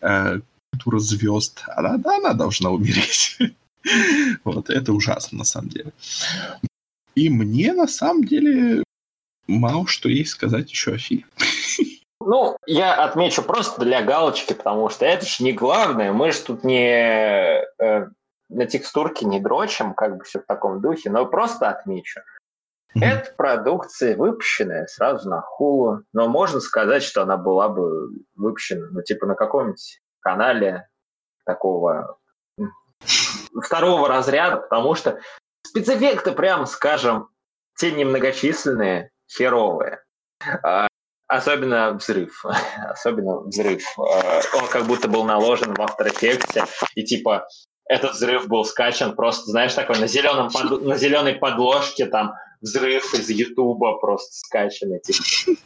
э, 0.00 0.40
культура 0.72 0.98
звезд, 0.98 1.64
она, 1.68 1.94
она 2.04 2.34
должна 2.34 2.70
умереть. 2.70 3.38
Вот, 4.44 4.70
это 4.70 4.92
ужасно 4.92 5.38
на 5.38 5.44
самом 5.44 5.68
деле. 5.68 5.92
И 7.14 7.30
мне 7.30 7.72
на 7.72 7.86
самом 7.86 8.24
деле 8.24 8.82
мало 9.46 9.86
что 9.86 10.08
есть 10.08 10.30
сказать 10.30 10.70
еще 10.70 10.94
о 10.94 10.98
фильме. 10.98 11.26
Ну, 12.28 12.56
я 12.66 13.04
отмечу 13.04 13.40
просто 13.40 13.84
для 13.84 14.02
галочки, 14.02 14.52
потому 14.52 14.88
что 14.88 15.06
это 15.06 15.24
же 15.24 15.44
не 15.44 15.52
главное. 15.52 16.12
Мы 16.12 16.32
же 16.32 16.40
тут 16.40 16.64
не 16.64 17.62
э, 17.78 18.08
на 18.48 18.66
текстурке 18.66 19.26
не 19.26 19.38
дрочим, 19.38 19.94
как 19.94 20.16
бы 20.16 20.24
все 20.24 20.40
в 20.40 20.46
таком 20.46 20.80
духе, 20.80 21.08
но 21.08 21.24
просто 21.26 21.68
отмечу. 21.68 22.20
Mm-hmm. 22.96 23.04
Это 23.04 23.32
продукция, 23.36 24.16
выпущенная 24.16 24.86
сразу 24.88 25.30
на 25.30 25.40
хулу, 25.40 26.02
но 26.12 26.28
можно 26.28 26.58
сказать, 26.58 27.04
что 27.04 27.22
она 27.22 27.36
была 27.36 27.68
бы 27.68 28.08
выпущена, 28.34 28.88
ну, 28.90 29.02
типа 29.02 29.26
на 29.26 29.36
каком-нибудь 29.36 30.00
канале 30.18 30.88
такого 31.44 32.18
второго 33.62 34.08
разряда, 34.08 34.58
потому 34.58 34.94
что 34.94 35.20
спецэффекты, 35.66 36.32
прямо 36.32 36.66
скажем, 36.66 37.28
те 37.78 37.92
немногочисленные, 37.92 39.10
херовые. 39.28 40.02
А, 40.62 40.86
Особенно 41.28 41.92
взрыв. 41.92 42.44
Особенно 42.88 43.40
взрыв. 43.40 43.82
Э, 43.98 44.40
он 44.54 44.68
как 44.68 44.86
будто 44.86 45.08
был 45.08 45.24
наложен 45.24 45.74
в 45.74 45.80
After 45.80 46.06
Effects, 46.06 46.68
и 46.94 47.04
типа 47.04 47.46
этот 47.88 48.12
взрыв 48.12 48.48
был 48.48 48.64
скачан 48.64 49.14
просто, 49.14 49.50
знаешь, 49.50 49.74
такой 49.74 49.98
на, 49.98 50.06
зеленом 50.06 50.50
под... 50.50 50.82
на 50.82 50.96
зеленой 50.96 51.34
подложке, 51.34 52.06
там 52.06 52.34
взрыв 52.60 53.12
из 53.14 53.28
Ютуба 53.28 53.98
просто 53.98 54.32
скачанный. 54.32 55.00
Типа. 55.00 55.60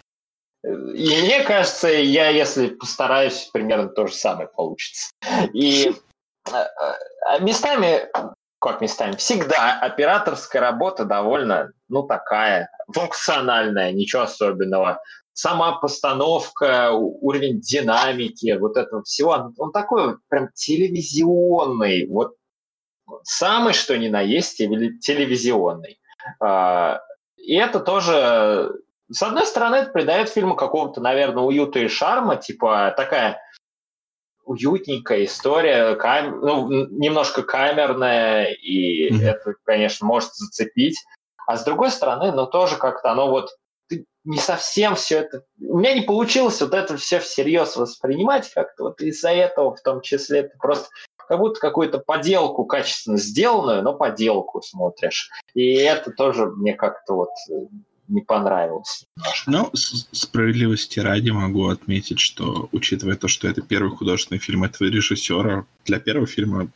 И 0.62 1.22
мне 1.22 1.42
кажется, 1.44 1.88
я, 1.88 2.28
если 2.28 2.68
постараюсь, 2.68 3.48
примерно 3.52 3.88
то 3.88 4.06
же 4.06 4.14
самое 4.14 4.48
получится. 4.48 5.10
И 5.54 5.94
местами, 7.40 8.08
как 8.58 8.80
местами, 8.80 9.16
всегда 9.16 9.78
операторская 9.80 10.60
работа 10.60 11.04
довольно, 11.04 11.72
ну, 11.88 12.02
такая, 12.02 12.70
функциональная, 12.92 13.92
ничего 13.92 14.22
особенного 14.22 15.00
сама 15.32 15.72
постановка, 15.72 16.90
уровень 16.92 17.60
динамики, 17.60 18.56
вот 18.58 18.76
этого 18.76 19.02
всего, 19.02 19.30
он, 19.30 19.54
он 19.56 19.72
такой 19.72 20.16
прям 20.28 20.50
телевизионный, 20.54 22.06
вот 22.08 22.34
самый 23.22 23.72
что 23.72 23.96
ни 23.96 24.08
на 24.08 24.20
есть 24.20 24.58
телевизионный. 24.58 25.98
А, 26.40 27.00
и 27.36 27.54
это 27.54 27.80
тоже, 27.80 28.72
с 29.10 29.22
одной 29.22 29.46
стороны, 29.46 29.76
это 29.76 29.92
придает 29.92 30.28
фильму 30.28 30.54
какого-то, 30.54 31.00
наверное, 31.00 31.42
уюта 31.42 31.78
и 31.78 31.88
шарма, 31.88 32.36
типа 32.36 32.92
такая 32.96 33.40
уютненькая 34.50 35.24
история, 35.24 35.94
кам... 35.94 36.40
ну, 36.40 36.68
немножко 36.88 37.42
камерная, 37.42 38.46
и 38.46 39.08
mm-hmm. 39.08 39.22
это, 39.22 39.54
конечно, 39.64 40.06
может 40.06 40.34
зацепить. 40.34 40.98
А 41.46 41.56
с 41.56 41.64
другой 41.64 41.90
стороны, 41.90 42.32
ну, 42.32 42.46
тоже 42.46 42.76
как-то 42.76 43.12
оно 43.12 43.30
вот 43.30 43.50
не 44.24 44.38
совсем 44.38 44.96
все 44.96 45.18
это... 45.20 45.44
У 45.60 45.78
меня 45.78 45.94
не 45.94 46.02
получилось 46.02 46.60
вот 46.60 46.74
это 46.74 46.96
все 46.96 47.20
всерьез 47.20 47.76
воспринимать 47.76 48.50
как-то. 48.52 48.84
Вот 48.84 49.00
из-за 49.00 49.30
этого 49.30 49.74
в 49.74 49.82
том 49.82 50.00
числе 50.00 50.42
ты 50.42 50.58
просто 50.58 50.88
как 51.16 51.38
будто 51.38 51.60
какую-то 51.60 51.98
поделку 51.98 52.64
качественно 52.64 53.16
сделанную, 53.16 53.82
но 53.82 53.94
поделку 53.94 54.62
смотришь. 54.62 55.30
И 55.54 55.74
это 55.74 56.10
тоже 56.10 56.46
мне 56.46 56.74
как-то 56.74 57.14
вот 57.14 57.30
э, 57.50 57.66
не 58.10 58.22
понравилось. 58.22 59.06
Немножко. 59.16 59.50
Ну, 59.50 59.70
справедливости 59.74 61.00
ради 61.00 61.30
могу 61.30 61.68
отметить, 61.68 62.20
что, 62.20 62.68
учитывая 62.72 63.16
то, 63.16 63.28
что 63.28 63.48
это 63.48 63.62
первый 63.62 63.96
художественный 63.96 64.40
фильм 64.40 64.64
этого 64.64 64.88
режиссера, 64.88 65.64
для 65.84 66.00
первого 66.00 66.26
фильма 66.26 66.68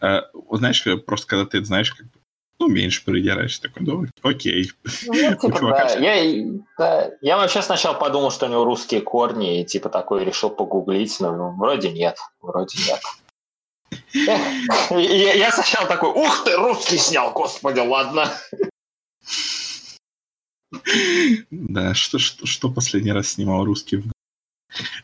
э, 0.00 0.20
знаешь, 0.52 0.84
просто 1.04 1.26
когда 1.26 1.46
ты 1.46 1.64
знаешь, 1.64 1.92
как 1.92 2.06
ну, 2.60 2.68
меньше 2.68 3.02
придираешься. 3.04 3.62
Такой, 3.62 3.86
ну, 3.86 4.06
окей. 4.22 4.70
Ну, 5.06 5.34
типа, 5.34 5.70
да. 5.70 5.96
я, 5.96 6.44
да. 6.78 7.10
я 7.22 7.38
вообще 7.38 7.62
сначала 7.62 7.94
подумал, 7.94 8.30
что 8.30 8.46
у 8.46 8.48
него 8.50 8.64
русские 8.64 9.00
корни, 9.00 9.62
и 9.62 9.64
типа 9.64 9.88
такой 9.88 10.24
решил 10.24 10.50
погуглить, 10.50 11.18
но 11.20 11.34
ну, 11.34 11.56
вроде 11.56 11.90
нет, 11.90 12.18
вроде 12.40 12.78
нет. 12.86 13.00
Я, 14.90 15.34
я 15.34 15.50
сначала 15.50 15.86
такой, 15.86 16.10
ух 16.10 16.44
ты, 16.44 16.56
русский 16.56 16.98
снял, 16.98 17.32
господи, 17.32 17.80
ладно. 17.80 18.28
Да, 21.50 21.94
что, 21.94 22.18
что, 22.18 22.46
что 22.46 22.70
последний 22.70 23.12
раз 23.12 23.30
снимал 23.30 23.64
русский? 23.64 24.04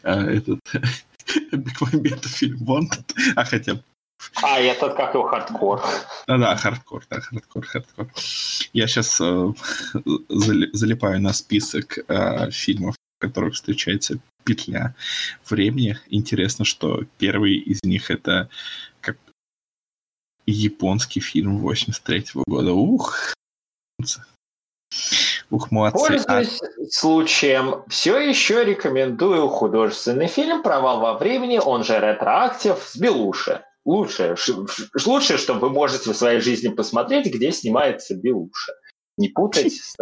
А, 0.03 0.25
этот 0.25 0.61
Бекмамбетов 1.53 2.31
фильм 2.31 2.63
Wanted, 2.63 3.15
а 3.35 3.45
хотя 3.45 3.83
а, 4.43 4.59
этот 4.59 4.95
как 4.97 5.15
его 5.15 5.25
хардкор. 5.25 5.83
Да-да, 6.27 6.57
хардкор, 6.57 7.05
да, 7.11 7.21
хардкор, 7.21 7.67
хардкор. 7.67 8.11
Я 8.73 8.87
сейчас 8.87 9.21
э, 9.21 9.53
залипаю 10.73 11.21
на 11.21 11.33
список 11.33 11.99
э, 12.09 12.51
фильмов, 12.51 12.97
в 13.19 13.21
которых 13.21 13.55
встречается 13.55 14.19
петля 14.45 14.95
времени. 15.49 15.99
Интересно, 16.09 16.65
что 16.65 17.05
первый 17.19 17.57
из 17.57 17.83
них 17.83 18.11
это 18.11 18.49
как 19.01 19.19
японский 20.47 21.21
фильм 21.21 21.67
83-го 21.67 22.45
года. 22.47 22.73
Ух! 22.73 23.35
Ух, 25.51 25.71
молодцы. 25.71 25.99
Пользуясь 25.99 26.61
а... 26.61 26.67
случаем, 26.91 27.85
все 27.89 28.19
еще 28.19 28.65
рекомендую 28.65 29.49
художественный 29.49 30.27
фильм 30.27 30.63
«Провал 30.63 31.01
во 31.01 31.19
времени», 31.19 31.59
он 31.59 31.85
же 31.85 31.99
«Ретроактив» 31.99 32.79
с 32.83 32.97
Белуши 32.97 33.63
лучшее, 33.87 34.37
лучшее, 35.07 35.39
что 35.39 35.55
вы 35.55 35.71
можете 35.71 36.13
в 36.13 36.17
своей 36.17 36.41
жизни 36.41 36.69
посмотреть, 36.69 37.33
где 37.33 37.53
снимается 37.53 38.15
Белуша. 38.15 38.73
Не 39.17 39.29
путать 39.29 39.73
с... 39.73 39.97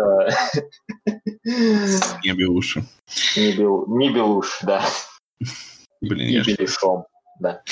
Не 1.44 2.32
Белуша. 2.32 2.84
Не, 3.36 3.52
бел... 3.52 3.86
не 3.86 4.12
Белуш, 4.12 4.58
да. 4.62 4.84
Блин, 6.00 6.28
я 6.28 6.42
Белишом, 6.42 7.04
да. 7.38 7.62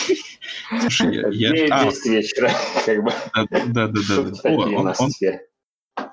Слушай, 0.81 1.35
я... 1.35 1.51
я... 1.51 1.85
10 1.85 2.07
а, 2.07 2.09
вечера, 2.09 2.51
как 2.87 3.03
бы. 3.03 3.13
Да, 3.35 3.89
да, 3.89 4.01
да. 4.09 4.23
да. 4.23 4.51
О, 4.51 4.95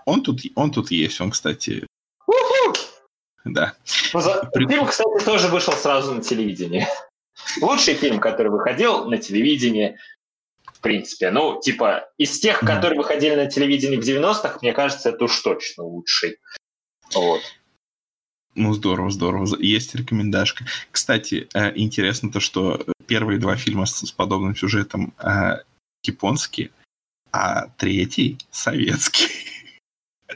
он, 0.09 0.23
тут, 0.23 0.41
он 0.55 0.71
тут 0.71 0.91
есть, 0.91 1.21
он, 1.21 1.31
кстати... 1.31 1.85
Да. 3.45 3.73
Ну, 4.13 4.19
за... 4.19 4.49
Фильм, 4.53 4.85
кстати, 4.85 5.23
тоже 5.23 5.47
вышел 5.47 5.73
сразу 5.73 6.13
на 6.13 6.21
телевидении. 6.21 6.87
Лучший 7.61 7.93
фильм, 7.95 8.19
который 8.19 8.51
выходил 8.51 9.05
на 9.05 9.17
телевидении, 9.17 9.97
в 10.65 10.81
принципе. 10.81 11.31
Ну, 11.31 11.59
типа, 11.59 12.09
из 12.17 12.39
тех, 12.39 12.59
которые 12.59 12.97
выходили 12.97 13.35
на 13.35 13.47
телевидении 13.47 13.97
в 13.97 14.05
90-х, 14.07 14.59
мне 14.61 14.73
кажется, 14.73 15.09
это 15.09 15.25
уж 15.25 15.39
точно 15.39 15.83
лучший. 15.83 16.37
Вот. 17.13 17.41
Ну, 18.55 18.73
здорово, 18.73 19.09
здорово. 19.09 19.47
Есть 19.59 19.95
рекомендашка. 19.95 20.65
Кстати, 20.91 21.47
э, 21.53 21.71
интересно 21.75 22.31
то, 22.31 22.39
что 22.39 22.85
первые 23.07 23.39
два 23.39 23.55
фильма 23.55 23.85
с 23.85 24.11
подобным 24.11 24.55
сюжетом 24.55 25.13
э, 25.17 25.59
японские, 26.03 26.71
а 27.31 27.67
третий 27.77 28.37
советский. 28.51 29.38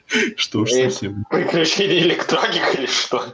Что 0.38 0.62
уж 0.62 0.72
совсем. 0.72 1.26
Приключения 1.30 2.00
электроника 2.00 2.72
или 2.78 2.88
что? 2.88 3.26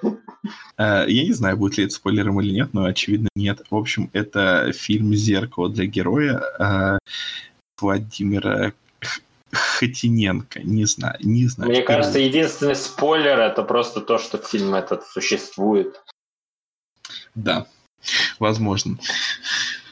Э, 0.78 1.06
я 1.08 1.24
не 1.24 1.34
знаю, 1.34 1.58
будет 1.58 1.78
ли 1.78 1.86
это 1.86 1.94
спойлером 1.94 2.40
или 2.42 2.52
нет, 2.52 2.74
но 2.74 2.86
очевидно 2.86 3.30
нет. 3.36 3.62
В 3.70 3.76
общем, 3.76 4.10
это 4.14 4.72
фильм 4.74 5.14
«Зеркало 5.14 5.70
для 5.70 5.86
героя» 5.86 6.42
э, 6.60 6.98
Владимира 7.80 8.74
Хотиненко. 9.52 10.62
Не 10.62 10.86
знаю, 10.86 11.18
не 11.22 11.48
знаю. 11.48 11.72
Мне 11.72 11.82
кажется, 11.82 12.20
единственный 12.20 12.76
спойлер 12.76 13.40
это 13.40 13.64
просто 13.64 14.02
то, 14.02 14.18
что 14.18 14.38
фильм 14.38 14.76
этот 14.76 15.06
существует. 15.08 16.02
Да, 17.36 17.68
возможно. 18.40 18.98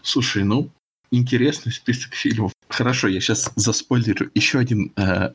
Слушай, 0.01 0.43
ну, 0.43 0.69
интересный 1.11 1.71
список 1.71 2.13
фильмов. 2.13 2.51
Хорошо, 2.69 3.07
я 3.07 3.19
сейчас 3.19 3.51
заспойлерю 3.55 4.29
еще 4.33 4.59
один 4.59 4.93
э, 4.95 5.33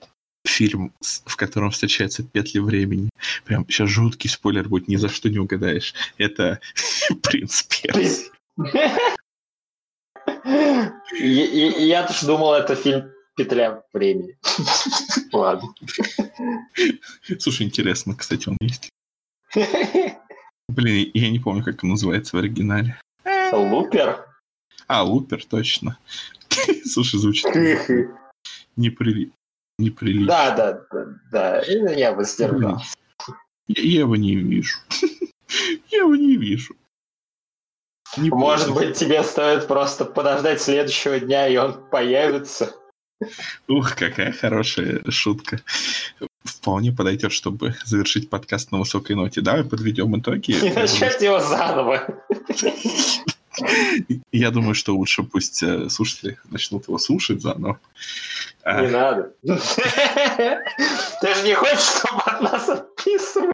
фильм, 0.52 0.92
в 1.00 1.36
котором 1.36 1.70
встречаются 1.70 2.22
петли 2.22 2.58
времени. 2.60 3.10
Прям 3.44 3.66
сейчас 3.68 3.88
жуткий 3.88 4.30
спойлер 4.30 4.68
будет, 4.68 4.88
ни 4.88 4.96
за 4.96 5.08
что 5.08 5.28
не 5.30 5.38
угадаешь. 5.38 5.94
Это 6.18 6.60
«Принц 7.22 7.62
Перси». 7.62 8.30
Я 11.18 12.06
тоже 12.06 12.26
думал, 12.26 12.54
это 12.54 12.76
фильм 12.76 13.10
«Петля 13.36 13.82
времени». 13.92 14.36
Ладно. 15.32 15.74
Слушай, 17.38 17.66
интересно, 17.66 18.14
кстати, 18.14 18.48
он 18.48 18.56
есть. 18.60 18.90
Блин, 20.68 21.10
я 21.14 21.30
не 21.30 21.38
помню, 21.38 21.64
как 21.64 21.82
он 21.82 21.90
называется 21.90 22.36
в 22.36 22.38
оригинале. 22.38 22.98
Лупер? 23.52 24.26
А, 24.86 25.02
Лупер, 25.02 25.44
точно. 25.44 25.98
Слушай, 26.84 27.20
звучит 27.20 27.46
неприли... 28.76 29.30
неприлично. 29.78 30.26
Да, 30.26 30.50
да, 30.56 30.80
да, 30.90 31.06
да. 31.30 31.62
Я 31.62 32.12
бы 32.12 32.24
сдержался. 32.24 32.94
Я, 33.66 33.82
я 33.82 33.98
его 34.00 34.16
не 34.16 34.36
вижу. 34.36 34.78
я 35.90 35.98
его 35.98 36.16
не 36.16 36.36
вижу. 36.36 36.74
Не 38.16 38.28
Может 38.28 38.68
помню. 38.68 38.88
быть, 38.88 38.98
тебе 38.98 39.22
стоит 39.22 39.66
просто 39.66 40.04
подождать 40.04 40.60
следующего 40.60 41.18
дня, 41.18 41.48
и 41.48 41.56
он 41.56 41.88
появится. 41.88 42.74
Ух, 43.68 43.94
какая 43.94 44.32
хорошая 44.32 45.02
шутка. 45.10 45.60
Вполне 46.44 46.92
подойдет, 46.92 47.32
чтобы 47.32 47.74
завершить 47.84 48.28
подкаст 48.28 48.72
на 48.72 48.78
высокой 48.78 49.16
ноте. 49.16 49.40
Давай 49.40 49.64
подведем 49.64 50.18
итоги. 50.18 50.52
И 50.52 50.72
начать 50.72 51.22
его 51.22 51.38
заново. 51.40 52.22
Я 54.32 54.50
думаю, 54.50 54.74
что 54.74 54.96
лучше 54.96 55.22
пусть 55.22 55.62
э, 55.62 55.88
слушатели 55.88 56.38
начнут 56.44 56.88
его 56.88 56.98
слушать 56.98 57.42
заново. 57.42 57.78
Не 58.64 58.88
надо. 58.88 59.34
Ты 59.42 61.34
же 61.34 61.42
не 61.44 61.54
хочешь, 61.54 61.98
чтобы 61.98 62.22
от 62.22 62.40
нас 62.40 62.68
отписывали? 62.68 63.52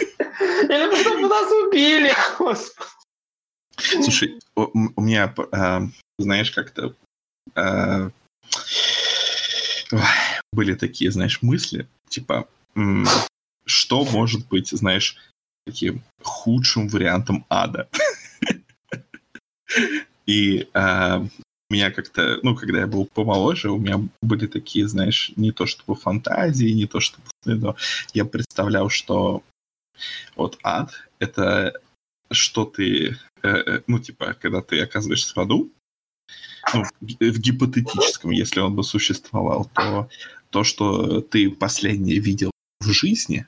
Или 0.00 1.02
чтобы 1.02 1.28
нас 1.28 1.52
убили, 1.66 2.12
господи. 2.38 2.90
Слушай, 3.76 4.40
у, 4.54 5.00
меня, 5.00 5.34
э, 5.52 5.80
знаешь, 6.18 6.50
как-то 6.50 6.94
э, 7.54 8.10
были 10.52 10.74
такие, 10.74 11.10
знаешь, 11.10 11.42
мысли, 11.42 11.86
типа, 12.08 12.48
что 13.64 14.04
может 14.04 14.46
быть, 14.48 14.68
знаешь, 14.70 15.16
таким 15.66 16.02
худшим 16.22 16.88
вариантом 16.88 17.44
ада? 17.48 17.88
И 20.26 20.68
э, 20.72 21.26
меня 21.70 21.90
как-то, 21.90 22.38
ну, 22.42 22.54
когда 22.54 22.80
я 22.80 22.86
был 22.86 23.06
помоложе, 23.06 23.70
у 23.70 23.78
меня 23.78 24.00
были 24.20 24.46
такие, 24.46 24.86
знаешь, 24.86 25.32
не 25.36 25.52
то 25.52 25.66
чтобы 25.66 25.94
фантазии, 25.94 26.70
не 26.70 26.86
то 26.86 27.00
чтобы... 27.00 27.24
Но 27.44 27.76
я 28.14 28.24
представлял, 28.24 28.88
что 28.88 29.42
вот 30.36 30.58
ад— 30.62 30.92
это 31.18 31.80
что 32.30 32.64
ты, 32.64 33.18
э, 33.42 33.48
э, 33.48 33.82
ну, 33.86 33.98
типа, 33.98 34.34
когда 34.40 34.62
ты 34.62 34.80
оказываешься 34.80 35.34
в 35.34 35.38
аду, 35.38 35.70
ну, 36.72 36.84
в 37.00 37.38
гипотетическом, 37.38 38.30
если 38.30 38.60
он 38.60 38.74
бы 38.74 38.84
существовал, 38.84 39.70
то 39.74 40.08
то, 40.50 40.64
что 40.64 41.20
ты 41.20 41.50
последнее 41.50 42.18
видел 42.18 42.50
в 42.80 42.90
жизни, 42.90 43.46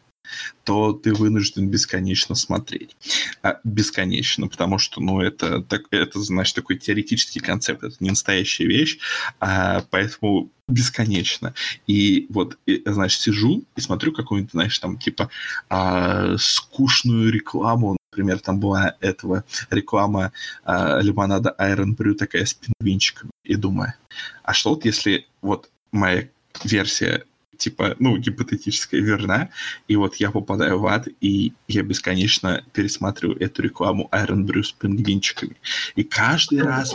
то 0.65 0.93
ты 0.93 1.13
вынужден 1.13 1.69
бесконечно 1.69 2.35
смотреть. 2.35 2.97
А, 3.43 3.61
бесконечно, 3.65 4.49
потому 4.49 4.79
что, 4.79 5.01
ну, 5.01 5.21
это, 5.21 5.63
так, 5.63 5.83
это, 5.91 6.21
значит, 6.21 6.55
такой 6.55 6.79
теоретический 6.79 7.41
концепт, 7.41 7.83
это 7.83 7.97
не 8.01 8.11
настоящая 8.11 8.67
вещь, 8.67 8.99
а, 9.41 9.85
поэтому 9.91 10.51
бесконечно. 10.69 11.55
И 11.87 12.27
вот, 12.31 12.59
и, 12.67 12.83
значит, 12.87 13.21
сижу 13.21 13.65
и 13.77 13.81
смотрю 13.81 14.13
какую-нибудь, 14.13 14.53
знаешь, 14.53 14.79
там, 14.79 14.99
типа, 14.99 15.31
а, 15.69 16.37
скучную 16.39 17.31
рекламу, 17.31 17.97
например, 18.11 18.41
там 18.41 18.61
была 18.61 18.97
этого 19.01 19.45
реклама 19.71 20.33
а, 20.65 21.01
лимонада 21.01 21.55
Iron 21.59 21.97
Brew 21.97 22.15
такая 22.15 22.47
с 22.47 22.55
пингвинчиками, 22.55 23.31
и 23.45 23.57
думаю, 23.57 23.95
а 24.43 24.55
что 24.55 24.71
вот 24.71 24.85
если 24.85 25.27
вот 25.43 25.69
моя 25.93 26.29
версия 26.65 27.25
типа, 27.59 27.97
ну, 27.99 28.17
гипотетическая 28.17 29.01
верна, 29.01 29.51
и 29.89 29.97
вот 29.97 30.17
я 30.17 30.31
попадаю 30.31 30.79
в 30.79 30.87
ад, 30.87 31.09
и 31.21 31.53
я 31.69 31.83
бесконечно 31.83 32.65
пересматриваю 32.73 33.41
эту 33.41 33.63
рекламу 33.63 34.09
Iron 34.13 34.45
Brew 34.45 34.63
с 34.63 34.73
пингвинчиками. 34.73 35.57
И 35.97 36.05
каждый 36.05 36.63
раз, 36.63 36.95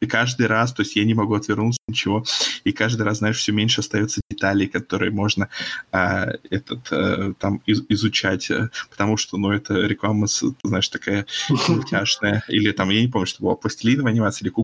и 0.00 0.06
каждый 0.06 0.46
раз, 0.46 0.72
то 0.72 0.82
есть 0.82 0.96
я 0.96 1.04
не 1.04 1.14
могу 1.14 1.34
отвернуться, 1.34 1.80
ничего, 1.88 2.24
и 2.64 2.72
каждый 2.72 3.02
раз, 3.02 3.18
знаешь, 3.18 3.38
все 3.38 3.52
меньше 3.52 3.80
остается 3.80 4.20
деталей, 4.30 4.66
которые 4.66 5.10
можно 5.10 5.48
а, 5.92 6.28
этот, 6.50 6.88
а, 6.90 7.34
там 7.38 7.62
из, 7.66 7.82
изучать, 7.88 8.50
а, 8.50 8.70
потому 8.90 9.16
что, 9.16 9.36
ну, 9.36 9.50
это 9.50 9.74
реклама, 9.74 10.26
знаешь, 10.62 10.88
такая 10.88 11.26
мультяшная, 11.68 12.42
или 12.48 12.72
там, 12.72 12.90
я 12.90 13.00
не 13.00 13.08
помню, 13.08 13.26
что 13.26 13.42
было, 13.42 13.54
пластилиновая 13.54 14.12
анимация 14.12 14.44
или 14.46 14.54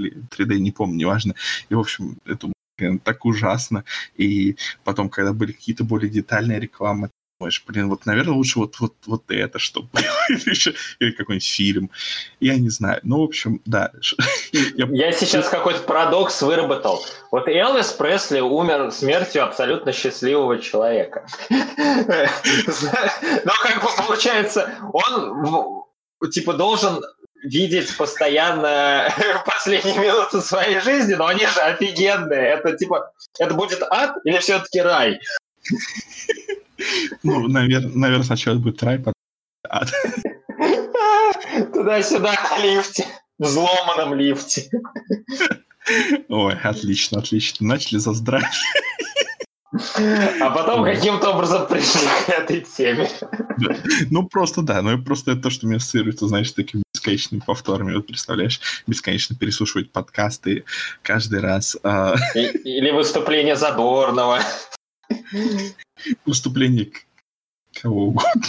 или 0.00 0.16
3D, 0.30 0.58
не 0.58 0.72
помню, 0.72 0.96
неважно. 0.96 1.34
И, 1.68 1.74
в 1.74 1.78
общем, 1.78 2.18
эту 2.24 2.52
так 3.04 3.24
ужасно. 3.24 3.84
И 4.16 4.56
потом, 4.84 5.08
когда 5.08 5.32
были 5.32 5.52
какие-то 5.52 5.84
более 5.84 6.10
детальные 6.10 6.60
рекламы, 6.60 7.10
думаешь, 7.40 7.64
блин, 7.66 7.88
вот, 7.88 8.04
наверное, 8.04 8.34
лучше 8.34 8.58
вот, 8.58 8.78
вот, 8.80 8.94
вот 9.06 9.24
это, 9.28 9.58
чтобы 9.58 9.88
или 10.28 11.10
какой-нибудь 11.12 11.46
фильм. 11.46 11.90
Я 12.38 12.56
не 12.56 12.68
знаю. 12.68 13.00
Ну, 13.02 13.20
в 13.20 13.24
общем, 13.24 13.62
да. 13.64 13.90
Я, 14.52 14.86
Я 14.90 15.12
сейчас 15.12 15.48
какой-то 15.48 15.80
парадокс 15.80 16.42
выработал. 16.42 17.02
Вот 17.30 17.48
Элвис 17.48 17.92
Пресли 17.92 18.40
умер 18.40 18.92
смертью 18.92 19.44
абсолютно 19.44 19.92
счастливого 19.92 20.58
человека. 20.58 21.26
Но 21.50 21.58
как 23.62 23.82
бы 23.82 23.88
получается, 23.96 24.74
он 24.92 25.84
типа 26.30 26.52
должен 26.52 27.00
видеть 27.42 27.96
постоянно 27.96 29.12
последние 29.46 29.98
минуты 29.98 30.40
своей 30.40 30.80
жизни, 30.80 31.14
но 31.14 31.26
они 31.26 31.46
же 31.46 31.60
офигенные. 31.60 32.54
Это 32.54 32.76
типа, 32.76 33.12
это 33.38 33.54
будет 33.54 33.82
ад 33.90 34.16
или 34.24 34.38
все-таки 34.38 34.80
рай? 34.80 35.20
Ну, 37.22 37.48
наверное, 37.48 37.92
навер 37.94 38.24
сначала 38.24 38.56
будет 38.56 38.82
рай, 38.82 38.98
потом 38.98 39.14
ад. 39.68 39.88
Туда-сюда 41.72 42.32
на 42.32 42.58
лифте, 42.62 43.06
в 43.38 43.44
взломанном 43.44 44.14
лифте. 44.14 44.70
Ой, 46.28 46.54
отлично, 46.62 47.18
отлично. 47.18 47.66
Начали 47.66 47.98
за 47.98 48.12
здравие. 48.12 48.48
А 49.72 50.50
потом 50.50 50.84
каким-то 50.84 51.30
образом 51.30 51.68
пришли 51.68 52.00
к 52.26 52.28
этой 52.28 52.60
теме. 52.62 53.08
Ну, 54.10 54.26
просто 54.26 54.62
да. 54.62 54.82
Ну, 54.82 55.00
просто 55.02 55.32
это 55.32 55.42
то, 55.42 55.50
что 55.50 55.66
меня 55.66 55.76
ассоциируется, 55.76 56.26
знаешь, 56.26 56.50
такими 56.50 56.82
бесконечными 56.92 57.40
повторами. 57.40 57.94
Вот 57.94 58.06
представляешь, 58.06 58.60
бесконечно 58.86 59.36
переслушивать 59.36 59.92
подкасты 59.92 60.64
каждый 61.02 61.40
раз. 61.40 61.76
А. 61.84 62.16
Или 62.34 62.90
выступление 62.90 63.54
Задорнова. 63.54 64.40
Выступление 66.26 66.90
кого 67.80 68.06
угодно. 68.06 68.42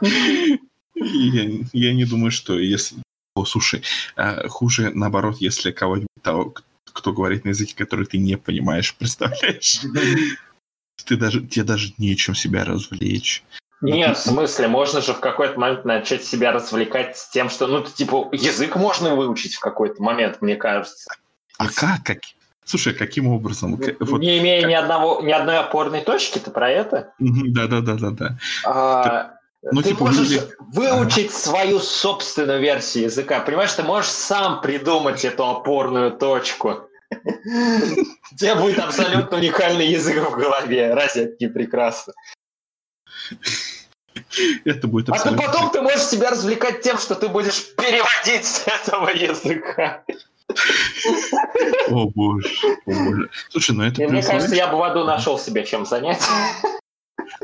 Я, 0.00 1.44
я 1.72 1.94
не 1.94 2.04
думаю, 2.04 2.30
что 2.30 2.58
если... 2.58 2.96
О, 3.34 3.44
слушай, 3.44 3.82
а, 4.16 4.48
хуже 4.48 4.90
наоборот, 4.94 5.36
если 5.38 5.70
кого-нибудь 5.70 6.08
того, 6.22 6.54
кто 6.98 7.12
говорит 7.12 7.44
на 7.44 7.50
языке, 7.50 7.74
который 7.76 8.06
ты 8.06 8.18
не 8.18 8.36
понимаешь, 8.36 8.94
представляешь? 8.98 9.80
Ты 11.04 11.16
даже, 11.16 11.46
тебе 11.46 11.64
даже 11.64 11.92
нечем 11.96 12.34
себя 12.34 12.64
развлечь. 12.64 13.44
Нет, 13.80 14.16
в 14.16 14.20
смысле, 14.20 14.66
можно 14.66 15.00
же 15.00 15.14
в 15.14 15.20
какой-то 15.20 15.58
момент 15.58 15.84
начать 15.84 16.24
себя 16.24 16.50
развлекать 16.50 17.16
с 17.16 17.28
тем, 17.28 17.48
что, 17.48 17.68
ну, 17.68 17.84
типа, 17.84 18.28
язык 18.32 18.74
можно 18.74 19.14
выучить 19.14 19.54
в 19.54 19.60
какой-то 19.60 20.02
момент, 20.02 20.42
мне 20.42 20.56
кажется. 20.56 21.10
А 21.58 21.68
как? 21.68 22.02
как? 22.02 22.18
Слушай, 22.64 22.92
каким 22.92 23.28
образом? 23.28 23.78
Не 23.80 23.96
вот, 24.00 24.20
имея 24.20 24.62
как... 24.62 24.70
ни, 24.70 24.74
одного, 24.74 25.22
ни 25.22 25.30
одной 25.30 25.58
опорной 25.58 26.00
точки, 26.00 26.38
ты 26.38 26.50
про 26.50 26.68
это? 26.68 27.14
Да-да-да-да-да. 27.18 28.36
А, 28.66 29.38
ну, 29.62 29.82
ты 29.82 29.90
типа, 29.90 30.06
можешь 30.06 30.28
люди... 30.28 30.42
выучить 30.58 31.30
ага. 31.30 31.38
свою 31.38 31.78
собственную 31.80 32.60
версию 32.60 33.04
языка. 33.04 33.40
Понимаешь, 33.40 33.72
ты 33.72 33.82
можешь 33.82 34.10
сам 34.10 34.60
придумать 34.60 35.24
эту 35.24 35.48
опорную 35.48 36.12
точку. 36.12 36.87
У 38.32 38.36
тебя 38.36 38.56
будет 38.56 38.78
абсолютно 38.78 39.38
уникальный 39.38 39.88
язык 39.88 40.16
в 40.30 40.36
голове. 40.36 40.92
Разве 40.92 41.24
это 41.24 41.36
не 41.40 41.50
прекрасно? 41.50 42.12
Это 44.64 44.86
будет 44.88 45.08
абсолютно... 45.08 45.44
А 45.44 45.46
то 45.46 45.52
потом 45.52 45.70
ты 45.70 45.80
можешь 45.80 46.02
себя 46.02 46.30
развлекать 46.30 46.82
тем, 46.82 46.98
что 46.98 47.14
ты 47.14 47.28
будешь 47.28 47.74
переводить 47.76 48.44
с 48.44 48.66
этого 48.66 49.08
языка. 49.08 50.02
О 51.88 52.06
боже, 52.10 52.48
о 52.86 52.90
боже. 52.90 53.30
Слушай, 53.50 53.76
ну 53.76 53.84
это... 53.84 54.02
Мне 54.02 54.22
кажется, 54.22 54.54
я 54.54 54.66
бы 54.68 54.78
в 54.78 54.82
аду 54.82 55.04
нашел 55.04 55.38
себе 55.38 55.64
чем 55.64 55.86
занять. 55.86 56.22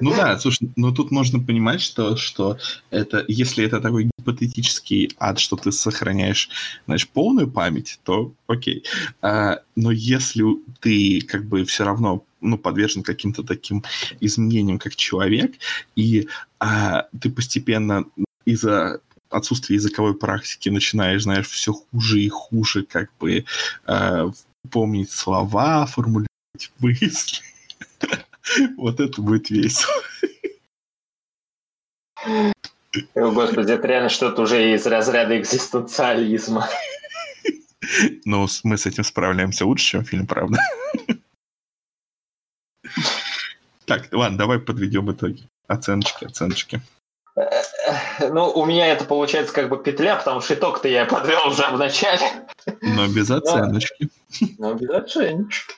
Ну 0.00 0.10
да, 0.10 0.38
слушай, 0.38 0.70
но 0.76 0.92
тут 0.92 1.10
нужно 1.10 1.40
понимать, 1.40 1.80
что, 1.80 2.16
что 2.16 2.58
это, 2.90 3.24
если 3.28 3.64
это 3.64 3.80
такой 3.80 4.10
гипотетический 4.18 5.10
ад, 5.18 5.38
что 5.38 5.56
ты 5.56 5.72
сохраняешь, 5.72 6.48
знаешь, 6.86 7.08
полную 7.08 7.50
память, 7.50 8.00
то 8.04 8.32
окей. 8.46 8.84
А, 9.22 9.60
но 9.76 9.90
если 9.90 10.44
ты 10.80 11.20
как 11.22 11.46
бы 11.46 11.64
все 11.64 11.84
равно 11.84 12.24
ну, 12.40 12.58
подвержен 12.58 13.02
каким-то 13.02 13.42
таким 13.42 13.82
изменениям 14.20 14.78
как 14.78 14.96
человек, 14.96 15.54
и 15.96 16.28
а, 16.58 17.06
ты 17.20 17.30
постепенно 17.30 18.04
из-за 18.44 19.00
отсутствия 19.30 19.76
языковой 19.76 20.14
практики 20.14 20.68
начинаешь, 20.68 21.22
знаешь, 21.22 21.48
все 21.48 21.72
хуже 21.72 22.20
и 22.20 22.28
хуже 22.28 22.84
как 22.84 23.10
бы 23.18 23.44
э, 23.86 24.30
помнить 24.70 25.10
слова, 25.10 25.86
формулировать 25.94 26.28
мысли. 26.78 27.38
Вот 28.76 29.00
это 29.00 29.20
будет 29.20 29.50
весело. 29.50 29.92
О, 33.14 33.30
Господи, 33.32 33.72
это 33.72 33.86
реально 33.86 34.08
что-то 34.08 34.42
уже 34.42 34.74
из 34.74 34.86
разряда 34.86 35.38
экзистенциализма. 35.38 36.68
Ну, 38.24 38.46
мы 38.62 38.78
с 38.78 38.86
этим 38.86 39.04
справляемся 39.04 39.66
лучше, 39.66 39.84
чем 39.84 40.04
фильм, 40.04 40.26
правда? 40.26 40.58
Так, 43.84 44.08
ладно, 44.12 44.38
давай 44.38 44.58
подведем 44.58 45.12
итоги. 45.12 45.46
Оценочки, 45.66 46.24
оценочки. 46.24 46.80
Ну, 48.20 48.50
у 48.50 48.64
меня 48.64 48.86
это 48.86 49.04
получается 49.04 49.52
как 49.52 49.68
бы 49.68 49.82
петля, 49.82 50.16
потому 50.16 50.40
что 50.40 50.54
итог-то 50.54 50.88
я 50.88 51.04
подвел 51.04 51.48
уже 51.48 51.66
в 51.66 51.76
начале. 51.76 52.46
Но 52.80 53.06
без 53.08 53.30
оценочки. 53.30 54.08
Ну, 54.58 54.74
без 54.74 54.88
оценочки. 54.88 55.74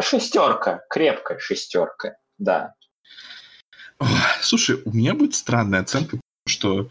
Шестерка, 0.00 0.82
крепкая 0.88 1.38
шестерка, 1.38 2.16
да. 2.38 2.74
Слушай, 4.40 4.82
у 4.84 4.92
меня 4.92 5.14
будет 5.14 5.34
странная 5.34 5.80
оценка, 5.80 6.18
потому 6.44 6.46
что 6.46 6.90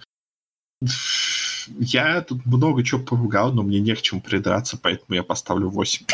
я 1.80 2.22
тут 2.22 2.46
много 2.46 2.84
чего 2.84 3.02
поругал, 3.02 3.54
но 3.54 3.64
мне 3.64 3.80
не 3.80 3.96
к 3.96 4.02
чему 4.02 4.22
придраться, 4.22 4.78
поэтому 4.78 5.16
я 5.16 5.24
поставлю 5.24 5.70
8. 5.70 6.06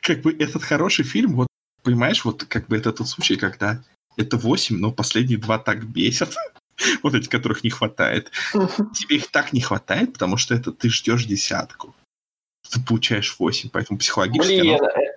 Как 0.00 0.20
бы 0.20 0.32
этот 0.38 0.62
хороший 0.62 1.04
фильм, 1.04 1.34
вот, 1.34 1.48
понимаешь, 1.82 2.24
вот 2.24 2.44
как 2.44 2.68
бы 2.68 2.76
это 2.76 2.92
тот 2.92 3.08
случай, 3.08 3.36
когда 3.36 3.82
это 4.16 4.36
8, 4.36 4.76
но 4.76 4.92
последние 4.92 5.38
два 5.38 5.58
так 5.58 5.84
бесят. 5.84 6.34
Вот 7.04 7.14
эти, 7.14 7.28
которых 7.28 7.62
не 7.62 7.70
хватает. 7.70 8.32
Тебе 8.52 9.16
их 9.18 9.30
так 9.30 9.52
не 9.52 9.60
хватает, 9.60 10.12
потому 10.12 10.36
что 10.36 10.54
это 10.54 10.72
ты 10.72 10.90
ждешь 10.90 11.24
десятку. 11.24 11.94
Ты 12.74 12.80
получаешь 12.80 13.36
8, 13.38 13.70
поэтому 13.72 13.98
психологически... 13.98 14.60
Блин, 14.60 14.74
оно- 14.80 14.88
э, 14.88 15.14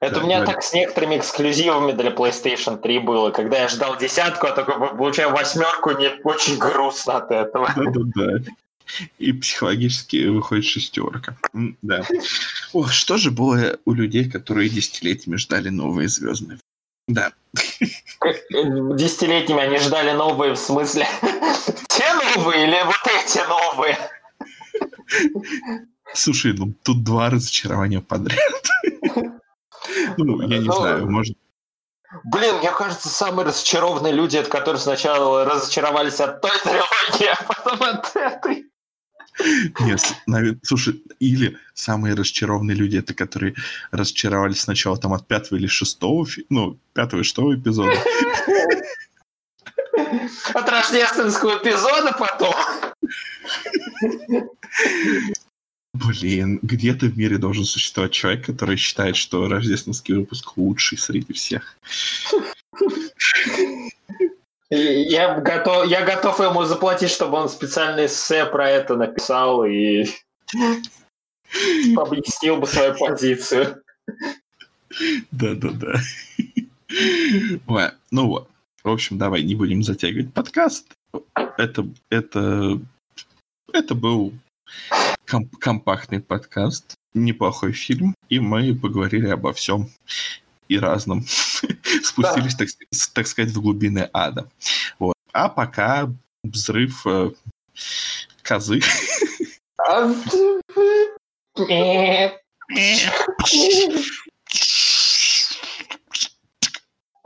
это 0.00 0.14
Да, 0.16 0.20
у 0.22 0.24
меня 0.24 0.36
говори. 0.40 0.52
так 0.54 0.62
с 0.64 0.72
некоторыми 0.72 1.18
эксклюзивами 1.18 1.92
для 1.92 2.10
PlayStation 2.10 2.78
3 2.80 2.98
было. 3.00 3.30
Когда 3.30 3.58
я 3.60 3.68
ждал 3.68 3.96
десятку, 3.96 4.46
а 4.46 4.52
только 4.52 4.72
получаю 4.72 5.30
восьмерку, 5.30 5.90
мне 5.90 6.10
очень 6.24 6.58
грустно 6.58 7.18
от 7.18 7.30
этого. 7.30 7.72
Да-да-да. 7.76 8.50
И 9.18 9.32
психологически 9.32 10.26
выходит 10.26 10.64
шестерка. 10.64 11.36
Да. 11.82 12.02
О, 12.72 12.88
что 12.88 13.18
же 13.18 13.30
было 13.30 13.78
у 13.84 13.92
людей, 13.92 14.28
которые 14.28 14.68
десятилетиями 14.68 15.36
ждали 15.36 15.68
новые 15.68 16.08
звездные? 16.08 16.58
Да. 17.06 17.32
Десятилетними 18.50 19.60
они 19.60 19.78
ждали 19.78 20.12
новые, 20.12 20.54
в 20.54 20.58
смысле, 20.58 21.06
те 21.88 22.04
новые 22.34 22.66
или 22.66 22.82
вот 22.84 23.06
эти 23.06 23.38
новые? 23.46 23.98
Слушай, 26.14 26.52
ну 26.54 26.72
тут 26.82 27.02
два 27.04 27.30
разочарования 27.30 28.00
подряд. 28.00 28.38
Ну, 30.16 30.40
я 30.42 30.58
не 30.58 30.66
Ну, 30.66 30.72
знаю, 30.72 31.10
может... 31.10 31.36
Блин, 32.24 32.56
мне 32.58 32.70
кажется, 32.72 33.08
самые 33.08 33.46
разочарованные 33.46 34.12
люди, 34.12 34.36
это 34.36 34.50
которые 34.50 34.80
сначала 34.80 35.44
разочаровались 35.44 36.20
от 36.20 36.40
той 36.40 36.50
трилогии, 36.62 37.28
а 37.28 37.42
потом 37.44 37.82
от 37.82 38.14
этой. 38.16 38.66
Нет, 39.80 40.00
с- 40.00 40.14
наве- 40.28 40.58
слушай, 40.62 41.02
или 41.20 41.56
самые 41.74 42.14
разочарованные 42.14 42.76
люди, 42.76 42.98
это 42.98 43.14
которые 43.14 43.54
разочаровались 43.90 44.60
сначала 44.60 44.96
там 44.96 45.12
от 45.12 45.26
пятого 45.26 45.58
или 45.58 45.66
шестого, 45.66 46.26
ну, 46.50 46.78
пятого 46.92 47.20
и 47.20 47.24
шестого 47.24 47.54
эпизода. 47.54 47.96
От 50.54 50.68
рождественского 50.68 51.58
эпизода 51.58 52.12
потом. 52.18 52.54
Блин, 56.06 56.58
где-то 56.62 57.06
в 57.06 57.18
мире 57.18 57.36
должен 57.36 57.64
существовать 57.64 58.12
человек, 58.12 58.46
который 58.46 58.76
считает, 58.76 59.16
что 59.16 59.48
рождественский 59.48 60.14
выпуск 60.14 60.56
лучший 60.56 60.96
среди 60.96 61.32
всех. 61.32 61.76
Я 64.70 65.40
готов, 65.40 65.86
я 65.88 66.04
готов 66.04 66.38
ему 66.40 66.64
заплатить, 66.64 67.10
чтобы 67.10 67.36
он 67.36 67.48
специальное 67.48 68.06
эссе 68.06 68.46
про 68.46 68.70
это 68.70 68.96
написал 68.96 69.64
и 69.64 70.06
объяснил 71.96 72.56
бы 72.56 72.66
свою 72.66 72.94
позицию. 72.96 73.82
Да-да-да. 75.32 76.00
Ну 78.10 78.26
вот. 78.26 78.48
В 78.82 78.88
общем, 78.88 79.18
давай 79.18 79.42
не 79.42 79.54
будем 79.54 79.82
затягивать 79.82 80.32
подкаст. 80.32 80.86
Это, 81.34 81.86
это, 82.08 82.80
это 83.72 83.94
был 83.94 84.32
ком- 85.30 85.48
компактный 85.60 86.20
подкаст, 86.20 86.94
неплохой 87.14 87.72
фильм, 87.72 88.14
и 88.28 88.40
мы 88.40 88.74
поговорили 88.74 89.28
обо 89.28 89.52
всем 89.52 89.88
и 90.68 90.78
разном. 90.78 91.24
Спустились, 92.02 92.54
так, 92.54 92.68
так 93.14 93.26
сказать, 93.26 93.52
в 93.52 93.60
глубины 93.60 94.08
ада. 94.12 94.50
Вот. 94.98 95.14
А 95.32 95.48
пока 95.48 96.12
взрыв 96.42 97.06
э, 97.06 97.30
козы. 98.42 98.80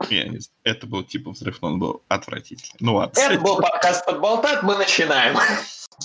Я 0.09 0.27
не 0.27 0.39
знаю, 0.39 0.59
это 0.63 0.85
был 0.85 1.03
типа 1.03 1.31
взрыв, 1.31 1.61
но 1.61 1.69
он 1.69 1.79
был 1.79 2.03
отвратительный. 2.07 2.77
Ну 2.79 2.95
ладно. 2.95 3.19
Это 3.19 3.39
был 3.39 3.57
подкаст 3.57 4.05
«Подболтат», 4.05 4.61
мы 4.61 4.77
начинаем. 4.77 5.35